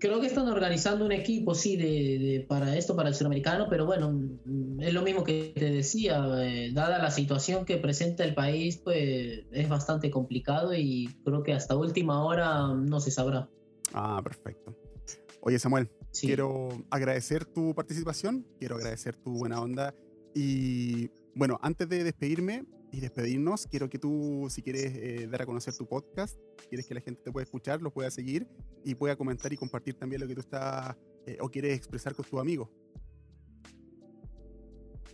creo 0.00 0.20
que 0.20 0.26
están 0.26 0.48
organizando 0.48 1.04
un 1.04 1.12
equipo, 1.12 1.54
sí, 1.54 1.76
de, 1.76 2.44
para 2.48 2.76
esto, 2.76 2.96
para 2.96 3.10
el 3.10 3.14
suramericano, 3.14 3.66
pero 3.68 3.86
bueno, 3.86 4.10
mm, 4.10 4.80
es 4.80 4.92
lo 4.92 5.02
mismo 5.02 5.22
que 5.22 5.52
te 5.54 5.70
decía, 5.70 6.26
eh, 6.42 6.72
dada 6.72 6.98
la 6.98 7.10
situación 7.10 7.64
que 7.64 7.76
presenta 7.76 8.24
el 8.24 8.34
país, 8.34 8.78
pues 8.82 9.44
es 9.52 9.68
bastante 9.68 10.10
complicado 10.10 10.74
y 10.74 11.14
creo 11.24 11.42
que 11.42 11.52
hasta 11.52 11.76
última 11.76 12.24
hora 12.24 12.68
no 12.74 12.98
se 12.98 13.10
sabrá. 13.10 13.48
Ah, 13.92 14.20
perfecto. 14.24 14.74
Oye, 15.42 15.58
Samuel, 15.58 15.90
quiero 16.18 16.68
agradecer 16.90 17.44
tu 17.44 17.74
participación, 17.74 18.46
quiero 18.58 18.76
agradecer 18.76 19.16
tu 19.16 19.32
buena 19.32 19.60
onda 19.60 19.94
y 20.34 21.10
bueno, 21.34 21.58
antes 21.62 21.88
de 21.88 22.04
despedirme, 22.04 22.64
y 22.92 23.00
despedirnos, 23.00 23.66
quiero 23.66 23.88
que 23.88 23.98
tú, 23.98 24.48
si 24.50 24.62
quieres 24.62 24.92
eh, 24.96 25.28
dar 25.30 25.42
a 25.42 25.46
conocer 25.46 25.74
tu 25.76 25.86
podcast, 25.86 26.36
quieres 26.68 26.86
que 26.86 26.94
la 26.94 27.00
gente 27.00 27.22
te 27.22 27.32
pueda 27.32 27.44
escuchar, 27.44 27.80
lo 27.80 27.92
pueda 27.92 28.10
seguir 28.10 28.46
y 28.84 28.94
pueda 28.94 29.16
comentar 29.16 29.52
y 29.52 29.56
compartir 29.56 29.94
también 29.94 30.20
lo 30.20 30.28
que 30.28 30.34
tú 30.34 30.40
estás 30.40 30.96
eh, 31.26 31.38
o 31.40 31.48
quieres 31.48 31.76
expresar 31.76 32.14
con 32.14 32.24
tus 32.24 32.40
amigos. 32.40 32.68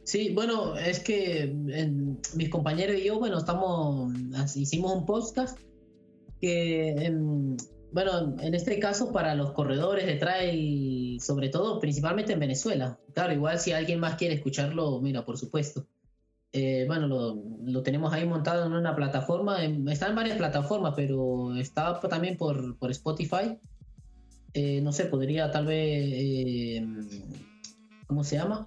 Sí, 0.04 0.32
bueno, 0.32 0.76
es 0.76 1.00
que 1.00 1.52
mis 2.36 2.48
compañeros 2.48 2.96
y 2.96 3.04
yo, 3.04 3.18
bueno, 3.18 3.38
estamos, 3.38 4.14
hicimos 4.54 4.94
un 4.94 5.04
podcast 5.04 5.58
que, 6.40 7.12
bueno, 7.90 8.36
en 8.40 8.54
este 8.54 8.78
caso 8.78 9.10
para 9.10 9.34
los 9.34 9.50
corredores 9.50 10.06
de 10.06 10.14
trail, 10.14 11.20
sobre 11.20 11.48
todo, 11.48 11.80
principalmente 11.80 12.34
en 12.34 12.38
Venezuela. 12.38 13.00
Claro, 13.14 13.32
igual 13.32 13.58
si 13.58 13.72
alguien 13.72 13.98
más 13.98 14.14
quiere 14.14 14.34
escucharlo, 14.34 15.00
mira, 15.00 15.24
por 15.24 15.38
supuesto. 15.38 15.88
Eh, 16.58 16.84
bueno, 16.86 17.06
lo, 17.06 17.82
tenemos 17.82 18.14
ahí 18.14 18.24
montado 18.24 18.64
en 18.64 18.72
una 18.72 18.96
plataforma, 18.96 19.62
está 19.62 20.08
en 20.08 20.14
varias 20.14 20.38
plataformas, 20.38 20.94
pero 20.96 21.54
está 21.54 22.00
también 22.00 22.38
por, 22.38 22.78
por 22.78 22.90
Spotify. 22.90 23.58
Eh, 24.54 24.80
no 24.80 24.90
sé, 24.90 25.04
podría 25.04 25.50
tal 25.50 25.66
vez, 25.66 26.12
eh, 26.14 26.86
¿cómo 28.06 28.24
se 28.24 28.36
llama? 28.36 28.66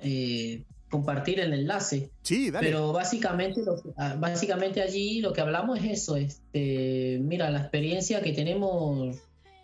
compartir 0.91 1.39
el 1.39 1.53
enlace. 1.53 2.11
Sí, 2.21 2.51
dale. 2.51 2.67
Pero 2.67 2.93
básicamente, 2.93 3.61
ah, 3.97 4.15
básicamente 4.19 4.81
allí 4.81 5.21
lo 5.21 5.33
que 5.33 5.41
hablamos 5.41 5.79
es 5.79 5.85
eso, 5.85 6.15
este, 6.15 7.19
mira, 7.21 7.49
la 7.49 7.59
experiencia 7.59 8.21
que 8.21 8.33
tenemos 8.33 9.17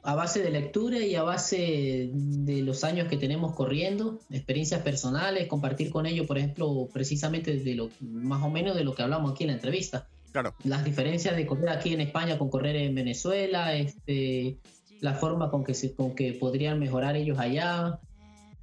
a 0.06 0.14
base 0.14 0.42
de 0.44 0.52
lectura 0.52 1.00
y 1.00 1.16
a 1.16 1.24
base 1.24 2.12
de 2.14 2.62
los 2.62 2.84
años 2.84 3.08
que 3.08 3.18
tenemos 3.18 3.56
corriendo, 3.56 4.20
experiencias 4.30 4.82
personales, 4.84 5.48
compartir 5.48 5.90
con 5.90 6.06
ellos, 6.06 6.28
por 6.28 6.38
ejemplo, 6.38 6.88
precisamente 6.94 7.58
de 7.58 7.74
lo 7.74 7.90
más 8.00 8.44
o 8.44 8.52
menos 8.52 8.76
de 8.76 8.84
lo 8.84 8.94
que 8.94 9.02
hablamos 9.02 9.32
aquí 9.32 9.46
en 9.46 9.48
la 9.48 9.56
entrevista. 9.56 10.08
Claro. 10.32 10.54
Las 10.64 10.84
diferencias 10.84 11.36
de 11.36 11.48
correr 11.48 11.70
aquí 11.70 11.94
en 11.94 12.02
España 12.02 12.38
con 12.38 12.50
correr 12.50 12.76
en 12.76 12.94
Venezuela, 12.94 13.74
este, 13.74 14.58
la 15.02 15.16
forma 15.16 15.50
con 15.50 15.64
que, 15.64 15.74
se, 15.74 15.96
con 15.96 16.14
que 16.14 16.34
podrían 16.34 16.78
mejorar 16.78 17.16
ellos 17.16 17.40
allá. 17.40 18.00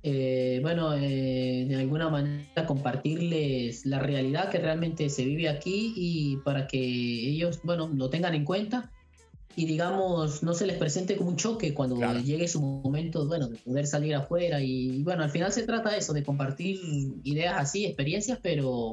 Eh, 0.04 0.60
bueno, 0.62 0.94
eh, 0.94 1.64
de 1.68 1.74
alguna 1.74 2.08
manera 2.08 2.66
compartirles 2.66 3.84
la 3.84 3.98
realidad 3.98 4.48
que 4.48 4.58
realmente 4.58 5.08
se 5.08 5.24
vive 5.24 5.48
aquí 5.48 5.92
y 5.96 6.36
para 6.38 6.68
que 6.68 6.78
ellos, 6.78 7.60
bueno, 7.64 7.90
lo 7.92 8.10
tengan 8.10 8.34
en 8.34 8.44
cuenta 8.44 8.92
y 9.54 9.66
digamos 9.66 10.42
no 10.42 10.54
se 10.54 10.66
les 10.66 10.78
presente 10.78 11.16
como 11.16 11.30
un 11.30 11.36
choque 11.36 11.74
cuando 11.74 11.96
llegue 12.20 12.48
su 12.48 12.60
momento 12.60 13.26
bueno 13.26 13.48
de 13.48 13.58
poder 13.58 13.86
salir 13.86 14.14
afuera 14.14 14.60
y, 14.62 15.02
bueno 15.02 15.22
al 15.22 15.30
final 15.30 15.52
se 15.52 15.64
trata 15.64 15.90
de 15.90 15.98
eso 15.98 16.12
de 16.12 16.22
compartir 16.22 16.80
ideas 17.22 17.56
así 17.58 17.84
experiencias 17.84 18.38
pero 18.42 18.92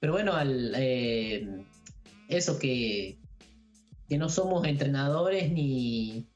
pero 0.00 0.12
bueno 0.12 0.32
al 0.32 0.72
eh, 0.76 1.46
eso 2.28 2.58
que 2.58 3.18
que 4.08 4.18
no 4.18 4.28
somos 4.28 4.66
entrenadores 4.66 5.52
ni 5.52 6.26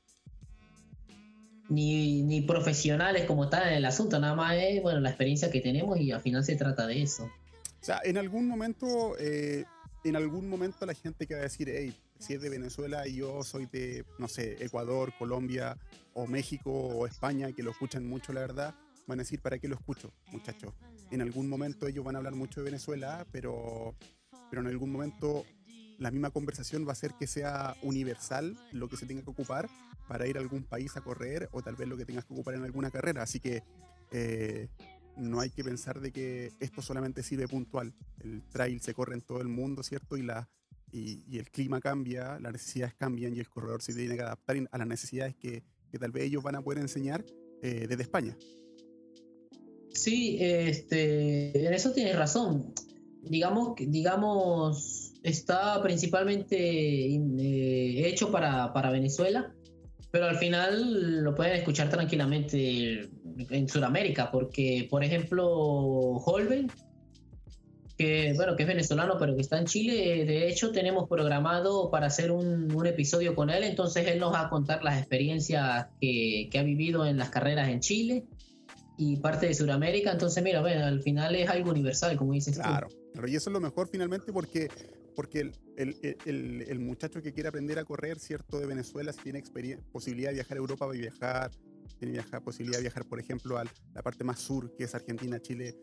ni, 1.68 2.22
ni 2.22 2.40
profesionales 2.42 3.26
como 3.26 3.48
tal 3.48 3.68
en 3.68 3.74
el 3.74 3.84
asunto 3.84 4.18
nada 4.18 4.34
más 4.34 4.54
es 4.56 4.82
bueno 4.82 5.00
la 5.00 5.10
experiencia 5.10 5.50
que 5.50 5.60
tenemos 5.60 5.98
y 6.00 6.12
al 6.12 6.20
final 6.20 6.42
se 6.42 6.56
trata 6.56 6.86
de 6.86 7.02
eso. 7.02 7.24
O 7.24 7.84
sea 7.84 8.00
en 8.04 8.16
algún 8.16 8.48
momento 8.48 9.16
eh, 9.18 9.64
en 10.04 10.16
algún 10.16 10.48
momento 10.48 10.86
la 10.86 10.94
gente 10.94 11.26
que 11.26 11.34
va 11.34 11.40
a 11.40 11.44
decir 11.44 11.68
hey 11.70 11.94
si 12.18 12.34
es 12.34 12.40
de 12.40 12.50
Venezuela 12.50 13.06
y 13.06 13.16
yo 13.16 13.42
soy 13.42 13.66
de, 13.66 14.04
no 14.18 14.28
sé, 14.28 14.62
Ecuador, 14.64 15.12
Colombia 15.18 15.78
o 16.14 16.26
México 16.26 16.70
o 16.70 17.06
España, 17.06 17.52
que 17.52 17.62
lo 17.62 17.70
escuchan 17.70 18.06
mucho, 18.06 18.32
la 18.32 18.40
verdad, 18.40 18.74
van 19.06 19.20
a 19.20 19.22
decir, 19.22 19.40
¿para 19.40 19.58
qué 19.58 19.68
lo 19.68 19.74
escucho, 19.74 20.12
muchachos? 20.32 20.74
En 21.10 21.22
algún 21.22 21.48
momento 21.48 21.86
ellos 21.86 22.04
van 22.04 22.16
a 22.16 22.18
hablar 22.18 22.34
mucho 22.34 22.60
de 22.60 22.64
Venezuela, 22.64 23.26
pero, 23.32 23.94
pero 24.50 24.62
en 24.62 24.68
algún 24.68 24.92
momento 24.92 25.44
la 25.98 26.10
misma 26.10 26.30
conversación 26.30 26.86
va 26.86 26.92
a 26.92 26.96
ser 26.96 27.14
que 27.14 27.26
sea 27.26 27.76
universal 27.82 28.56
lo 28.72 28.88
que 28.88 28.96
se 28.96 29.06
tenga 29.06 29.22
que 29.22 29.30
ocupar 29.30 29.68
para 30.06 30.26
ir 30.26 30.36
a 30.36 30.40
algún 30.40 30.64
país 30.64 30.96
a 30.96 31.00
correr 31.00 31.48
o 31.52 31.62
tal 31.62 31.76
vez 31.76 31.88
lo 31.88 31.96
que 31.96 32.04
tengas 32.04 32.24
que 32.24 32.34
ocupar 32.34 32.54
en 32.54 32.64
alguna 32.64 32.90
carrera. 32.90 33.22
Así 33.22 33.40
que 33.40 33.62
eh, 34.10 34.68
no 35.16 35.40
hay 35.40 35.50
que 35.50 35.64
pensar 35.64 36.00
de 36.00 36.12
que 36.12 36.52
esto 36.60 36.82
solamente 36.82 37.22
sirve 37.22 37.48
puntual. 37.48 37.94
El 38.20 38.42
trail 38.48 38.80
se 38.80 38.94
corre 38.94 39.14
en 39.14 39.22
todo 39.22 39.40
el 39.40 39.48
mundo, 39.48 39.82
¿cierto? 39.82 40.16
Y 40.16 40.22
la, 40.22 40.48
y, 40.92 41.38
el 41.38 41.50
clima 41.50 41.80
cambia, 41.80 42.38
las 42.40 42.52
necesidades 42.52 42.94
cambian 42.94 43.34
y 43.34 43.40
el 43.40 43.48
corredor 43.48 43.82
se 43.82 43.94
tiene 43.94 44.16
que 44.16 44.22
adaptar 44.22 44.56
a 44.70 44.78
las 44.78 44.86
necesidades 44.86 45.34
que, 45.36 45.62
que 45.90 45.98
tal 45.98 46.12
vez 46.12 46.24
ellos 46.24 46.42
van 46.42 46.56
a 46.56 46.62
poder 46.62 46.80
enseñar 46.80 47.24
eh, 47.62 47.86
desde 47.88 48.02
España. 48.02 48.36
Sí, 49.92 50.38
este, 50.40 51.66
en 51.66 51.72
eso 51.72 51.92
tienes 51.92 52.16
razón. 52.16 52.72
Digamos, 53.22 53.74
digamos 53.78 55.12
está 55.22 55.82
principalmente 55.82 56.56
eh, 56.56 58.08
hecho 58.08 58.30
para, 58.30 58.72
para 58.72 58.90
Venezuela, 58.90 59.52
pero 60.10 60.26
al 60.26 60.36
final 60.36 61.22
lo 61.22 61.34
pueden 61.34 61.56
escuchar 61.56 61.90
tranquilamente 61.90 63.10
en 63.50 63.68
Sudamérica, 63.68 64.30
porque, 64.30 64.86
por 64.88 65.04
ejemplo, 65.04 65.46
Holben 65.46 66.70
que 67.98 68.32
bueno, 68.36 68.54
que 68.54 68.62
es 68.62 68.68
venezolano, 68.68 69.16
pero 69.18 69.34
que 69.34 69.42
está 69.42 69.58
en 69.58 69.66
Chile. 69.66 70.24
De 70.24 70.48
hecho, 70.48 70.70
tenemos 70.70 71.08
programado 71.08 71.90
para 71.90 72.06
hacer 72.06 72.30
un, 72.30 72.72
un 72.72 72.86
episodio 72.86 73.34
con 73.34 73.50
él, 73.50 73.64
entonces 73.64 74.06
él 74.06 74.20
nos 74.20 74.32
va 74.32 74.42
a 74.42 74.48
contar 74.48 74.84
las 74.84 74.98
experiencias 74.98 75.88
que, 76.00 76.48
que, 76.50 76.58
ha 76.58 76.62
vivido 76.62 77.04
en 77.04 77.18
las 77.18 77.30
carreras 77.30 77.68
en 77.68 77.80
Chile 77.80 78.24
y 78.96 79.16
parte 79.16 79.46
de 79.46 79.54
Sudamérica. 79.54 80.12
Entonces, 80.12 80.42
mira, 80.44 80.60
bueno, 80.60 80.86
al 80.86 81.02
final 81.02 81.34
es 81.34 81.50
algo 81.50 81.72
universal, 81.72 82.16
como 82.16 82.32
dices 82.32 82.58
claro, 82.58 82.88
Claro, 83.12 83.28
y 83.28 83.34
eso 83.34 83.50
es 83.50 83.54
lo 83.54 83.60
mejor 83.60 83.88
finalmente 83.88 84.32
porque, 84.32 84.68
porque 85.16 85.40
el, 85.40 85.52
el, 85.76 86.16
el, 86.24 86.62
el 86.68 86.78
muchacho 86.78 87.20
que 87.20 87.32
quiere 87.32 87.48
aprender 87.48 87.80
a 87.80 87.84
correr, 87.84 88.20
¿cierto? 88.20 88.60
De 88.60 88.66
Venezuela, 88.66 89.12
si 89.12 89.22
tiene 89.22 89.42
posibilidad 89.90 90.30
de 90.30 90.34
viajar 90.34 90.56
a 90.56 90.60
Europa, 90.60 90.86
va 90.86 90.92
a 90.92 90.96
viajar 90.96 91.50
tiene 91.98 92.22
posibilidad 92.44 92.78
de 92.78 92.82
viajar, 92.82 93.04
por 93.04 93.18
ejemplo, 93.18 93.58
a 93.58 93.64
la 93.94 94.02
parte 94.02 94.24
más 94.24 94.38
sur, 94.38 94.74
que 94.76 94.84
es 94.84 94.94
Argentina, 94.94 95.40
Chile, 95.40 95.74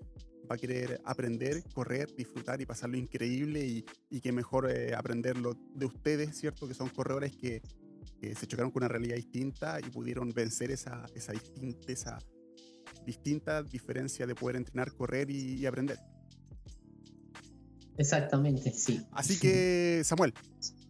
va 0.45 0.55
a 0.55 0.57
querer 0.57 1.01
aprender, 1.03 1.63
correr, 1.73 2.13
disfrutar 2.15 2.61
y 2.61 2.65
pasarlo 2.65 2.97
increíble 2.97 3.65
y, 3.65 3.85
y 4.09 4.21
que 4.21 4.31
mejor 4.31 4.69
eh, 4.69 4.93
aprenderlo 4.95 5.57
de 5.73 5.85
ustedes, 5.85 6.37
¿cierto? 6.37 6.67
Que 6.67 6.73
son 6.73 6.89
corredores 6.89 7.35
que, 7.35 7.61
se 8.35 8.47
chocaron 8.47 8.71
con 8.71 8.81
una 8.81 8.87
realidad 8.87 9.17
distinta 9.17 9.79
y 9.79 9.91
pudieron 9.91 10.31
vencer 10.31 10.71
esa, 10.71 11.05
esa, 11.13 11.31
distinta, 11.31 11.91
esa 11.91 12.17
distinta 13.05 13.61
diferencia 13.61 14.25
de 14.25 14.33
poder 14.33 14.55
entrenar, 14.55 14.91
correr 14.93 15.29
y, 15.29 15.63
aprender. 15.65 15.99
Exactamente, 17.97 18.71
sí. 18.73 19.05
Así 19.11 19.39
que, 19.39 20.01
Samuel, 20.03 20.33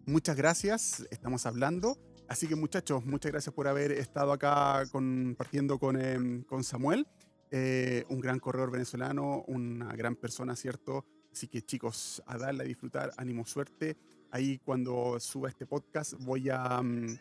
muchas 0.06 0.38
gracias. 0.38 1.06
Estamos 1.12 1.45
hablando. 1.45 1.97
Así 2.30 2.47
que, 2.47 2.56
muchachos, 2.56 3.06
muchas 3.06 3.32
gracias 3.32 3.53
por 3.53 3.68
haber 3.68 3.91
estado 3.91 4.32
acá 4.32 4.84
compartiendo 4.91 5.78
con, 5.78 6.01
em, 6.01 6.43
con 6.43 6.64
Samuel. 6.64 7.06
Eh, 7.52 8.06
un 8.10 8.20
gran 8.20 8.39
corredor 8.39 8.72
venezolano, 8.72 9.43
una 9.48 9.96
gran 9.96 10.16
persona, 10.16 10.56
¿cierto? 10.56 11.06
Así 11.32 11.48
que 11.48 11.62
chicos, 11.62 12.24
a 12.26 12.38
darle 12.38 12.64
a 12.64 12.68
disfrutar, 12.68 13.12
ánimo, 13.18 13.46
suerte. 13.46 13.98
Ahí 14.32 14.60
cuando 14.60 15.20
suba 15.20 15.50
este 15.50 15.66
podcast 15.66 16.14
voy 16.20 16.50
a, 16.50 16.82
mm, 16.82 17.18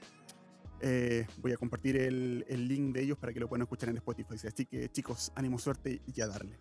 eh, 0.80 1.26
voy 1.38 1.52
a 1.52 1.56
compartir 1.56 1.96
el, 1.96 2.44
el, 2.48 2.66
link 2.66 2.94
de 2.94 3.02
ellos 3.02 3.18
para 3.18 3.32
que 3.32 3.40
lo 3.40 3.48
puedan 3.48 3.62
escuchar 3.62 3.88
en 3.90 3.96
Spotify. 3.96 4.34
Así 4.46 4.66
que 4.66 4.88
chicos, 4.90 5.32
ánimo, 5.34 5.58
suerte 5.58 6.00
y 6.06 6.20
a 6.20 6.26
darle. 6.26 6.58